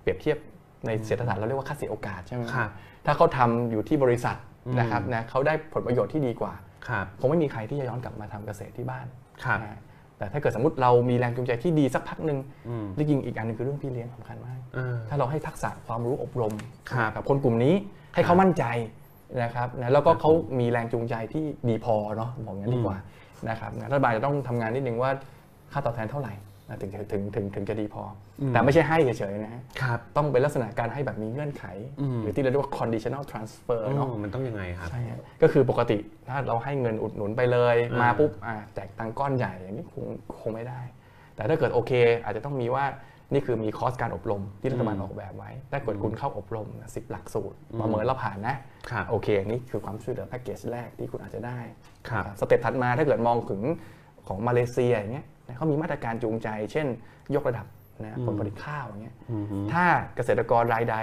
[0.03, 0.39] เปรียบเทียบ
[0.87, 2.71] ในเศรษฐศาสตร์เราเรียกว่าค่าเสียโอกาสใช่ไหมครับ
[3.07, 4.37] ถ้าเขาทำอยู่ที่บริษัท
[4.67, 6.53] อืมนะครับนะเขาได้ผลประโยชน์ที่ดีกว่า
[6.89, 9.07] ครับคงไม่มีใครที่จะย้อนกลับมาทำเกษตรที่บ้าน
[9.45, 9.81] ครับนะฮะ
[10.19, 16.55] แต่ถ้าเกิดสมมติเรามีแรงจูงใจที่ดีสักพักหนึ่งอืมจริงๆอีกอันหนึงคือเรื่องพี่เลี้ยงสำคัญมากเออถ้าเราให้ทักษะความรู้อบรม
[16.91, 17.75] ครับกับคนกลุ่มนี้
[18.15, 18.65] ให้เขามั่นใจ
[19.43, 20.31] นะครับนะแล้วก็เขา
[20.61, 22.97] มีแรงจูงใจที่ดีพอเนาะบอกงั้นดีกว่า
[23.49, 25.11] นะครับนะรัฐบาลจะต้องทำงานนิดนึงว่า
[25.73, 26.33] ค่าตอบแทนเท่าไหร่
[26.69, 28.03] นะถึงถึงถึงถึงจะดีพอ
[28.41, 31.65] อมแต่ไม่ใช่ให้เฉยๆนะฮะครับต้องเป็นลักษณะการให้แบบมีเงื่อนไข
[32.01, 35.99] อืมหรือที่เราเรียกว่า conditional transfer เนาะอืมมันต้องยังไงครับใช่ฮะก็คือปกติ
[36.29, 40.05] ถ้าเราให้เงินอุดหนุนไปเลยอ่ามมาปุ๊บอะแจกตังค์ก้อนใหญ่อย่างนี้คง
[40.41, 40.81] คงไม่ได้
[41.35, 41.93] แต่ถ้าเกิดโอเค
[42.25, 42.85] อาจจะต้องมีว่า
[43.33, 48.57] นี่คือมีคอร์สการอบรมที่รัฐบาลออกแบบไว้ ถ้าเกิดคุณเข้าอบรมสิบหลักสูตรประเมินแล้วผ่านนะ
[48.91, 51.59] ครับโอเคนี่คือความช่วยเหลือแพ็กเกจแรกที่คุณอาจจะได้
[52.09, 53.61] ครับสเต็ปถัดมาถ้าเกิดมองถึง
[54.29, 56.87] ของมาเลเซียอย่างเงี้ย นะเขามีมาตรการจูงใจ เช่น
[57.35, 57.67] ยกระดับ
[58.03, 59.85] นะผลผลิตข้าวอย่างเงี้ยอืมฮึถ้า
[60.17, 60.97] เกษตรกรรายใด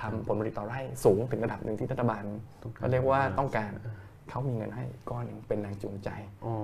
[0.00, 2.22] ทำผลผลิตต่อไร่สูงถึงระดับหนึ่งที่รัฐบาล
[2.62, 3.70] ต้องการเขาเรียกว่าต้องการ
[4.30, 6.08] เขามีเงินให้ก้อนหนึ่งเป็นแรงจูงใจ
[6.44, 6.54] อ๋อ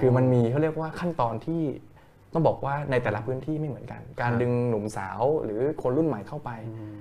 [0.00, 1.62] คือมันมีเขาเรียกว่าขั้นตอนที่
[2.32, 6.50] ต้องบอกว่าในแต่ละพื้นที่ไม่เหมือนกัน การดึงหนุ่มสาวหรือคนรุ่นใหม่เข้าไป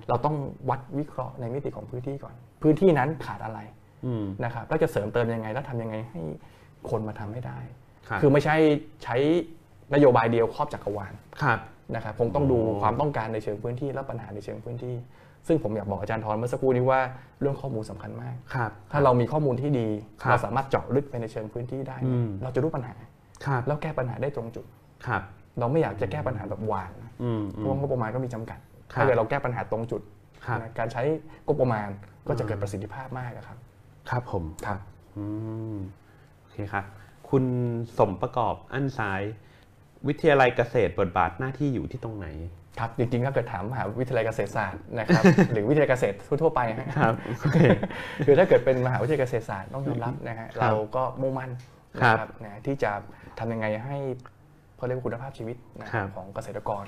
[0.10, 0.36] เราต้อง
[0.70, 3.60] วัดวิเคราะห์ในมิติของพื้นที่ก่อน พื้นที่นั้นขาดอะไร
[4.06, 6.22] อืมนะครับแล้วจะเสริมเติมยังไงแล้วทำยังไงให้
[6.90, 7.60] คนมาทำให้ได้
[8.08, 8.56] ครับคือไม่ใช่
[9.04, 9.16] ใช้
[9.94, 11.60] นโยบายเดียวครอบจักรวาลครับ
[11.96, 14.96] นะครับคงต้องดูอ๋อความต้องการในเชิงพื้นที่และปัญหาในเชิงพื้นที่
[15.48, 17.00] ซึ่งผมอยากบอกอาจารย์ทรเมื่อสักครู่นี้ว่า
[17.42, 19.88] เรื่องข้อมูลสำคัญมากครับถ้าเรามีข้อมูลที่ดี
[20.22, 22.96] ครับเราสามารถเจาะลึกไปในเชิงพื้นที่ได้อืมเราจะรู้ปัญหา
[23.46, 24.66] ครับแล้วแก้ปัญหาได้ตรงจุด
[25.08, 25.22] ครับ
[25.60, 28.60] เราไม่อยากจะแก้ปัญหาแบบหวานอืมเพอืราะมว่างบประมาณก็มีจำกัด
[28.94, 30.02] ครับถ้าเกิดเราแก้ปัญหาตรงจุด
[30.46, 31.02] ครับนะการใช้
[31.46, 31.88] งบประมาณ
[32.28, 33.58] ก็จะเกิดประสิทธิภาพมากอะครับ
[34.10, 34.80] ครับผมครับ
[35.18, 35.26] อื
[35.76, 35.78] ม
[36.40, 36.86] โอเคครับ
[37.30, 37.44] คุณ
[37.98, 39.22] สมประกอบอั้นซ้าย
[40.08, 42.28] วิทยาลัยเกษตรบทบาทหน้าที่อยู่ที่ตรงไหน
[42.80, 47.58] ครับ จริงๆถ้าเกิดถามมหาวิทยาลัยเกษตรศาสตร์นะครับ หรือวิทยาลัยเกษตรทั่วๆไปฮะครับโอเค
[48.26, 51.52] คือถ้าเกิดเป็นมหาวิทยาลัยเกษตรศาสตร์ต้องยอมรับนะฮะครับเราก็มุ่งมั่น
[52.02, 52.92] ครันะบครับนะที่จะ
[53.40, 53.98] ทำยังไงให้
[54.78, 56.84] เขาเรียกว่าคุณภาพชีวิตนะครับของเกษตรกร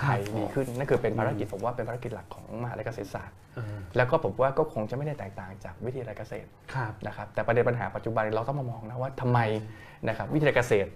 [0.00, 9.38] ไทยดีขึ้นนั่นคือเป็นภารกิจผมว่าเป็นภารกิจหลักของมหาวิทยาลัยเกษตรศาสตร์อ่าแล้วก็ผมว่าก็คงจะไม่ได้แตกต่างจากวิทยาลัยเกษตรครับนะครับแต่ประเด็นปัญหาปัจจุบันเราต้องมามองนะว่าทำไม
[10.08, 10.90] นะครับวิทยาลัยเกษตร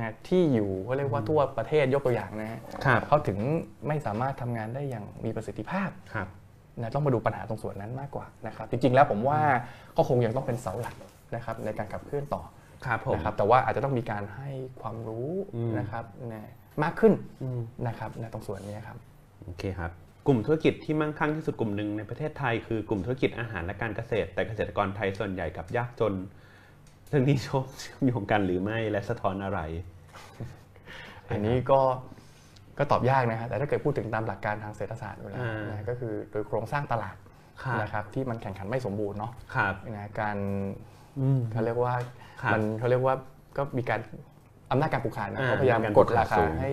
[0.00, 3.38] นะที่อยู่เขาเรียกว่าทั่วประเทศยกตัวอย่างนะฮะครับเขาถึง
[3.88, 6.28] ไม่สามารถทำงานได้อย่างมีประสิทธิภาพครับ
[6.80, 9.40] นะต้องมาดูปัญหาตรงส่วนนั้นมากกว่านะครับ จริง ๆ แล้วผมว่า
[9.96, 10.94] ก็คงยังต้องเป็นเสาหลัก
[11.34, 12.42] นะครับในการขับเคลื่อนต่อ
[12.86, 16.50] ครับผมนะครับแต่ว่าอาจจะต้องมีการให้ความรู้อืมนะครับนะ
[16.82, 18.98] มากขึ้นอืมนะครับในตรงส่วนนี้ครับ
[19.44, 19.90] โอเคครับ
[20.26, 26.12] กลุ่มธุรกิจที่มั่งคั่งที่สุดกลุ่มหนึ่งในประเทศไทยคือกลุ่มธุรกิจอาหารและการเกษตร แต่เกษตรกรไทยส่วนใหญ่กับยากจน
[27.08, 29.60] เรื่องนี้โชคเชื่อมโยงกันหรือไม่และสะท้อนอะไร
[31.30, 31.80] อันนี้ก็
[32.78, 37.16] ก็ตอบยากนะฮะแต่ถ้าเกิดพูดถึงตามหลักการทางเศรษฐศาสตร์อยู่แล้วอ่านนะก็คือโดยโครงสร้างตลาด
[37.62, 40.36] ครับนะครับที่มันแข่งขันไม่สมบูรณ์เนาะครับนะการ
[41.20, 41.94] อืมเขาเรียกว่า
[42.42, 43.14] ครับมันเขาเรียกว่า
[43.56, 44.00] ก็มีการ
[44.70, 46.70] อำนาจการปลูกขาดนะอ่าเขาพยายามมีการกดปลูกขาราดคาสูงให้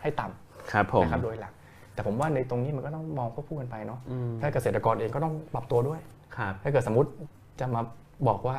[0.00, 0.26] ให้ต่
[0.72, 1.52] ครับผมำนะครับโดยหลัก
[1.94, 6.00] แต่ผมว่าในตรงนี้มันก็ต้องมองควบคู่กันไปเนาะอืมถ้าเกษตรกรเองก็ต้องปรับตัวด้วย
[6.36, 7.10] ครับถ้าเกิดสมมติ
[7.60, 7.82] จะมา
[8.28, 8.58] บอกว่า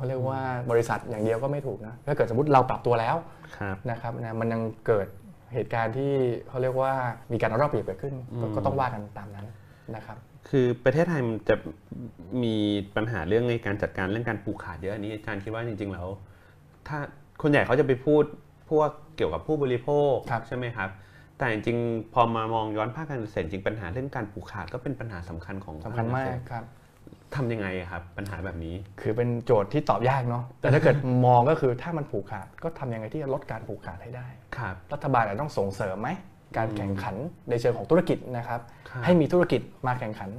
[0.00, 3.16] เขาเรียกว่าบริษัทอย่างเดียวก็ไม่ถูกนะถ้าเกิดสมมติเราปรับตัวแล้ว
[3.58, 5.06] ครับนะครับนะมันยังเกิด
[5.54, 6.12] เหตุการณ์ที่
[6.48, 6.92] เขาเรียกว่า
[7.32, 9.46] มีการเอารอบเปรียบเกิดขึ้นก็อืมก็ต้องว่ากันตามนั้น
[9.96, 11.56] นะครับคือประเทศไทยมันจะ
[12.42, 12.54] มี
[12.96, 16.08] ปัญหาเรื่องในการจัดการเรื่องการปลูกขาดเยอะอันนี้อาจารย์คิดว่าจริงๆแล้ว
[16.88, 16.98] ถ้า
[17.42, 18.24] คนใหญ่เขาจะไปพูด
[18.70, 20.88] พวกเกี่ยวกับผู้บริโภคครับใช่ไหมครับ
[21.38, 26.64] แต่จริงๆพอมามองย้อนภาคการเกษตรจริงปัญหาเรื่องการปลูกขาดก็เป็นปัญหาสำคัญของสำคัญมากภเษตรครับ
[27.36, 34.26] ทำยังไงอะครับ ปัญหาแบบนี้ คือเป็นโจทย์ที่ตอบยากเนาะแต่ถ้าเกิดมองก็คือถ้ามันผูกขาดก็ทำยังไงที่จะลดการผูกขาดให้ได้
[34.56, 36.08] ครับรัฐบาลอาจจะต้องส่งเสริมไหม
[36.56, 37.16] การแข่งขัน
[37.50, 38.60] ในเชิงของธุรกิจนะครับ
[38.90, 40.30] ครับให้มีธุรกิจมาแข่งขัน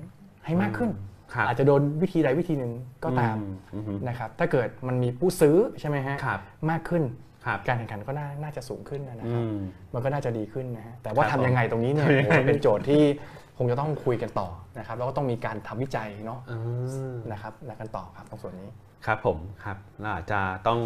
[0.46, 0.92] ให้มากขึ้น
[1.34, 2.74] ครับอาจจะโดนวิธีใดวิธีหนึ่ง
[3.04, 3.36] ก็ตาม
[3.74, 6.40] อืมอืมนะครับถ้าเกิดมันมีผู้ซื้อใช่ไหมฮะครับ
[6.70, 7.04] มากขึ้น
[7.46, 9.58] ครับการแข่งขันก็น่าน่าจะสูงขึ้นนะคอืรับม
[9.94, 13.02] มันก็น่าจะดีขึ้นนะฮะ แต่ว่าครับทำยังไงตรงนี้เนี่ยทำยังไงโอ้โหเป็นโจทย์ที่
[13.41, 14.50] ค งจะต้องคุยกันต่อ
[14.80, 18.70] นะครับแล้วก็ต้องมีการทำวิจัยเนาะอ่านะครับในกันต่อครับตรงส่วนนี้
[19.06, 20.80] ครับผมครับเราอาจจะต้อง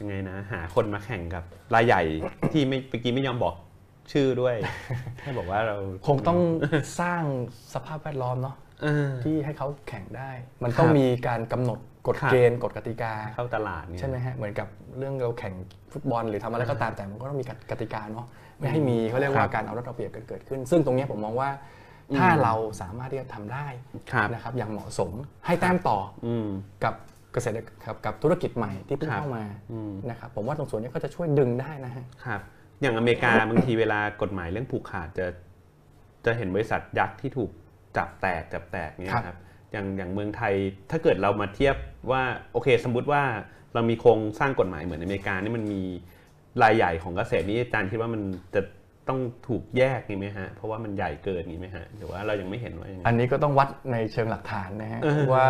[0.00, 1.44] ยังไงนะหาคนมาแข่งกับ
[1.74, 2.02] รายใหญ่
[2.52, 3.54] ที่ไม่เมื่อกี้ไม่ยอมบอก
[4.12, 4.54] ชื่อด้วย
[5.22, 6.38] ให้บอกว่าเราคงต้อง
[7.00, 7.22] สร้าง
[7.74, 10.30] สภาพแวดล้อมเนาะอ่าที่ให้เขาแข่งได้
[10.64, 15.54] มันต้องครับมีการกำหนดกฎครับเกณฑ์กฎกติกาเข้าตลาดเนี่ยใช่ไหมฮะเหมือนกับเรื่องเราแข่ง
[15.92, 18.26] ฟุตบอลหรือทำอะไรก็ตามแต่มันก็ต้องมีกติกาเนาะ
[18.58, 21.48] ไม่ให้มีเขาเรียกคว่ารับการเอารัดเอาเปรียบกันเกิดขึ้น ซึ่งตรงเนี้ยผมมองว่า
[22.16, 23.66] ถ้าเราสามารถที่จะทำได้
[24.12, 25.12] ครับนะครับอย่างเหมาะสม
[25.46, 26.48] ให้แต้มต่ออืม
[26.84, 26.94] กับ
[27.32, 27.54] เกษตร
[27.84, 32.40] กับกับธุรกิจใหม่ที่เพิ่งครับเข้ามาอืมนะครับผมว่าตรงส่วนนี้ก็จะช่วยดึงได้นะฮะครับ
[32.80, 35.26] อย่างอเมริกาบางทีเวลากฎหมายเรื่องผูกขาดจะ
[36.24, 37.50] จะเห็นบริษัทยักษ์ที่ถูก
[37.96, 39.38] จับแตกจับแตกเนี่ยครับครับ
[39.72, 40.54] อย่างอย่างเมืองไทย
[40.90, 41.76] ถ้าเกิดเรามาเทียบ
[42.10, 43.22] ว่าโอเค สมมุติว่า
[43.74, 45.82] เรามีโครงสร้างกฎหมายเหมือนอเมริกานี่มันมี
[46.62, 48.22] รายใหญ่ของเกษตรนี่อาจารย์คิดว่ามัน
[48.54, 48.60] จะ
[49.08, 55.46] ต้องถูกแยกนี่ไหมฮะ เพราะว่ามันใหญ่เกินนี่ไหมฮะหรือว่าเรายังไม่เห็นว่ายังไงอันนี้ก็ต้องวัดในเชิงหลักฐานนะฮะเออว่า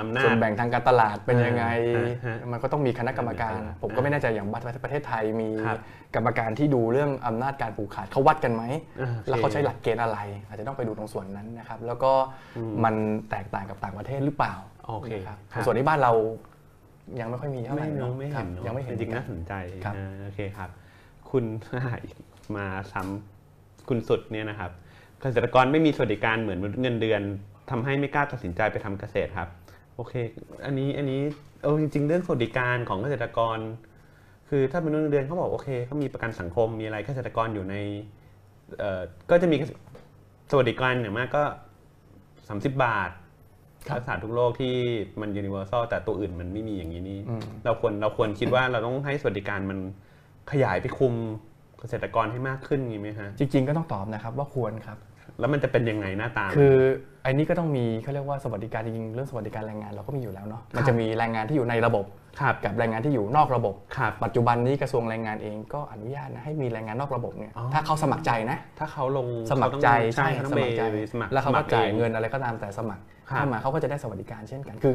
[0.00, 1.64] อำนาจส่วนแบ่งทางการตลาดเป็นยังไง
[1.96, 5.78] ฮะฮะมันก็ต้องมีคณะกรรมการคณะกรรมการ ผมก็ไม่แน่ใจอย่างบัตรประเทศไทยมีครับ
[6.14, 8.62] กรรมการที่ดูเรื่องอำนาจการผูกขาดเขาวัดกันไหม
[9.00, 12.12] อ่าโอเคแล้วเขาใช้หลักเกณฑ์อะไร อาจจะต้องไปดูตรงส่วนนั้นนะครับ แล้วก็
[12.84, 12.94] มัน
[13.30, 14.54] แตกต่างกับต่างประเทศหรือเปล่า
[14.86, 16.12] โอเคครับครับส่วนที่บ้านเรา
[17.20, 19.52] ยังไม่ค่อยมีเท่าไหร่ไม่เนรู้อะไม่ครัเห็บนเนอะยังไม่เห็นจริงๆกัน่าสนใจ
[19.84, 20.70] ครับอ่าโอเคครับ
[21.30, 21.44] คุณ
[22.56, 24.70] มาซ้ำคุณสุดเนี่ยนะครับ
[25.20, 27.22] เกษตรกรไม่มีสวัสดิการเหมือนมนุษย์เงินเดือน
[27.70, 29.48] ทำให้ไม่กล้าตัดสินใจไปทำเกษตรครับ
[29.96, 30.12] โอเค
[30.66, 31.20] อันนี้อันนี้
[31.62, 33.58] เออจริง ๆ เรื่องสวัสดิการของเกษตรกร
[34.48, 37.74] คือถ้าเป็นมนุษย์เงินเดือนเขาบอกโอเคเขามีประกันสังคมมีอะไรเกษตรกรอยู่ใน
[38.78, 39.56] เอ่อก็จะมี
[40.50, 41.44] สวัสดิการอย่างมากก็
[42.12, 43.10] 30บาท
[43.88, 44.74] ครับรักษาทุกโรคที่
[45.20, 49.78] มัน universal แต่ตัวอื่นมันไม่มีอย่างนี้นี่อืมเราควรเราควรคิดว่าเราต้องให้สวัสดิการมัน
[50.50, 51.14] ขยายไปคุม
[51.82, 54.98] เกษตรกรให้มากขึ้นงี้ไหมฮะจริง ๆ ก็ต้องตอบนะครับว่าควรครับ
[55.40, 56.74] แล้วมันจะเป็นยังไงหน้าตา คือ
[57.22, 62.04] ไอ้นี้ก็ต้องมีเขาเรียกว่าสวัสดิการจริงๆเรื่องสวัสดิการแรงงานเราก็มีอยู่แล้วเนาะมันจะมีแรงงานที่อยู่ในระบบ
[62.40, 74.94] ครับกับแรงงานที่อยู่นอกระบบครับปัจจุบันนี้กระทรวงแรงงานเองก็อนุญาตนะให้มีแรงงานนอกระบบเนี่ยอ๋อถ้าเขาสมัครใจนะ ถ้าเขาลงสมัครใจเขาต้องใช่เขาต้องสไปมัครใจสมัครแล้วเขาก็สมัครจ่ายองเงินอะไรก็ตามแต่สมัครครับเข้ามาเขาก็จะได้สวัสดิการเช่นกันคือ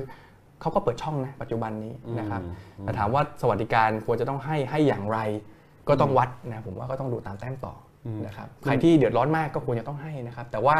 [0.62, 2.42] เขาก็เปิดช่องนะปัจจุบันนี้นะครับ
[2.82, 5.20] แต่ถามว่าสวัสดิการควรจะต้องให้ให้อย่างไร
[5.90, 7.74] ก็ต้องวัดนะผมว่าก็ต้องดูตามแต้มต่อ
[8.06, 10.78] อนะครับใครที่เดือดร้อนมากก็ควรจะต้องให้นะครับ แต่ว่า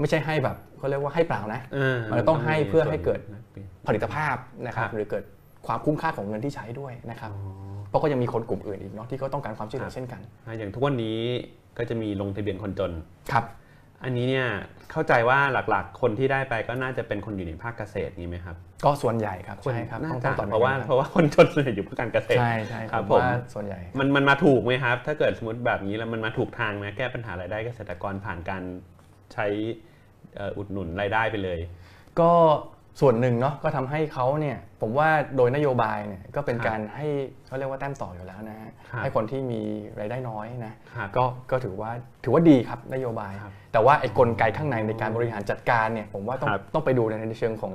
[0.00, 3.20] ไม่ใช่ให้แบบเขาเรียกว่าให้เปล่านะอ่ามันต้องให้เพื่อให้เกิด
[3.54, 4.36] ส่วนผลิตภาพ
[4.66, 5.24] นะครับครับหรือเกิด
[5.66, 7.30] ความคุ้มค่าของเงินที่ใช้ด้วยนะครับ
[7.88, 11.18] เพราะก็ยังมีคนกลุ่มอื่นอีกเนาะที่ก็ต้องการความช่วยเหลือเช่นกันอ่าอย่างทุกวันนี้
[11.78, 12.92] ก็จะมีลงทะเบียนคนจน
[13.32, 13.44] ครับ
[14.04, 14.46] อันนี้เนี่ย
[14.92, 15.38] เข้าใจว่า
[15.70, 28.62] หลักๆ คนที่ได้ไปก็น่าจะเป็นคนอยู่ในภาคเกษตรนี้ไหมครับ ก็ส่วนใหญ่ครับใช่ครับน่าต้องจะต้องตอบเพราะว่าอย่งนั้นเพราะว่าคนจนส่วนใหญ่อยู่ภาคการเกษตรใช่ใช่ครับผมว่าผมส่วนใหญ่มันมันมาถูกไหมครับ ถ้าเกิดสมมติแบบนี้แล้วมันมาถูกทางไหมแก้ปัญหารายได้เกษตรกรผ่านการ
[29.32, 29.46] ใช้
[30.36, 31.58] เอ่ออุดหนุนรายได้ไปเลย
[32.20, 32.32] ก็
[33.00, 37.06] ส่วนหนึ่งเนาะก็ทำให้เขาเนี่ยผมว่าโดยนโยบายเนี่ยก็เป็นครับการให้
[37.46, 39.60] เขาเรียกว่าแต้มต่ออยู่แล้วนะฮะครับให้คนที่มี
[39.98, 41.90] รายได้น้อยนะครับก็ก็ถือว่า
[42.24, 47.74] ถือว่าดีครับนโยบายครับแต่ว่าไอ้กลไกข้างในในการบริหารจัดการเนี่ยผมว่าต้องครับต้องไปดูในเชิงของ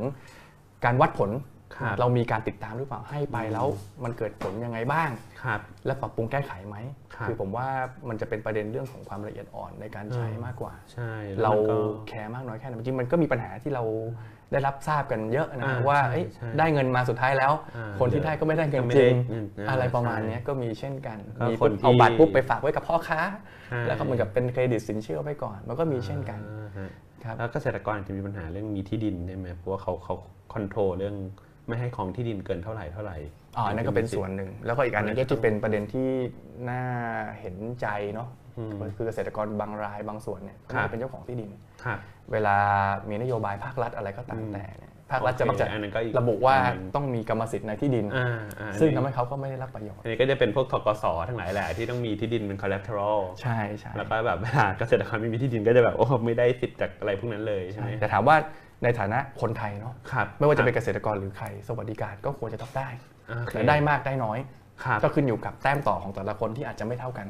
[0.86, 1.32] การวัดผล
[1.78, 3.68] ครับเรามีการติดตามหรือเปล่าให้ไปแล้ว
[4.04, 5.10] มันเกิดผลยังไงบ้าง
[5.44, 6.78] ครับและปรับปรุงแก้ไขไหม
[7.16, 7.68] ครับอผมว่า
[8.10, 11.12] มันจะเป็นประเด็นเรื่องของความละเอียดอ่อนในการใช้อืมมากกว่าใช่
[11.42, 11.76] แล้วเรามันก็
[12.08, 13.84] แคร์มากน้อยแค่ไหนจริงๆมันก็มีปัญหาที่เรา
[14.52, 23.20] ได้รับทราบกันเยอะนะอ่าว่าใช่เอ้ยใช่ได้เงินมาสุดท้ายแล้วอ่าคนที่ได้ก็ไม่ได้เงินก็ไม่จได้ริงเงินอ่าอะไรประมาณใช่เนี้ยก็มีเช่นกันก็มีคนที่เอาบัตรปุ๊บไปฝากไว้กับพ่อค้า
[23.68, 26.90] ใช่แล้วก็เหมือนกับเป็นเครดิตสินเชื่อไว้ก่อน มันก็มีเช่นกันอ่าฮะ
[27.24, 30.16] ครับแล้วเกษตรกรอาจจะมีปัญหาเรื่องมีที่ดินใช่ไหมเพราะว่าเขาเขา
[30.54, 31.16] คอนโทรลเรื่อง
[31.68, 33.18] ไม่ให้ของที่ดินเกินเท่าไหร่เท่าไหร่
[33.58, 36.10] อ๋อนั่นก็เป็นส่วนหนึ่ง แล้วก็อีกอันหนึงก็จะเป็นประเด็นที่
[36.70, 36.84] น่า
[37.40, 41.50] เห็นใจเนาะอืมคือเกษตรกรบางรายบางส่วนเนี่ยครับเขาเป็นเจ้าของที่ดิน
[41.84, 42.00] ครับ
[42.32, 42.56] เวลา
[43.10, 58.36] มีนโยบายภาครัฐอะไรก็ตามแต่เนี่ยภาครัฐโอเคจะมักจะอันนั้นก็อีกระบุว่าอันหนึ่งต้องมีกรรมสิทธิ์ในที่ดินอ่าอ่าซึ่งอันทำนี้ให้เขาก็ไม่ได้รับประโยชน์ อันนี้ก็จะเป็นพวกทกสทั้งหลายแหละที่ต้องมีที่ดินเป็น collateral ใช่ใช่แล้วก็แบบเวลาเกษตรกรไม่มีที่ดินก็จะแบบโอ้ไม่ได้สิทธิ์จากอะไรพวกนั้นเลยใช่ไหมแต่ถามว่า
[58.84, 62.90] ในฐานะคนไทยเนาะครับไม่ว่าจะเป็นเกษตรกรหรือใคร สวัสดิการก็ควรจะต้องได้
[63.30, 64.40] อ่าโอเคแต่ได้มากได้น้อย
[64.84, 67.28] ครับก็ขึ้นอยู่กับแต้มต่อของแต่ละคนที่อาจจะไม่เท่ากัน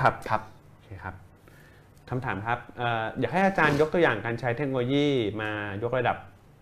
[0.00, 0.40] ครับครับ
[0.72, 1.14] โอเคครับ
[2.10, 5.06] คำถามครับเอ่ออยากให้อาจารย์ยกตัวอย่างการใช้เทคโนโลยี
[5.40, 5.50] มา
[5.82, 6.16] ยกระดับ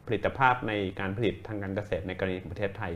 [0.06, 2.92] ผลิตภาพในการผลิตทางการเกษตรในกรณีของประเทศไทย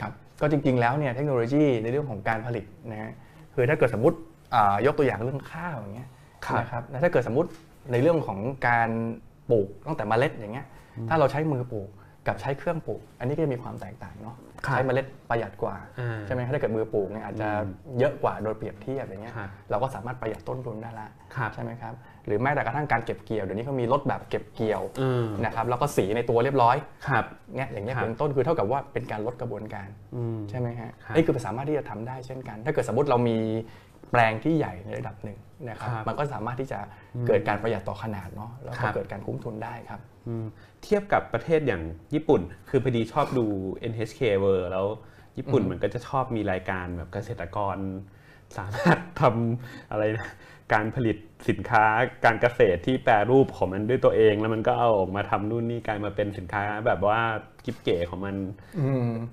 [0.00, 3.12] ครับก็จริงๆแล้วเนี่ยเทคโนโลยีในเรื่องของการผลิตนะฮะ
[3.54, 4.18] คือถ้าเกิดสมมติ
[4.54, 6.10] อ่ายกตัวอย่างเรื่องข้าวอย่างเงี้ย
[6.46, 7.50] ครับนะครับแล้วถ้าเกิดสมมติ
[7.92, 8.38] ในเรื่องของ
[8.68, 8.90] การ
[9.50, 10.66] ปลูกตั้งแต่เมล็ดอย่างเงี้ย
[11.08, 11.88] ถ้าเราใช้มือปลูก
[12.26, 14.36] กับใช้เครื่องปลูก อันนี้ก็จะมีความแตกต่างเนาะ
[14.66, 17.48] ครับใช้เมล็ดประหยัดกว่าอ่าใช่ไหมถ้าเกิดมือปลูกเนี่ยอาจจะ
[17.98, 21.94] เยอะกว่าโดยเปรียบเทียบอย่างเงี้ยครับเราก็สามารถประหยัดต้นทุนได้ละครับใช่ไหมครับ
[22.26, 26.76] หรือแม้แต่กระทั่งการเก็บเกี่ยวเดี๋ยวนี้เขามีรถแบบเก็บเกี่ยวอืมนะครับแล้วก็สีในตัวเรียบร้อย
[27.08, 27.24] ครับ
[27.56, 33.38] เนี่ยอย่างเงี้ยครับเป็นต้นคือเท่ากับว่าเป็นการลดกระบวนการอืมใช่ไหมฮะครับนี่คือสามารถที่จะทำได้เช่นกัน ถ้าเกิดสมมติเรามี
[34.10, 35.38] แปลงที่ใหญ่ในระดับหนึ่ง
[35.68, 36.78] นะครับครับมันก็สามารถที่จะ
[37.26, 40.44] เกิดการประหยัดต่อขนาดเนาะแล้วครัก็บเกิดการคุ้มทุนได้ครับอืม
[40.82, 41.82] เทียบกับประเทศอย่าง
[42.14, 43.44] ญี่ปุ่น คือพอดีชอบดู
[43.92, 44.86] NHK World แล้ว
[45.38, 47.76] ญี่ปุ่นมันก็จะชอบมีรายการแบบเกษตรกร
[48.58, 50.28] สามารถทำอะไรนะ
[50.72, 51.16] การผลิต
[51.48, 51.84] สินค้า
[52.24, 57.18] การเกษตรที่แปรรูปของมันด้วยตัวเอง แล้วมันก็เอาออกมาทำนู่นนี่กลายมาเป็นสินค้าแบบว่า
[57.64, 58.34] กิบเก๋ของมัน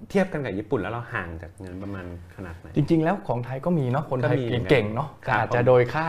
[0.09, 6.05] เทียบกันกับญี่ปุ่นแล้วเราห่างจากเงินประมาณขนาดไหนจริง ๆ แล้วของไทยก็มีเนาะคนไทยก็มีเหมือนกันเก่งๆเนาะครับแต่อาจจะโดยค่า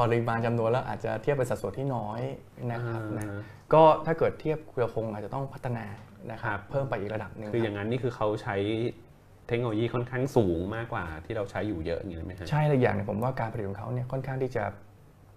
[0.00, 2.20] ปริมาณจำนวนแล้วอาจจะเทียบเป็นสัดส่วนที่น้อย
[2.72, 3.40] นะครับนะอ่า
[3.74, 5.86] ก็ถ้าเกิดเทียบเราคงอาจจะต้องพัฒนา
[6.30, 8.56] นะคครัรับบเพิ่มไปอีกระดับหนึ่งคืออครับย่างนั้นนี่คือเขาใช้
[9.48, 14.64] เทคโนโลยีค่อนข้างสูงมากกว่าที่เราใช้อยู่เยอะอย่างนี้ไหมฮะใช่เลยอย่างหนึงผมว่าการผลิตของเขาเนี่ยค่อนข้างที่จะ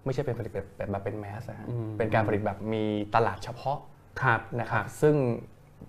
[0.04, 2.84] ไม่ใช่เป็นผลิตแบบแบบแบบเป็นแมสนะฮะอืมเป็นการผลิตแบบมี
[3.14, 3.78] ตลาดเฉพาะ
[4.22, 5.14] ครับนะครับซึ่ง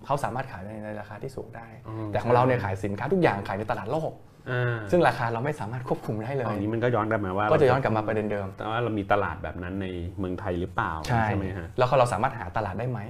[0.06, 4.12] เขาสามารถขายในในราคาที่สูงได้อืมแต่ของเราเนี่ยขายสินค้าทุกอย่างขายในตลาดโลก
[4.50, 9.86] อ่าซึ่งราคาเราไม่สามารถควบคุมได้เลตอยนนี้มันก็ย้อนกลับมาว่า ก็จะย้อนกลับมาประเด็นเดิม แต่ว่าเรามีตลาดแบบนั้นใน
[10.18, 13.00] เมืองไทยหรือเปล่า ใช่ไหมฮะ แล้วก็เราสามารถหาตลาดได้ไหม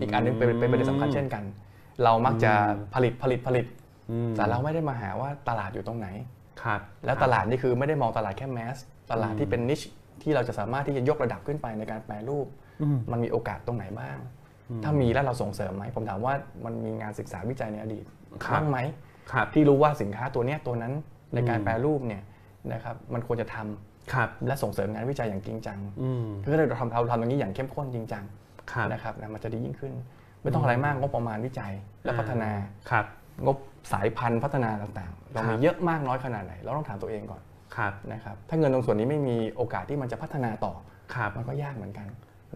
[0.00, 1.44] อีกอันหนึงเป็นเป็นประเด็นสำคัญเช่นกัน
[2.04, 2.52] เรามักจะ
[2.94, 3.81] ผลิตผลิตผลิตอืม
[4.36, 6.08] แต่เราไม่ได้มาหาว่าตลาดอยู่ตรงไหน
[6.62, 8.76] ครับแล้วตลาดนี่คือไม่ได้มองตลาดแค่แมส
[9.12, 9.80] ตลาดที่เป็นนิช
[10.22, 12.46] ที่เราจะสามารถที่จะยกระดับขึ้นไปในการแปรรูป
[13.12, 14.18] มันมีโอกาสตรงไหนบ้าง
[14.84, 16.34] ถ้ามีแล้วเราส่งเสริมไหมผมถามว่า
[16.64, 18.04] มันมีงานศึกษาวิจัยในอดีต
[18.44, 18.78] ครับบ้างไหม
[19.32, 20.92] ครับที่รู้ว่าสินค้าตัวเนี้ยตัวนั้น
[21.34, 22.22] ในการแปรรูปเนี่ย
[22.72, 28.24] นะครับมันควรจะทำครับและส่งเสริมงานวิจัยอย่างจริงจังอืมคือถ้าเราทำเราทำอย่างนี้อย่างเข้มข้นจริงจัง
[28.72, 29.92] ครับนะครับนะมันจะดียิ่งขึ้น
[30.42, 31.72] ไม่ต้องอะไรมากงบประมาณวิจัย
[32.04, 32.50] และพัฒนา
[32.90, 33.04] ครับ
[33.46, 33.56] งบ
[33.92, 37.42] สายพันธุ์พัฒนาต่างๆ เราครัมีบเยอะมากน้อยขนาดไหน เราต้องถามตัวเองก่อน
[37.76, 40.74] ครับนะครับถ้าเงินตรงส่วนนี้ไม่มีโอกาสที่มันจะพัฒนาต่อ
[41.14, 42.06] ครับมันก็ยากเหมือนกัน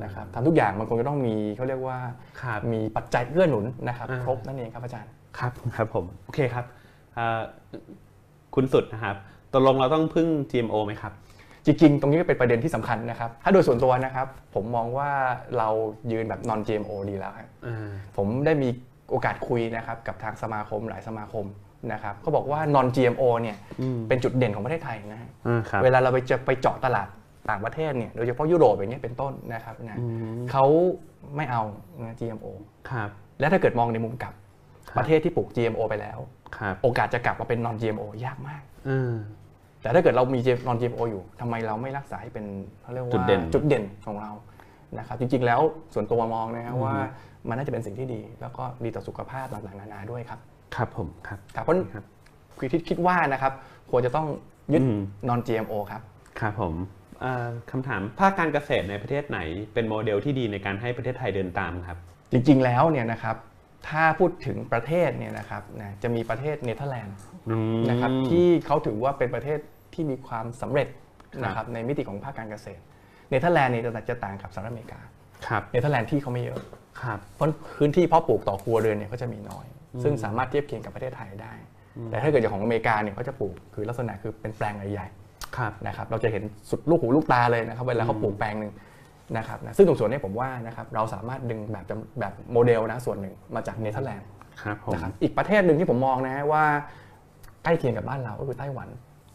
[0.05, 1.99] นะครับทำทุกอย่างมันคงจะต้องมีเขาเรียกว่า
[2.43, 6.65] ครับมีปัจจัยเกื้อหนุนนะครับอ่าครบนั่นเองครับอาจารย์ครับครับผมโอเคครับ
[7.15, 7.41] เอ่อ
[8.55, 9.17] คุณสุดนะครับ
[9.53, 11.13] ตกลงเราต้องพึ่ง GMO ไหมครับ
[11.67, 15.11] จริงๆ ตรงนี้ก็เป็นประเด็นที่สำคัญนะครับ ถ้าโดยส่วนตัวนะครับ ผมมองว่า
[15.59, 15.69] เรา
[16.13, 18.69] ยืนแบบ non GMO ดีแล้วครับอ่าผมได้มี
[19.11, 21.47] โอกาสคุยนะครับกับทางสมาคมหลายสมาคม
[21.93, 27.09] นะครับเขาบอกว่า non GMO เนี่ยอืมเป็นจุดเด่นของประเทศไทยนะฮะอ่าครับเวลาเราไปเจอไปเจาะตลาด
[27.51, 30.05] ต่างประเทศเนี่ยโดยเฉพาะยุโรปอย่างเงี้ยเป็นต้นนะครับนะอื
[30.37, 30.65] มเขา
[31.37, 31.63] ไม่เอา
[32.05, 32.47] นะ GMO
[32.91, 34.35] ครับและถ้าเกิดมองในมุมกลับ
[34.89, 36.19] ครับประเทศที่ปลูก GMO ไปแล้ว
[36.57, 39.15] ครับโอกาสจะกลับมาเป็น non GMO ยากมากอ่า
[39.83, 42.45] แต่ถ้าเกิดเรามี non GMO อยู่ทำไมเราไม่รักษาให้เป็น
[42.83, 44.33] เขาเรียกว่าจุดเด่นจุดเด่นของเรา
[44.99, 45.61] นะครับจริงๆแล้ว
[45.95, 46.97] ส่วนตัวมองนะครับว่า
[47.49, 50.41] มันน่าจะเป็นสิ่งที่ดี แล้วก็ดีต่อสุขภาพต่างๆนานาด้วยครับ
[50.77, 52.05] ครับผมครับครับเพราะครับ
[52.59, 53.53] คือที่คิดว่านะครับ
[53.91, 54.27] ควรจะต้อง
[54.73, 56.03] ยึดอืม non GMO ครับ
[56.41, 56.75] ครับผม
[57.21, 59.39] เอ่อคำถามภาคการเกษตรในประเทศไหน
[59.75, 61.99] เป็นโมเดลที่ดีในการให้ประเทศไทยเดินตามครับ
[62.33, 63.37] จริง ๆ แล้วเนี่ยนะครับ
[63.89, 67.17] ถ้าพูดถึงประเทศเนี่ยนะครับนะจะมีประเทศเนเธอร์แลนด์
[67.51, 69.59] อืมนะครับที่เขาถือว่าเป็นประเทศ
[69.95, 70.89] ที่มีความสำเร็จ
[71.45, 72.83] นะครับครับในมิติของภาคการเกษตร
[73.31, 75.01] เนเธอร์แลนด์เนี่ยจะจะต่างกับสหรัฐอเมริกา
[75.47, 76.61] ครับเนเธอร์แลนด์ที่เขาไม่เยอะ
[77.03, 79.67] ครับเพราะพื้นที่เพาะปลูกต่อครัวเรือนเนี่ยก็จะมีน้อย
[80.03, 81.53] ซึ่งสามารถเทียบเคียงกับประเทศไทยได้
[82.11, 85.07] แต่ถ้าเกิดอย่างของอเมริกาเนี่ยเขาจะปลูกคือลักษณะคือเป็นแปลงใหญ่
[85.57, 88.73] ครับๆนะครับเราจะเห็นสุดลูกหูลูกตาเลยนะครับเวลาเขาปลูกแปลงหนึ่ง
[89.37, 94.29] นะครับนะซึ่งตรงส่วนนี้ผมว่านะครับเราสามารถดึงแบบจำแบบโมเดลนะส่วนหนึ่งมาจากเนเธอร์แลนด์
[94.63, 96.65] ครับผมนะครับอีกประเทศหนึ่งที่ผมมองนะว่า
[97.65, 98.89] ใกล้เคียงกับบ้านเราก็คือไต้หวัน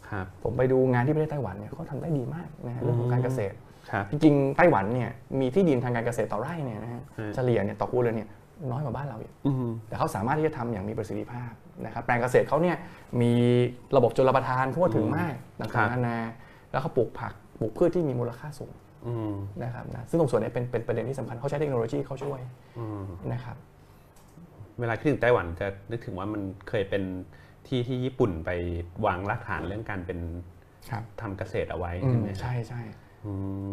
[0.09, 3.70] ครับผมไปดูงานที่ประเทศไต้หวันเนี่ยเขาทำได้ดีมากนะฮะเรื่องของการเกษตรครับ
[4.12, 8.30] จริงๆไต้หวันเนี่ยมีที่ดินทางการเกษตรต่อไร่เนี่ยนะฮะอืมเฉลี่ยเนี่ยต่อครัวเรือนเนี่ย
[8.72, 11.52] น้อยกว่าบ้านเราอีกอืมแต่เขาสามารถที่จะทำอย่างมีประสิทธิภาพ
[11.86, 12.78] นะครับแปลงเกษตรเขาเนี่ย
[13.22, 13.32] มี
[13.96, 16.18] ระบบชลประทานทั่วถึงมากครัต่างบๆนานา
[16.72, 18.74] แล้วเขาปลูกผักปลูกพืชที่มีมูลค่าสูง
[19.08, 19.34] อืม
[19.64, 22.39] นะครับนะซึ่งตรงส่วนนี้เป็นเป็นประเด็นที่สำคัญเขาใช้เทคโนโลยีเข้าช่วย
[22.80, 23.58] อืมนะครับ
[24.80, 27.04] เวลาคิดถึงไต้หวันจะนึกถึงว่ามันเคยเป็น
[27.68, 28.50] ที่ที่ญี่ปุ่นไป
[29.05, 30.20] วางรากฐานเรื่องการเป็น
[30.89, 33.00] ครับทำเกษตรเอาไว้อืใช่มไหมใช่ใช่อืม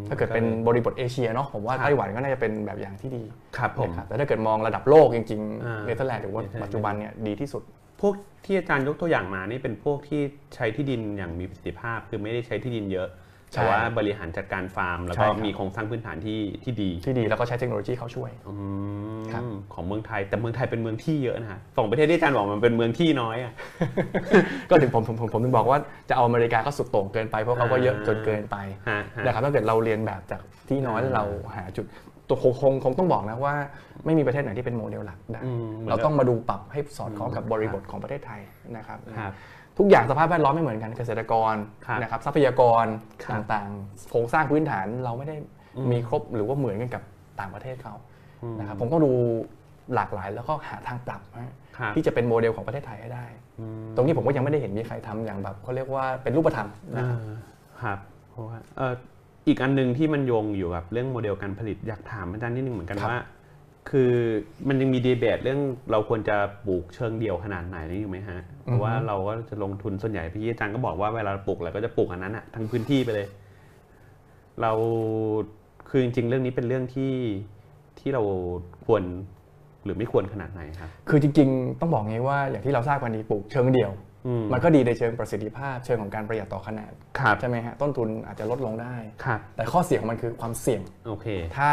[0.09, 3.23] ถ้าเกิดเป็นบริบทเอเชียเนาะผมว่าครับไต้หวันก็น่าจะเป็นแบบอย่างที่ดี
[3.57, 7.63] ครับผมนะครับแต่ถ้าเกิดมองระดับโลกจริงอ่าๆเนเธอร์แลนด์ถือว่าเนเธอร์แลนด์ปัจจุบันเนี่ยดีที่สุด
[8.01, 8.15] พวก
[8.45, 10.21] ที่อาจารย์ยกตัวอย่างมานี่เป็นพวกที่
[10.55, 18.55] ใช้ที่ดินอย่างมีประสิทธิภาพ คือไม่ได้ใช้ที่ดินเยอะใช่ แต่ว่าบริหารจัดการฟาร์ม แล้วก็ใช่ครับมีโครงสร้างพื้นฐานที่ที่ดี ที่ดีแล้วก็ใช้เทคโนโลยีเข้าช่วยอื
[19.21, 19.43] มครับ
[19.75, 23.53] ของเมืองไทยแต่เมืองไทยเป็นเมืองที่เยอะนะฮะสองประเทศที่อาจารย์บอกมันเป็นเมืองที่น้อยอะ
[24.71, 28.57] ก็ถึงผมผมผมผมถึงบอกว่าจะเอาอเมริกาก็สุดโต่งเกินไปเพราะเขาก็เยอะจนเกินไป
[28.89, 31.25] ฮะฮะนะครับถ้าเกิดเราเรียนแบบจากที่น้อยแล้วเรา
[31.57, 31.87] หาจุด
[32.29, 33.55] ตัวคงคงคงต้องบอกนะว่า
[34.05, 35.51] ไม่มีประเทศไหนที่เป็นโมเดลหลักได้อื
[35.83, 38.41] มเราต้องมาดูปรับให้สอดคล้องกับบริบทของประเทศไทย
[38.77, 39.33] นะครับครับ
[39.79, 41.55] ทุกอย่างสภาพแวดล้อมไม่เหมือนกันเกษตรกร
[41.87, 42.85] ครับนะครับทรัพยากร
[43.25, 45.37] ครับต่างๆโครงสร้างพื้นฐานเราไม่ได้
[45.91, 47.03] มีครบหรือว่าเหมือนกันกับ
[47.41, 47.95] ต่างประเทศเขา
[48.59, 49.13] นะครับผมก็ดู
[49.95, 53.27] หลากหลายแล้วก็หาทางปรับฮะครับที่จะเป็นโมเดลของประเทศไทยให้ได้
[53.61, 57.37] อืมตรงนี้ผมก็ยังไม่ได้เห็นมีใครทำอย่างแบบเขาเรียกว่าเป็นรูปธรรมนะอ่า
[57.83, 57.99] ครับ
[58.31, 58.93] เพราะว่าเอ่อ
[59.49, 63.23] อีกอันหนึ่งที่มันโยงอยู่กับเรื่องโมเดลการผลิตอยากถามอาจารย์นิดนึงเหมือนกันครับว่า
[63.91, 64.13] คือ
[64.69, 65.61] มันยังมีดีเบตเรื่อง
[65.91, 66.37] เราควรจะ
[66.67, 73.29] ปลูกเชิงเดี่ยวขนาดไหนนี่อยู่ไหมฮะ เพราะว่าเราก็จะลงทุนส่วนใหญ่พี่อาจารย์ก็บอกว่าเวลาเราปลูกเราก็จะปลูกอันนั้นอะทั้งพื้นที่ไปเลย
[74.63, 74.73] เรา
[75.89, 77.15] คือจริงๆ เรื่องนี้เป็นเรื่องที่
[77.99, 78.23] ที่เรา
[78.87, 79.03] ควร
[79.85, 84.08] หรือไม่ควรขนาดไหนครับ คือจริงๆ ต้องบอกงี้ว่าอย่างที่เราทราบกันดีปลูกเชิงเดี่ยวอื
[84.43, 91.27] มมันก็ดีในเชิงประสิทธิภาพ เชิงของการประหยัดต่อขนาดครับใช่ไหมฮะต้นทุนอาจจะลดลงได้ครับแต่ข้อเสียของมันคือความเสี่ยงโอเค
[91.57, 91.69] ถ้า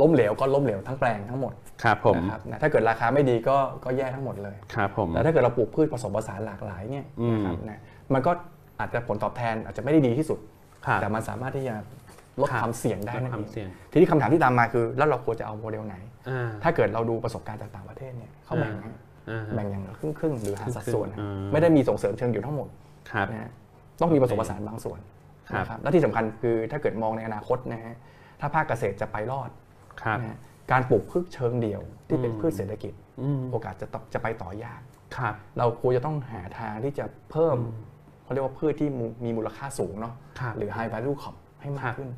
[0.00, 1.52] ล้มเหลวก็ล้มเหลวทั้งแปลงทั้งหมด
[1.82, 7.80] ครับผมนะครับนะถ้าเกิดราคาไม่ดีก็ก็แย่ทั้งหมดเลยครับผมแต่ถ้าเกิดเราปลูกพืชผสมผสานหลากหลายเนี่ยอืมนะครับนะ
[8.14, 8.32] มันก็
[8.80, 10.38] อาจจะผลตอบแทนอาจจะไม่ได้ดีที่สุด
[10.86, 11.74] ครับแต่มันสามารถที่จะ
[12.40, 15.96] ลดครับความเสี่ยงได้ลดนั่นความเองเสี่ยงทีนี้คำถามที่ตามมาคือ แล้วเราควรจะเอาโมเดลไหน
[16.28, 19.05] อ่าถ้าเกิดเราดูประสบการณ์จากต่างประเทศเนี่ยเขาแบ่งให้อ่า
[19.54, 22.68] แบ่งอย่างครึ่งครึ่งๆหรือหาสัดส่วนครึ่งๆอ่าไม่ได้มีส่งเสริมเชิงเดี่ยวทั้งหมด
[23.12, 23.50] ครับนะฮะ
[24.00, 25.00] ต้องมีผสมผสานบางส่วน
[25.50, 27.94] ครับนะครับและที่สำคัญคือถ้าเกิดมองในอนาคตนะฮะ
[28.40, 29.50] ถ้าภาคเกษตรจะไปรอด
[30.02, 30.36] ครับนะฮะ
[30.72, 32.92] การปลูกพืชเชิงเดี่ยวที่เป็นพืชเศรษฐกิจ
[33.22, 34.80] อืมโอกาสจะต่อจะไปต่อยาก
[35.16, 37.56] ครับเราควรจะต้องหาทางที่จะเพิ่ม
[38.24, 42.10] เขาเรียกว่าพืชที่มูมีมูลค่าสูงเนาะครับหรือ high value crop ให้มาครักบขึ้น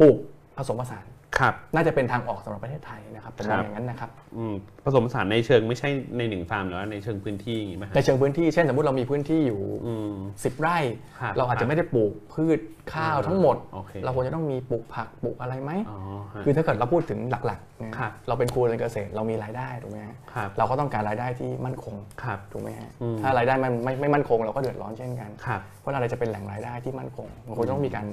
[0.00, 0.16] ปลูก
[0.56, 1.04] ผสมผสาน
[1.38, 5.88] ครับ น่าจะเป็นทางออกสำหรับประเทศไทยนะครับผมมครัองบอย่างนั้นนะครับอืมผสมผสานในเชิงไม่ใช่
[6.18, 10.78] ในหนึ่งฟาร์มหรือว่าในเชิงพื้นที่อย่างนี้ไหมฮะในเชิงพื้นที่เช่นสมมติเรามีพื้นที่อยู่อืม10ไร่
[11.20, 12.58] ครับเราอาจจะไม่ได้ปลูกพืช
[12.94, 15.98] ข้าวทั้งหมด โอเคเราควรจะต้องมีปลูกผักปลูกอะไรไหมอ๋อ
[16.34, 28.06] ฮะคือถ้าเกิดเราพูดถึงหลักๆนะครับ เราเป็นครัวเรือนเกษตรเรามีรายได้ถูกไหมฮะครับ เราก็ต้องการรายได้ที่มั่นคงครับ ถูกไหมฮะอืม ถ้ารายได้มันไม่ไม่มั่นคงเราก็เดือดร้อนเช่นกัน ครับ เพราะอะไรจะเป็นแหล่งรายได้ที่มั่นคงมันควรต้องมีการ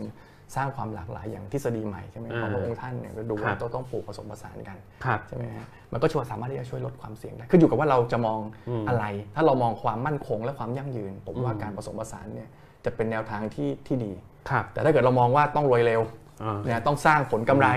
[0.55, 8.39] สร้างความหลากหลายอย่างทฤษฎีใหม่ใช่ไหมของพระองค์ท่านเนี่ยก็ดูครัว่าบต้องต้องปลูกผสมผสานกันครับใช่ไหมฮะมันก็ช่วยสามารถที่จะช่วยลดความเสี่ยงได้ขึ้นอยู่กับว่าเราจะมอง
[8.69, 9.05] อืมอะไร
[9.35, 12.49] ถ้าเรามองความมั่นคงและความยั่งยืน ผมว่าอืมการผสมผสานเนี่ย
[12.85, 14.11] จะเป็นแนวทางที่ที่ดี
[14.49, 16.01] ครับแต่ถ้าเกิดเรามองว่าต้องรวยเร็ว
[16.43, 17.67] อ่าเนี่ยต้องสร้างผลกำไร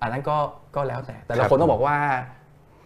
[0.00, 0.36] อันนั้นก็
[0.76, 1.96] ก็แล้วแต่ แต่ละครับคนต้องบอกว่า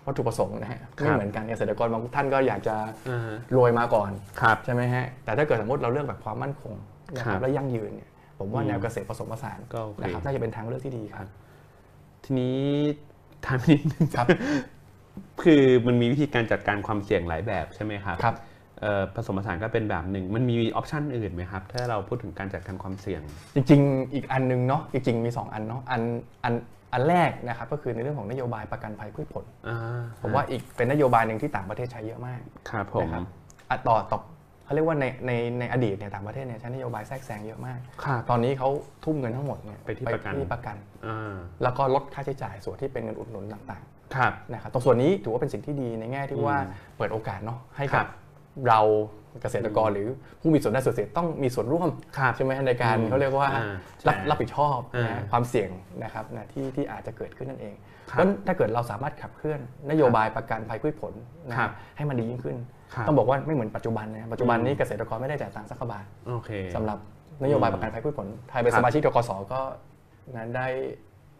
[0.06, 2.76] วัตถุประสงค์นะฮะครับไม่เหมือนกันเกษตรกรบางท่านก็อยากจะ
[3.10, 4.10] อ่าฮะรวยมาก่อน
[4.40, 6.74] ครับใช่ไหมฮะแต่ถ้าเกิดสมมติเราเลือกแบบความมั่นคง
[7.16, 11.28] นะคครัรับบและยั่งยืนเนี่ย ผมว่าอืมแนวเกษตรผสมผสานก็โอเคนะครับน่าจะเป็นทางเลือกที่ดีครับ
[12.24, 12.58] ทีนี้
[13.44, 14.26] ถามนิดนึงครับ
[15.42, 18.36] คือมันมีวิธีการจัดการความเสี่ยงหลายแบบใช่ไหมครับครับ
[18.80, 23.22] เอ่อผสมผสานก็เป็นแบบหนึ่ง มันมีออปชันอื่นไหมครับ ถ้าเราพูดถึงการจัดการความเสี่ยง
[23.54, 26.02] จริง ๆ อีกอันหนึงเนาะจริงๆมี 2 อันเนาะอัน
[26.44, 26.54] อัน
[26.92, 29.78] อันแรกนะครับก็คือในเรื่องของนโยบายประกันภัยพืชผลอ่า
[30.20, 32.40] ผมว่าอีกเป็นนโยบายหนึ่งที่ต่างประเทศใช้เยอะมาก
[32.70, 33.24] ครับผมนะครับ
[33.68, 34.18] อะต่อต่อ
[34.68, 38.68] เขาเรียกว่าในในในอดีตเนี่ยต่างประเทศเนี่ยใช้นโยบายแทรกแซงเยอะมากครับตอนนี้เขา
[39.04, 40.76] ทุ่มเงินทั้งหมดเนี่ยไปที่ประกันที่ประกัน
[41.06, 43.82] อ่าแล้วก็ลดค่าใช้จ่ายส่วนที่เป็นเงินอุดหนุนต่าง
[44.16, 48.10] ครับๆนะครับตรงส่วนนี้ถือว่าเป็นสิ่งที่ดีในแง่ที่ว่าอืมเปิดโอกาสเนาะให้ครักับบ
[48.68, 48.80] เรา
[49.42, 50.08] เกษตรกรหรือ
[50.40, 51.88] ผู้มีส่วนได้ส่วนเสียต้องมีส่วนร่วม
[52.18, 53.74] ครับใช่ไหมในการอืมเขาเรียกว่าอ่า
[54.06, 55.70] รับใช่รับผิดชอบอ่านะความเสี่ยง
[56.04, 57.74] นะครับนะที่ที่อาจจะเกิดขึ้นนั่นเอง
[58.10, 61.12] ครับเพราะฉะนั้นถ้าเกิดเราสามารถขับเคลื่อนนโยบายประกันภัยพืชผล
[61.48, 66.98] นะครับให้มันดียิ่งขึ้นครับ ต้องบอกว่าไม่เหมือนปัจจุบันนะปัจจุบันอืมนี้เกษตรกรไม่ได้จ่ายตังค์สักกว่าบาทโอเคสำหรับ
[67.42, 69.60] นโยบายประกันภัยพืชผลไทยเป็นครับสมาชิกทกสก็
[70.36, 70.66] นั้นได้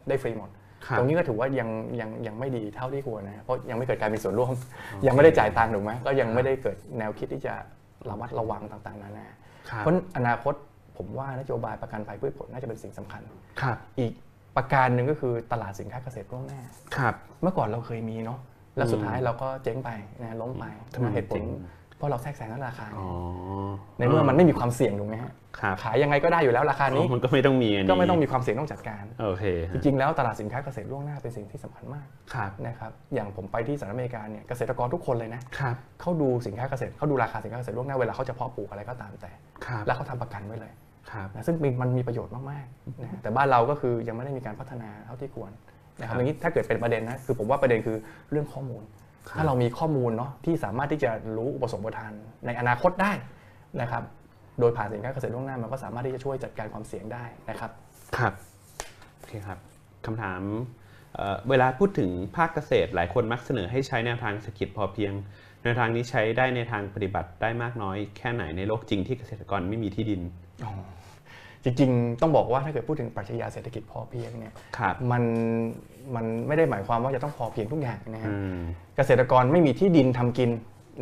[0.09, 0.51] ได้ฟรีหมด
[0.87, 1.69] ครับตรงนี้ก็ถือว่ายัง
[2.01, 4.53] ยังยังไม่ดีเท่าที่ควรนะเพราะยังไม่เกิดการมีส่วนร่วม
[5.07, 7.55] ยังไม่ได้จ่ายตังค์ถูกไหมก็ยังไม่ได้เกิดแนวคิดที่จะ
[8.11, 9.27] ระมัดระวังต่างๆนานา
[9.71, 10.55] ครับเพราะอนาคต
[10.97, 13.23] ผมว่านโยบายประกันภัยพืชผลน่าจะเป็นสิ่งสำคัญ
[13.61, 14.13] ครับอีก
[14.57, 16.61] ประการหนึ่งก็คือตลาดสินค้าเกษตรล่วงหน้า
[16.97, 18.39] ครับ เมื่อก่อนเราเคยมีเนาะ
[18.79, 19.91] แล้วสุดท้ายอืมเราก็เจ๊งไป
[20.23, 20.65] นะล้มไป
[20.95, 21.47] ทำไมเหตุผเจ๊ลง
[21.97, 23.07] เพราะเราแทรกแซงเรื่องราคาอ๋อ
[23.99, 39.33] ในเมื่อมันไม่มีความเสี่ยงถูกไหมฮะครับขายยังไงก็ได้อยู่แล้วราคานี้อ๋อมันก็ไม่ต้องมีอันนี้ก็ไม่ต้องมีความเสี่ยงต้องจัดการโอเคจริงๆแล้วตลาดสินค้าเกษตรล่วงหน้าเป็นสิ่งที่สำคัญมากครับนะครับอย่างผมไปที่สหรัฐอเมริกาเนี่ยเกษตรกรทุกคนเลยนะครับเขาดูสินค้าเกษตรเขาดูราคาสินค้าเกษตรล่วงหน้าเวลาเขาจะเพาะปลูกอะไรก็ตามแต่
[39.67, 40.73] ครับแล้วเขาทำประกันไว้เลย
[41.11, 45.51] ครับนะซึ่งมีมันมีประโยชน์มากๆนะแต่บ้านเราก็คือยังไม่ได้มีการพัฒนาเท่าที่ควร
[46.01, 47.97] นะคครัรับบอย่างนี้ถ้าเกิดเป็นประเด็นนะคือผมว่าประเด็นคือ
[48.31, 48.83] เรื่องข้อมูล
[49.29, 52.13] ครับถ้าเรามีข้อมูลเนาะที่สามารถที่จะรู้อุปสมบทาน
[52.47, 53.13] ในอนาคตได้
[53.81, 54.03] นะครับ
[54.61, 57.71] โดยผ่านสินค้าเกษตรล่วงหน้ามันก็สามารถที่จะช่วยจัดการความเสี่ยงได้นะครับ
[58.19, 58.33] ครับ
[59.17, 59.59] โอเคครับ
[60.07, 60.43] คำถาม
[61.15, 65.13] เอ่อเวลาพูดถึงภาคเกษตรหลายคนมักเสนอให้ใช้แนวทางเศรษฐกิจพอเพียง
[65.63, 70.21] แนวทางนี้ใช้ได้ในทางปฏิบัติได้มากน้อย แค่ไหนในโลกจริงที่เกษตรกรไม่มีที่ดิน
[71.65, 75.23] จริงๆ ต้องบอกว่าถ้าเกิดพูดถึงปรัชญาเศรษฐกิจพอเพียงเนี่ยครับมัน
[76.15, 78.59] มันไม่ได้หมายความว่าจะต้องพอเพียงทุกอย่างนะฮะอืม
[78.97, 80.51] เกษตรกรไม่มีที่ดินทำกิน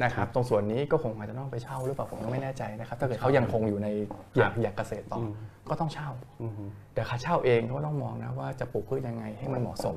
[0.02, 3.88] นะครับตรงส่วนนี้ก็คงอาจจะต้องไปเช่าหรือเปล่าผมก็ไม่แน่ใจนะครับถ้าเกิดเขายังคงอยู่ใน
[4.36, 5.26] อยากอยากเกษตรต่ออ
[5.70, 6.10] ก็ต้องเช่า
[6.42, 6.52] อืม
[6.94, 9.96] แต่ค่าเช่าเองเขาก็ต้องมองนะว่าจะปลูกพืชยังไงให้มันเหมาะสม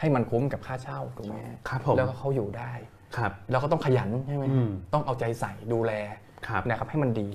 [0.00, 2.72] ให้มันคุ้มกับค่าเช่าถูกไหมฮะครับผมแล้วก็เขาอยู่ได้
[3.16, 5.92] ครับแล้วก็ต้องขยันใช่ไหมอืมต้องเอาใจใส่ดูแล
[6.46, 7.28] ครับนะครับให้มันดี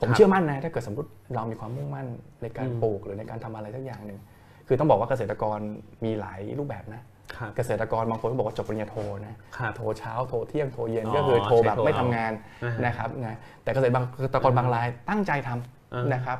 [0.00, 2.06] ผมครับเชื่อมั่นนะถ้าเกิดสมมติเรามีความมุ่งมั่น
[2.42, 4.18] ในการอืมปลูกหรือในการทำอะไรสักอย่างหนึ่ง
[4.66, 5.58] คือต้องบอกว่าเกษตรกร
[6.04, 7.02] มีหลายรูปแบบนะ
[7.36, 8.96] ครับเกษตรกรบางคนก็บอกว่าจบปริญญาโท
[9.26, 12.32] นะครับโทเช้าโทเที่ยงโทเย็นอ๋อก็คือโทแบบใช้โทไม่เอาทำงาน
[12.64, 16.38] อ่าฮะนะครับนะแต่เกษตรบางเกษตรกรบางรายตั้งใจทำอ่านนะครับ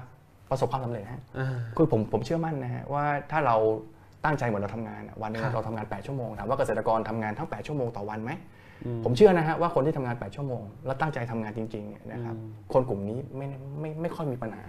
[0.50, 3.56] ประสบความสำเร็จฮะอ่าคือผมผมเชื่อมั่นนะฮะว่าถ้าเรา
[4.24, 8.59] ตั้งใจเหมือนเราทำงานอะวันหนึงครับเราทำงาน 8 ชั่วโมงถามว่าเกษตรกรทำงานทั้ง 8 ชั่วโมงต่อวันไหมอืม
[9.04, 13.46] ผมเชื่อนะฮะว่าคนที่ทำงาน 8 ชั่วโมง แล้วตั้งใจทำงานจริงๆเนี่ยนะครับอืมคนกลุ่มนี้ไม่
[13.80, 14.64] ไม่ไม่ค่อยมีปัญหา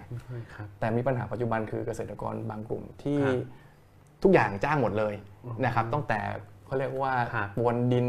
[0.54, 3.36] ครับแต่มีปัญหาปัจจุบันคือเกษตรกรบางกลุ่มที่ครับ
[4.22, 5.14] ทุกอย่างจ้างหมดเลย
[5.64, 6.20] นะครับตั้งแต่
[6.66, 8.06] เขาเรียกว่าครับปวนดิน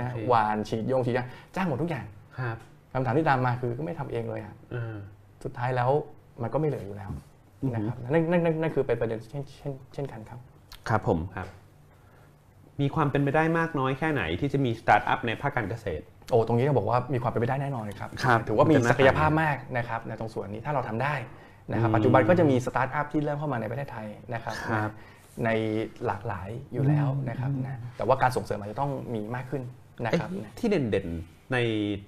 [0.00, 1.24] นะโอเคหวานฉีดโยงฉีดยา
[1.56, 2.06] จ้างหมดทุกอย่าง
[2.38, 2.56] ครับ
[2.92, 4.96] คำถามที่ตามมาคือก็ไม่ทำเองเลยอะอ่า
[5.44, 5.90] สุดท้ายแล้ว
[6.42, 7.10] มันก็ไม่เหลืออยู่แล้ว
[7.62, 10.38] อือฮึนะครับนั่นนั่นนั่นนั่นคือเป็นประเด็นเช่นเช่นเช่นกันครับ
[10.88, 11.48] ครับผมครับ
[12.80, 21.14] มีความเป็นไปได้มากน้อยแค่ไหนที่จะมีสตาร์ทอัพในภาคการเกษตร โอ้ตรงนี้ต้องบอกว่ามีความเป็นไปได้แน่นอนครับครับถือว่ามีมันจะน่าศักยภาพมากนะครับในตรงส่วนนี้ถ้าเราทำได้
[21.72, 24.92] นะครับอืมปัจจุบันก็จะมีสตาร์ทอัพที่เริ่มเข้ามาในประเทศไทยนะครับครับ
[25.44, 25.50] ใน
[26.06, 29.62] หลากหลายอยู่แล้วนะครับนะแต่ว่าการส่งเสริมอาจจะต้องมีมากขึ้น
[30.04, 31.56] นะครับเอ๊ะที่เด่นๆใน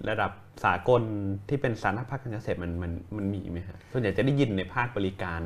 [0.09, 0.31] ระดับ
[0.65, 1.03] สากล
[1.49, 5.43] ที่เป็นสาธารณภาคการเกษตรมันมันมันมีไหมฮะส่วนใหญ่จะได้ยินในภาคบริการ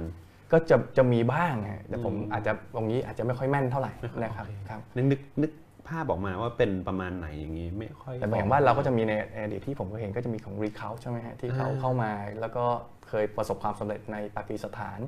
[0.53, 3.93] ก็จะจะมีบ้างฮะแต่ผมอืมอาจจะตรงนี้อาจจะไม่ค่อยแม่นเท่าไหร่
[4.23, 5.51] นะครับโอเครับนึกนึกนึก
[5.89, 9.13] ภาพออกมาว่าเป็นประมาณไหนอย่างนี้ไม่ค่อยแต่อย่างบ้านเราก็จะมีใน
[9.43, 12.65] อดีตที่ผมก็เห็นก็จะมีของ r e c o u n t ใช่ไหมฮะที่เขาอ่าเข้ามาแล้วก็
[13.09, 15.01] เคยประสบความสำเร็จในปากีสถาน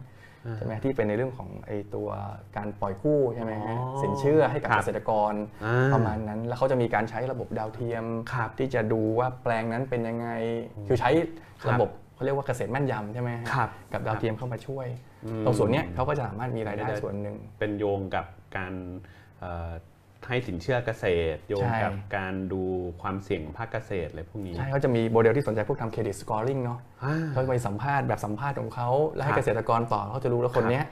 [0.47, 2.09] อ่าใช่ไหมที่เป็นในเรื่องของไอตัว
[2.57, 5.33] การปล่อยกู้ใช่ไหมฮะอ๋อสินเชื่อให้กับครับเกษตรกร
[5.65, 10.29] อ่าประมาณนั้น แล้วเขาจะมีการใช้ระบบดาวเทียมครับที่จะดูว่าแปลงนั้นเป็นยังไง
[10.89, 11.11] คือใช้
[11.63, 15.08] ครับระบบเขาเรียกว่าเกษตรแม่นยำใช่ไหมฮะครับกับดาวเทียมเข้ามาช่วยอืม
[15.47, 18.27] ตรงส่วนเนี้ยเขาก็จะสามารถมีรายได้ได้ส่วนหนึ่ง เป็นโยงกับ
[18.57, 18.73] การ
[19.41, 19.73] เอ่อ
[20.29, 21.05] ให้สินเชื่อเกษ
[21.35, 22.63] ตร โยงใช่กับการดู
[23.03, 30.85] ความเสี่ยงภาคเกษตรอะไรพวกนี้ ใช่เขาจะมีโมเดลที่สนใจพวกทำ credit scoring เนาะอ่าเขาไปสัมภาษณ์แบบสัมภาษณ์ของเขาแล้วให้ครับเกษตรกรต่อเขาจะรู้แล้วคนเนี้ย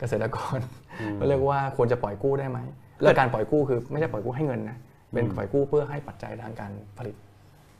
[0.00, 0.58] เกษตรกร
[1.00, 2.58] อืมก็เรียกว่าควรจะปล่อยกู้ได้ไหม
[3.02, 4.78] แล้วการปล่อยกู้คือไม่ใช่ปล่อยกู้ให้เงินนะ
[5.12, 7.14] เป็นอืมปล่อยกู้เพื่อให้ปัจจัยทางการผลิต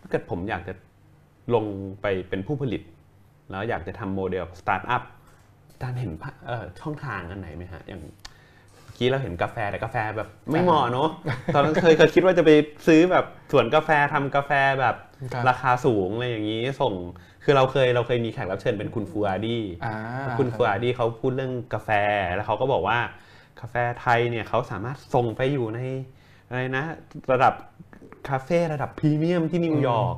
[0.00, 0.74] ถ้าเกิดผมอยากจะ
[1.54, 1.64] ลง
[2.02, 2.82] ไปเป็นผู้ผลิต
[3.50, 5.08] แล้วอยากจะทำโมเดลสตาร์ทอัพอา
[5.80, 11.08] จารย์เห็นภาเอ่อช่องทางอันไหนไหมฮะอย่างเมื่อกี้เราเห็นกาแฟแต่กาแฟแบบไม่เหมาะเนอะ
[11.54, 12.50] ตอนนั้นเคยเคยคิดว่าจะไป
[12.86, 14.96] ซื้อแบบสวนกาแฟทำกาแฟแบบ
[15.32, 16.94] ครับราคาสูงอะไรอย่างนี้ส่ง
[17.44, 19.94] คือเราเคยเราเคยมีแขกรับเชิญเป็นคุณฟูอาดี้อ่า
[20.38, 21.90] คุณฟูอาดี้เขาพูดเรื่องกาแฟ
[22.34, 22.98] แล้วเขาก็บอกว่า
[23.60, 25.80] กาแฟไทยเนี่ยเขาสามารถส่งไปอยู่ใน
[26.48, 26.84] อะไรนะ
[27.32, 27.54] ระดับ
[28.28, 30.16] คาเฟ่ระดับพรีเมียมที่นิวยอร์ก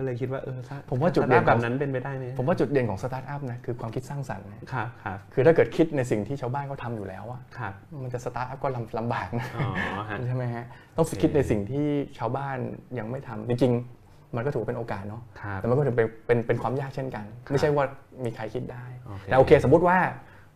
[0.00, 0.58] ก็เลยคิดว่าเออ
[0.90, 7.72] ผมว่าจุดเด่นสตร์ทอัพแบบนั้นเป็นไปได้ไหมผมว่าจุดเด่นของสตาร์ทอัพนะคือความคิดสร้างสรรค์นะครับครับคือถ้าเกิดคิดในสิ่งที่ชาวบ้านเขาทำอยู่แล้วอะครับ
[8.02, 9.60] มันจะสตาร์ทอัพก็ลำลำบากนะอ๋
[10.00, 10.64] อฮะใช่ไหมฮะ
[10.96, 11.86] ต้องคิดในสิ่งที่
[12.18, 12.56] ชาวบ้าน
[12.98, 17.84] ยังไม่ทำจริงๆ มันก็ถือว่าเป็นโอกาสเนาะครับแต่มันก็ถือเป็นเป็นเป็นความยากเช่นกัน ไม่ใช่ว่า
[18.24, 19.98] มีใครคิดได้โอเคแต่โอเค สมมุติว่า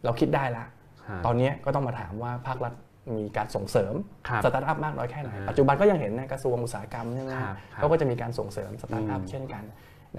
[0.04, 0.64] เราคิดได้ละ
[1.06, 2.72] ครับตอนนี้ก็ต้องมาถามว่าภาครัฐ
[3.16, 3.94] มีการส่งเสริม
[4.28, 9.64] ครับสตาร์ทอัพมากน้อยแค่ไหนอ่าปัจจุบันก็ยังเห็นในกระทรวงอุตสาหกรรมใช่ไหมครับครับเขาก็จะมีการส่งเสริมสตาร์ทอัพอืมเช่นกัน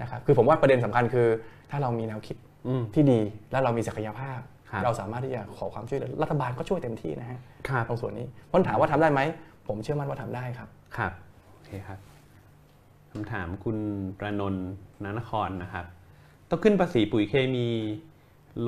[0.00, 1.26] นะครับคือผมว่าประเด็นสำคัญคือ
[1.70, 2.36] ถ้าเรามีแนวคิด
[2.68, 3.20] อืมที่ดี
[3.52, 4.38] และเรามีศักยภาพ
[4.70, 7.38] ครับเราสามารถที่จะขอความช่วยเหลือรัฐบาลก็ช่วยเต็มที่นะฮะ
[7.68, 9.20] ครับตรงส่วนนี้เพราะถามว่าทำได้ไหม
[9.68, 11.12] ผมเชื่อมั่นว่าทำได้ครับครับ
[11.54, 11.98] โอเคครับ
[13.12, 13.78] คำถามคุณ
[14.18, 14.68] ประนนท์
[15.04, 15.86] นานครนะครับ
[16.48, 17.68] ต้องขึ้นภาษีปุ๋ยเคมี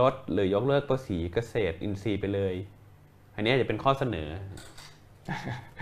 [0.00, 2.54] ลดหรือยกเลิกภาษีเกษตรอินทรีย์ไปเลย
[3.38, 4.28] อันนี้อาจจะเป็นข้อเสนอ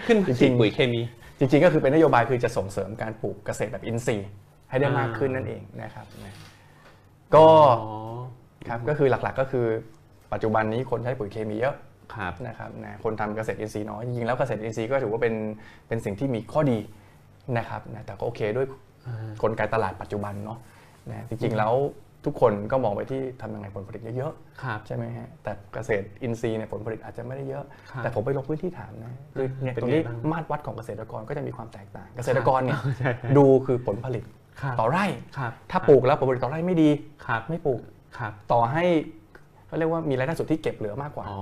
[0.07, 1.01] ขึ้นภาจษีริงๆปุ๋ยเคมี
[1.39, 4.29] จริง ๆ ก็คือเป็นนโยบายคือจะส่งเสริมการปลูกเกษตรแบบอินทรีย์
[4.71, 6.35] ให้ได้มากอ่าขึ้นนั่นเองนะครับนะ
[7.35, 7.47] ก็
[7.81, 7.93] อ๋อ
[8.69, 9.67] ครับก็คือหลักๆ ก็คือ
[10.33, 11.75] ปัจจุบันนี้คนใช้ปุ๋ยเคมีเยอะ
[12.15, 15.35] ครับนะครับนะคนทำเกษตรอินทรีย์น้อยจริงๆแล้วเกษตรอินทรีย์ก็ถือว่าเป็น
[15.89, 16.79] เป็นสิ่งที่มีข้อดี
[17.59, 18.67] นะครับนะแต่ก็โอเคด้วย
[19.43, 20.59] กลไกตลาดปัจจุบันเนาะ
[21.11, 21.73] นะจริงๆแล้ว
[22.27, 34.25] ทุกคนก็มองไปที่ทำยังไงผลผลิตเยอะๆครับใช่ไหมฮะแต่เกษตรอินทรีย์เนี่ยผลผลิตอาจจะไม่ได้เยอะครับแต่ผมไปลงพื้นที่ถามนะคือเนี่ยเป็นตรงนี้ไงบ้างมาตรวัดของเกษตรกรก็จะมีความแตกต่าง เกษตรกรเนี่ยใช่ดูคือผลผลิต
[34.61, 35.05] ครับต่อไร่
[35.39, 36.91] ครับถ้าปลูกแล้วผลผลิตต่อไร่ไม่ดี
[37.27, 37.81] ครับไม่ปลูก
[38.19, 38.85] ครับต่อให้
[39.67, 41.41] เขาเรียกว่ามีรายได้สุทธิเก็บเหลือมากกว่าอ๋อ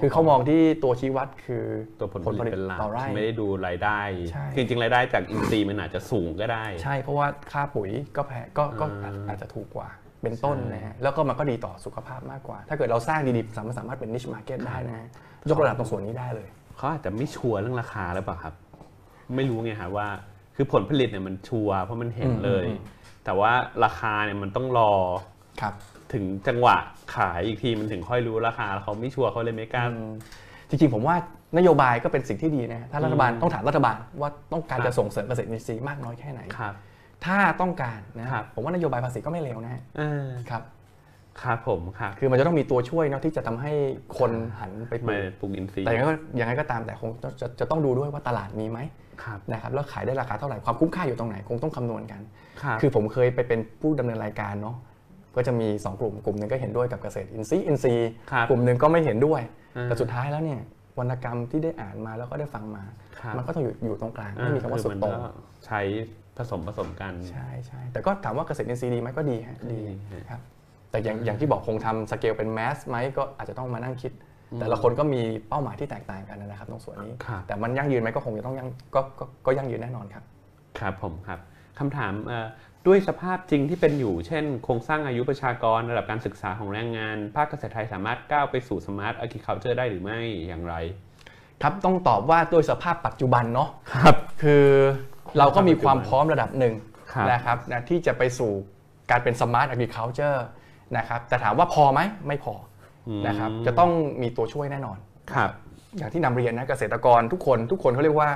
[0.00, 1.64] คือเขามองที่ตัวชี้วัดคือ
[1.98, 9.88] ตัวผลผลิตเป็นหลักต่อไร่ไม่ได้ดูรายได้ใช่จริง ๆ รายได้จากอินทรีย์มันอาจจะสูงก็ได้ ใช่ เพราะว่าค่าปุ๋ยก็แพงก็ก็อ่าอาจจะถูกกว่า
[10.24, 15.08] เป็นต้นใช่นะฮะแล้วก็มันก็ดีต่อสุขภาพมากกว่า ถ้าเกิดเราสร้างดีๆสามารถสามารถเป็นนิชมาร์เก็ตได้นะฮะ
[15.50, 18.54] ยกระดับตรงส่วนนี้ได้เลยเขาอาจจะไม่ชัวร์เรื่องราคาหรือเปล่าครับ
[19.36, 20.08] ไม่รู้ไงครับว่า
[20.56, 22.78] คือผลผลิตเนี่ยมันชัวร์เพราะมันเห็นอืมเลยอืม
[23.24, 23.52] แต่ว่า
[23.84, 24.92] ราคาเนี่ยมันต้องรอ
[25.60, 25.74] ครับ
[26.12, 26.76] ถึงจังหวะ
[27.16, 29.84] ขายอีกทีมันถึงค่อยรู้ราคาเขาไม่ชัวร์เขาเลยไม่กล้า
[30.68, 31.16] จริงๆผมว่า
[31.58, 36.74] นโยบายก็เป็นสิ่งที่ดีนะฮะถ้ารัฐบาลอืมต้องถามรัฐบาลว่าต้องการครับจะส่งเสริมเกษตรอินทรีย์มากน้อยแค่ไหนครับ
[37.26, 40.62] ถ้าต้องการนะครับผมว่านโยบายภาษีก็ไม่เลวนะฮะอ่าครับ
[41.42, 43.72] ครับผมครับคือมันจะต้องมีตัวช่วยเนาะที่จะทำให้
[44.18, 44.30] คน
[44.60, 48.78] หันไปปลูมากปลูกอินทรีย์แต่ยังไงก็ยังไงก็ตามแต่คงจะจะจะต้องดูด้วยว่าตลาดมีไหม
[49.24, 52.20] ครับนะครับแล้วขายได้ราคาเท่าไหร่ความคุ้มค่าอยู่ตรงไหนคงต้องคำนวณกัน
[52.62, 54.76] ครับคือผมเคยไปเป็นผู้ดำเนินรายการเนาะ
[55.36, 59.40] ก็จะมี 2 กลุ่มกลุ่มหนึ่งก็เห็นด้วยกับเกษตรอินทรีย์อินทรีย์ครับกลุ่มหนึ่งก็ไม่เห็นด้วย
[59.76, 60.60] อ่าแต่สุดท้ายแล้วเนี่ย
[60.98, 62.84] วรรณกรรมที่ได้อ่านมาแล้วก็ได้ฟังมา
[63.18, 65.30] ครับมันก็ต้องอยู่อยู่ตรงกลางไม่มีคำว่าสุดคือโต่นงก็
[65.66, 65.80] ใช้
[66.38, 70.40] ผสมผสมกัน ใช่ใช่แต่ก็ถามว่าเกษตรอินทรีย์ดีไหมก็ดีฮะดีดีฮะครับ
[70.90, 74.12] แต่อย่างอย่างที่บอกคงทำสเกลเป็นแมสไหมก็อาจจะต้องมานั่งคิด
[74.60, 80.24] แต่ละคนก็มีเป้าหมายที่แตกต่างกันนะครับตรงส่วนนี้ครับแต่มันยั่งยืนไหมก็คงจะต้องยั่งก็ก็ก็ยั่งยืนแน่นอนครับ
[80.78, 81.40] ครับผมครับ
[81.78, 82.46] คำถามเอ่อ
[82.86, 90.74] ด้วยสภาพจริงที่เป็นอยู่ เช่น โครงสร้างอายุประชากรระดับการศึกษาของแรงงาน ภาคเกษตรไทยสามารถก้าวไปสู่สมาร์ทอะ r ิ c u l t u r e ได้หรือไม่อย่างไร
[91.62, 94.66] ครับต้องตอบว่าโดยสภาพปัจจุบันเนาะครับ คือ
[95.38, 96.74] เราก็มีความพร้อมระดับหนึ่ง
[97.12, 98.52] ครับนะครับนะที่จะไปสู่
[99.10, 100.38] การเป็น smart agriculture
[100.96, 102.54] นะครับแต่ถามว่าพอไหมไม่พอ
[103.08, 103.90] อมนะครับจะต้อง
[104.22, 104.98] มีตัวช่วยแน่นอน
[105.32, 105.50] ครับ
[105.98, 108.30] อย่างที่นำเรียนนะเกษตรกรทุกคนทุกคนเขาเรียกว่า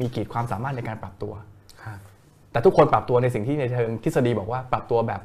[0.00, 1.32] มีขีดความสามารถในการปรับตัว
[1.82, 1.98] ครับ
[2.52, 5.20] แต่ทุกคนปรับตัวในสิ่งที่ในเชิงทฤษฎีบอกว่าปรับตัวแบบ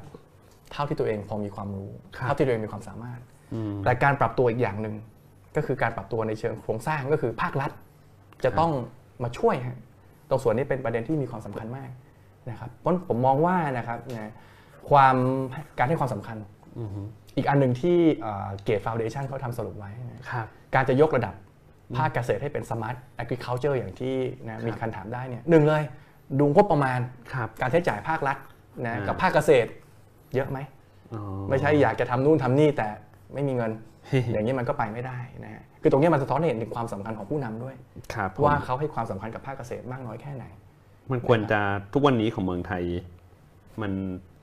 [0.72, 3.20] เท่าที่ตัวเองพอมีความรู้ครับเท่าที่ตัวเองมีความสามารถ
[3.54, 4.96] อืมแต่การปรับตัวอีกอย่างหนึ่ง
[5.56, 7.72] ก็คือการปรับตัวในเชิงโครงสร้างก็คือภาครัฐ
[8.44, 8.72] จะต้อง
[9.24, 9.80] มาช่วยฮะ
[10.30, 11.90] ตรงส่วนนี้เป็นประเด็นที่มีความสำคัญมาก
[12.50, 14.32] นะครับเพราะผมมองว่านะครับนะ
[14.90, 15.16] ความ
[15.78, 16.38] การให้ความสำคัญ
[16.80, 17.02] อือฮึ
[17.38, 17.98] อีกอันหนึ่งที่
[18.64, 21.34] เกตฟาวเดชันเขาทำสรุปไว้นะครับการจะยกระดับ
[21.98, 24.16] ภาคเกษตรให้เป็น smart agriculture อย่างที่
[24.48, 25.84] นะมีการถามได้เนี่ยหนึ่งเลย
[26.40, 27.00] ดูงบประมาณ
[27.34, 28.38] ครับการใช้จ่ายภาครัฐ
[28.86, 29.70] นะอ่ากักับภาคเกษตร
[30.36, 30.60] เยอะไหม
[31.14, 32.88] อ๋อไม่ใช่อยากจะทำนู่นทำนี่แต่
[33.34, 33.72] ไม่มีเงิน
[34.34, 37.76] อย่างนี้มันก็ไปไม่ได้นะฮะคือตรงนี้มันสะท้อนให้เห็นถึงความสำคัญของผู้นำด้วย
[38.14, 40.46] ครับผมว่าเขาให้ความสำคัญกับภาคเกษตรมากน้อยแค่ไหน
[41.12, 41.60] มันควรจะ
[41.94, 42.84] ทุกวันนี้ของเมืองไทย
[43.82, 43.92] มัน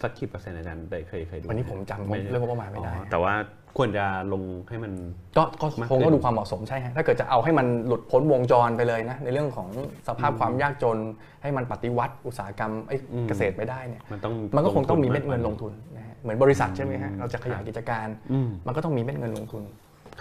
[0.03, 3.35] สักกี่เปอร์เซ็นต์อาจารย์ได้เคยเคยดูวันนี้ผมจำงบเรื่องงบประมาณไม่ได้อ๋อแต่ว่า
[3.79, 4.93] ควรจะลงให้มัน
[5.37, 9.69] ก็ก็มากคงขึ้ต้อนงดูความเหมาะสมใช่ฮะถ้าเกิดจะเอาให้มันหลุดพ้นวงจรไปเลยนะในเรื่องของ
[10.09, 10.99] สภาพความยากจน
[11.43, 15.92] ให้มันปฏิวัติอุตสาหกรรมเอ้ยอืมเกษตรไปได้เนี่ยมันต้องมันก็คงต้องมีทุเม็ดเงินลงมากกว่าทุนนะฮะ
[16.23, 19.63] เหมือนบริษัทใช่ไหมฮะเราจะขยายกิจการอืมมันก็ต้องมีเม็ดเงินลงทุน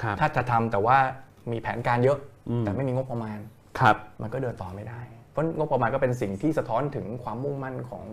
[0.01, 0.97] ครับถ้าจะทำแต่ว่า
[1.51, 2.17] มีแผนการเยอะ
[2.49, 3.37] อืมแต่ไม่มีงบประมาณ
[3.79, 5.01] ครับมันก็เดินต่อไม่ได้
[5.31, 8.03] เพราะงบประมาณก็เป็นสิ่งที่สะท้อนถึงความมุ่งมั่นของ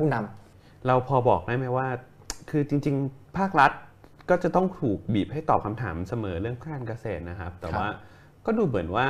[0.00, 1.88] ผู้นำเราพอบอกได้ไหมว่า
[2.50, 3.72] คือจริง ๆ ภาครัฐ
[4.30, 7.88] ก็จะต้องถูกบีบให้ตอบคำถามเสมอเรื่องการเกษตรนะครับ แต่ครับว่า
[8.46, 9.06] ก็ดูเหมือนว่า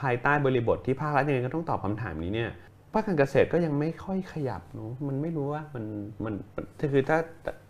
[0.00, 2.50] ภายใต้บริบทที่ภาครัฐยังไงก็ต้องตอบคำถามนี้เนี่ย
[2.92, 5.84] ภาคการเกษตรก็ยังไม่ค่อยขยับเนาะมันไม่รู้ว่ามัน
[6.24, 7.18] มันมันคือถ้า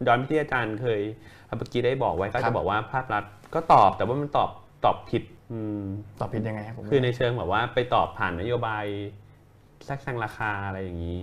[0.07, 1.01] ย้อนไปที่อาจารย์เคย
[1.47, 3.25] เมื่อกี้ได้บอกไว้ก็ครัจะบบอกว่าภาครัฐ
[3.55, 4.51] ก็ตอบแต่ว่ามันตอบ
[4.85, 5.23] ตอบผิด
[5.53, 5.83] อืม
[6.21, 8.85] ตอบผิดยังไงครับผมคือในเชิงแบบว่าไปตอบผ่านนโยบาย
[9.87, 11.19] แทรกแซงราคาอะไรอย่างนี้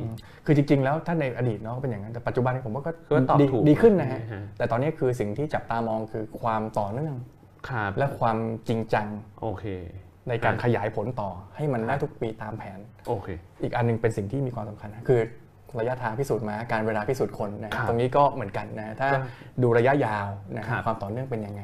[0.46, 7.16] คือจริง ๆ แล้วถ้าในอดีตเนาะก็เป็นอย่างนั้น แต่ปัจจุบันผมว่าก็ก็ตอบดีถูกดีขึ้นนะฮะฮะ แต่ตอนนี้คือสิ่งที่จับตามองคือความต่อเนื่อง
[7.70, 9.08] ครับและความจริงจัง
[9.42, 9.66] โอเค
[10.30, 13.28] ในการครับขยายผลต่อให้มันได้ทุกปีตามแผน โอเค
[13.64, 15.22] อีกอันหนึงเป็นสิ่งที่มีความสำคัญนะคือ
[15.80, 19.22] ระยะทางพิสูจน์มาการเวลาพิสูจน์คนนะฮะครับตรงนี้ก็เหมือนกันนะถ้าครับ
[19.64, 20.28] ดูระยะยาว
[20.58, 21.62] นะฮะครับความต่อเนื่องเป็นยังไง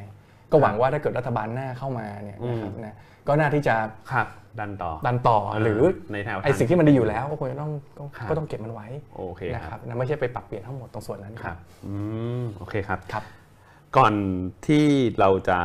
[0.52, 2.95] ก็หวังว่าถ้าเกิดรัฐบาลหน้าเข้ามาเนี่ยนะครับอืมนะ
[3.27, 3.76] ก็น่าที่จะ
[4.11, 4.27] ครับ
[4.60, 11.95] ดันต่อดันต่อหรือในแถวไอสิ่งที่มันดีอยู่แล้วก็ควรจะต้องก็ครับก็ต้องเก็บมันไว้โอเคนะคครัรับบนะไม่ใช่ไปปรับเปลี่ยนทั้งหมดตรงส่วนนั้นครับอื
[12.44, 13.23] มโอเคครับครับ
[13.98, 14.14] ก่อน
[14.68, 14.86] ที่
[15.19, 15.60] เราจะ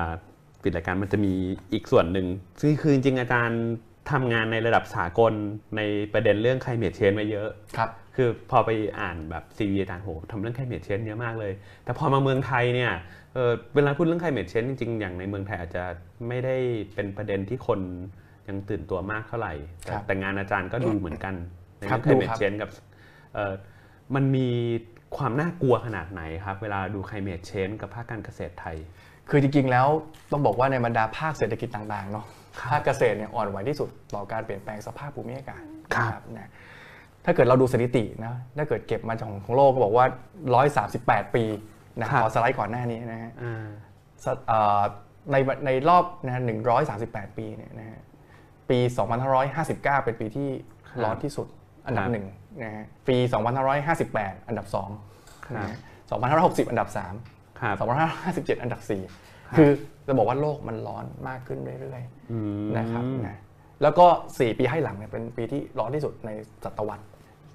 [0.63, 1.33] ปิดรายการมันจะมี
[1.73, 2.27] อีกส่วนหนึ่ง
[2.61, 3.63] ซึ่งคือจริงๆอาจารย์
[4.11, 5.33] ทำงานในระดับสากล
[5.77, 5.81] ใน
[6.13, 8.71] ประเด็นเรื่อง climate change มาเยอะครับ คือพอไป
[9.01, 11.53] อ่านแบบซีวีอาจารย์โหทำเรื่อง climate change เยอะมากเลย
[11.85, 12.93] แต่พอมาเมืองไทยเนี่ย
[13.35, 15.85] เออเวลาพูดเรื่อง climate change จริงๆ อย่างในเมืองไทยอาจจะ
[16.29, 16.57] ไม่ได้
[16.95, 17.81] เป็นประเด็นที่คน
[18.49, 21.35] ยังตื่นตัวมากเท่าไหร่ แต่ครับแต่งานอาจารย์ก็ดูเหมือนกัน
[21.79, 22.71] ในครัเรื่บองดู climate ครับ change กับ
[23.35, 23.53] เอ่อ
[24.15, 24.49] มันมี
[25.17, 28.77] ความน่ากลัวขนาดไหนครับ เวลาดู climate change กับภาคการเกษตรไทย
[29.31, 29.87] คือจริงๆแล้ว
[30.33, 32.25] ต้องบอกว่าในบรรดาภาคเศรษฐกิจต่างๆเนาะ
[32.71, 35.63] ภาคเกษตรเนี่ยอ่อนไหวที่สุดต่อการเปลี่ยนแปลงสภาพภูมิอากาศ
[35.95, 36.51] ครับนะ
[37.25, 40.07] ถ้าเกิดเราดูสถิตินะถ้าเกิดเก็บมาจากของโลกก็บอกว่า
[40.71, 41.45] 138 ปี
[41.99, 43.67] นะขอสไลด์ก่อนหน้านี้นะฮะอ่า
[44.25, 44.83] สเอ่อ
[45.33, 45.37] ใน
[45.67, 46.43] ในรอบนะฮะ
[46.91, 48.01] 138 ปีเนี่ยนะฮะ
[48.71, 48.79] ปี
[49.43, 50.49] 2559 เป็นปีที่
[51.05, 51.47] ร้อนที่สุด
[51.87, 52.27] อันดับหนึ่ง
[52.63, 53.17] นะฮะปี
[53.83, 54.91] 2558 อันดับสอง
[55.57, 55.77] นะฮะ
[56.23, 58.81] 2560 อันดับสามครับ 2557 อันดับ
[59.19, 59.71] 4 คือ
[60.07, 63.39] จะบอกว่าโลกมันร้อนมากขึ้นเรื่อยอืมๆนะครับนะ
[63.83, 66.31] แล้วก็ 4 ปีให้หลังเนี่ยเป็นปีที่ร้อนที่สุดใน
[66.65, 67.05] ศตวรรษ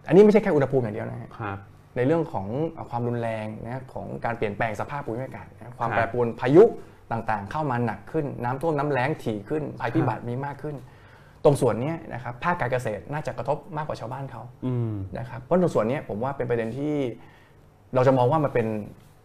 [0.07, 1.57] อันนี้ไม่ใช่แค่อุณหภูมิอย่างเดียวนะฮะครับ
[1.97, 2.47] ในเรื่องของ
[2.89, 6.63] ความรุนแรงนะของการเปลี่ยนแปลงสภาพภูมิอากาศนะความครับแปรปรวนพายุ
[7.11, 10.75] ต่างๆ เข้ามาหนักขึ้น น้ำท่วมน้ำแล้งถี่ขึ้นภัยพิบัติมีมากขึ้น
[11.43, 16.95] ตรงส่วนเนี้ยนะครับภาคการเกษตรน่าจะกระทบมากกว่าชาวบ้านเขาอืมนะครับเพราะตรงส่วนเนี้ยผมว่าเป็นประเด็นที่
[17.95, 18.67] เราจะมองว่ามันเป็น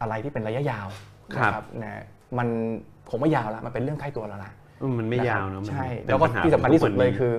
[0.01, 0.89] อะไรที่เป็นระยะยาว
[1.37, 2.05] ครับนะนะ
[2.39, 2.49] มัน
[3.11, 4.53] คงไม่ยาวละมันเป็นเรื่องใกล้ตัวแล้วล่ะ
[4.83, 7.33] อืมมันไม่นะครับยาวเนอะมันใช่เป็นแล้วก็ปัญหาที่สำคัญที่สุดของทุกวันเลยนี้คือ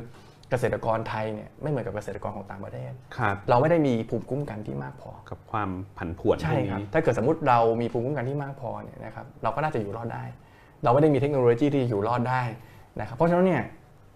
[0.49, 10.23] เกษตรกรไทยเนี่ยไม่เหมือนกับเกษตรกรของต่างประเทศครับเราไม่ได้มีภูมิคุ้มกันที่มากพอ กับความผันผวนพใช่วกครับนี้ถ้าเกิดสมมติเรามีภูมิคุ้มกันที่มากพอเนี่ยนะครับเราก็น่าจะอยู่รอดได้
[10.83, 12.41] เราไม่ได้มีเทคโนโลยีที่อยู่รอดได้
[12.99, 13.63] นะครับเพราะฉะนั้นเนี่ย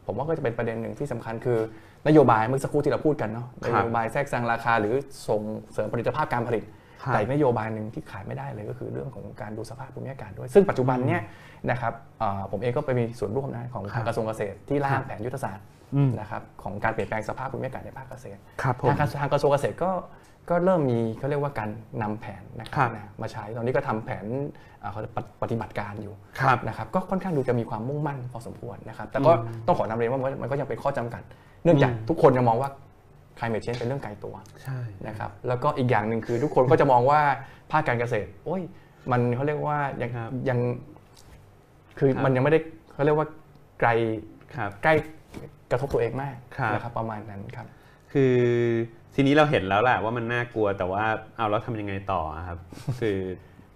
[0.06, 1.60] ผมว่าก็จะเป็นประเด็นหนึ่งที่สำคัญคือ
[2.08, 4.94] นโยบายเมื่อสักครู่ที่เราพูดกันเนาะคนรับโยบายแทรกแซงราคาหรือ
[5.28, 5.42] ส่ง
[5.74, 6.74] เสริมผลิตภาพการผลิตครับ
[7.08, 11.22] แต่อีกนโยบายหนึ่งที่ขายไม่ได้เลยก็คือเรื่องของการดูสภาพภูมิอากาศด้วย ซึ่งปัจจุบันเนี่ย
[11.72, 15.66] นะครับเอ่อผมเองก็ไปมีส่วนร่วมนะของครัทาบงกระทรวงเกษตรที่ร่าครังบแผนยุทธศาสตร์
[15.96, 19.92] อืมนะครับของการเปลี่ยนแปลงสภาพภูมิอากาศในภาคเกษตรครับผมทางการทางกระทรวงเกษตรก็
[20.50, 21.70] ก็เริ่มมีเขาเรียกว่าการ
[22.02, 24.26] นำแผนนะคครัรับบนะมาใช้ตอนนี้ก็ทำแผน
[24.80, 29.32] เอ่อเขาเรียกปฏิบัติการอยู่ครับนะครับก็ค่อนข้างดูจะมีความมุ่งมั่นพอสมควรนะครับแต่ก็
[29.68, 31.22] ต้องขอนำเรียนว่ามันมันก็ยังเป็นข้อจำกัด
[31.64, 32.70] เนื่องจากอืมทุกคนยังมองว่า
[33.38, 37.22] climate change เป็นเรื่องไกลตัวใช่นะครับแล้วก็อีกอย่างหนึ่งคือทุกคนก็จะมองว่า
[37.72, 38.62] ภาคการเกษตร โอ้ย
[39.12, 40.60] มันเขาเรียกว่ายังครับยัง
[42.00, 42.60] คือครับมันยังไม่ได้
[42.94, 43.28] เขาเรียกว่า
[43.80, 43.90] ไกล
[44.56, 44.94] ครับใกล้
[45.72, 47.68] กระทบตัวเองมากครับนะครับประมาณนั้นครับ
[48.14, 48.36] คือ
[49.16, 51.04] ทีนี้เราเห็นแล้วแหละว่ามันน่ากลัวแต่ว่า
[51.38, 52.58] เอาแล้วทำยังไงต่ออะครับ
[53.00, 53.18] คือ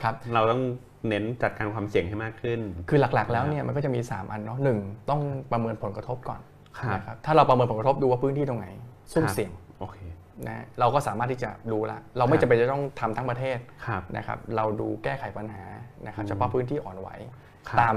[0.04, 0.62] ครับเราต้อง
[1.10, 2.60] เน้นจัดการความเสี่ยงให้มากขึ้น
[2.90, 4.78] คือหลักๆ แล้วเนี่ยมันก็จะมี 3 อันเนาะหนึ่ง
[5.10, 5.22] ต้อง
[5.52, 6.40] ประเมินผลกระทบก่อน
[6.80, 8.68] ครับนะครับถ้าเราประเมินผลกระทบดูว่าพื้นที่ตรงไหน
[9.12, 9.98] ซุ่มครับเสี่ยงโอเค
[10.48, 13.58] นะเราก็สามารถที่จะรู้ละเราไม่ครับจำเป็นจะต้องทำทั้งประเทศ
[13.88, 15.64] ครับนะครับ เราดูแก้ไขปัญหา
[16.06, 17.10] นะครับอืมเฉพาะพื้นที่อ่อนไหว
[17.68, 17.96] ครับตาม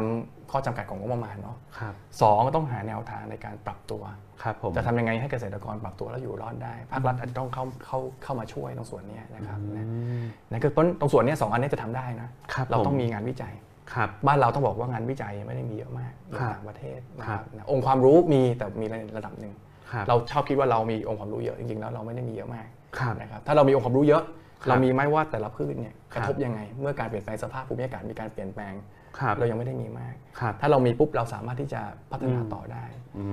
[0.50, 4.02] ข้อจำกัดของงบประมาณเนาะครับสองต้องหาแนวทางในการปรับตัว
[4.42, 13.54] ครับผมจะทำยังไงให้เกษตรกรปรับตัวแล้วอยู่รอดได้ภาครัฐอาจจะต้องเข้าเข้าเข้ามาช่วยตรงส่วนเนี้ยนะครับนะอืมนั่นคือต้นตรงส่วนเนี้ยสองอันเนี้ยจะทำได้นะครับเราต้องผมมีงานวิจัย
[13.94, 19.71] ครับบ้านเราต้องบอกว่างานวิจัยไม่ได้มีเยอะมากในครับต่างประเทศนะคครัรับบนะองค์ความรู้มีแต่มีในระดับหนึ่งครับ
[20.08, 22.66] เราชอบคิดว่าเรามีองค์ความรู้เยอะจริงๆแล้วเราไม่ได้มีเยอะมาก
[22.98, 24.22] ครับนะครับถ้าเรามีองค์ความรู้เยอะ
[24.62, 28.74] ครับเรามีไหมว่าแต่ละพืชเนี่ยคกรับระทบยังไง เมื่อการเปลี่ยนแปลงสภาพภูมิอากาศมีการเปลี่ยนแปลง
[29.18, 31.80] ครับเรายังไม่ได้มีมากครับถ้าเรามีปุ๊บเราสามารถที่จะ
[32.12, 32.84] พัฒนาอืมต่อได้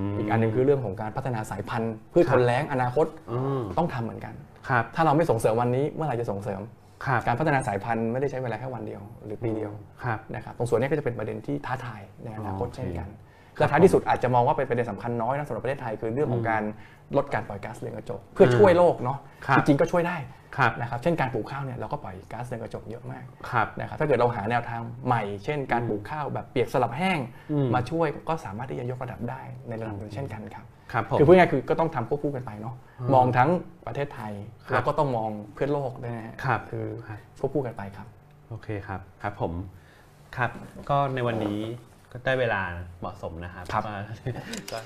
[0.09, 4.33] มอีกอันหนึงคือเรื่องของการพัฒนาสายพันธุ์พืชครัทบนแล้งอนาคตอืมต้องทำเหมือนกัน
[4.69, 6.61] ครับถ้าเราไม่ส่งเสริมวันนี้เมื่อไหร่จะส่งเสริม
[7.05, 9.71] ครับการพัฒนาสายพันธุ์ไม่ได้ใช้เวลาแค่วันเดียว หรือปีเดียว
[10.03, 13.09] ครับนะครับตรงส่วนนี้ก็จะเป็นประเด็นที่ท้าทายในอนาคตโอเคเช่นกัน
[13.59, 16.63] และท้ายที่สุดอาจจะมองว่าเป็นประเด็นสำคัญน้อยนะสำหรับประเทศไทยคือเรื่องของการ
[17.17, 20.17] ลดการปล่อยก๊าซเรือนกระจก เพื่อช่วยโลกเนาะครับจริงๆก็ช่วยได้
[20.57, 27.19] ครับนะครับเช่นการปลูกข้าวเนี่ยเราก็ปล่อยก๊าซเรือนกระจกเยอะมากครับนะครับถ้าเกิดเราหาแนวทางใหม่ เช่น การปลูกข้าวแบบเปียกสลับแห้ง
[27.51, 32.75] อืมมาช่วยก็สามารถที่จะยกระดับได้ในระดับหนึ่งเช่นกันครับครับผมคือพูดง่ายๆคือก็ต้องทำควบคู่กันไปเนาะ
[33.13, 33.49] มองทั้ง
[33.87, 34.33] ประเทศไทย
[34.67, 38.07] ครับแล้วก็ต้องมองเพื่อนโลกด้วยนะฮะครับคือครับควบคู่กันไปครับ
[38.49, 39.53] โอเคครับครับผม
[40.37, 40.51] ครับ
[40.89, 41.59] ก็ในวันนี้
[42.11, 42.61] ก็ได้เวลา
[42.99, 43.93] เหมาะสมนะครับครับก็
[44.71, 44.79] ก็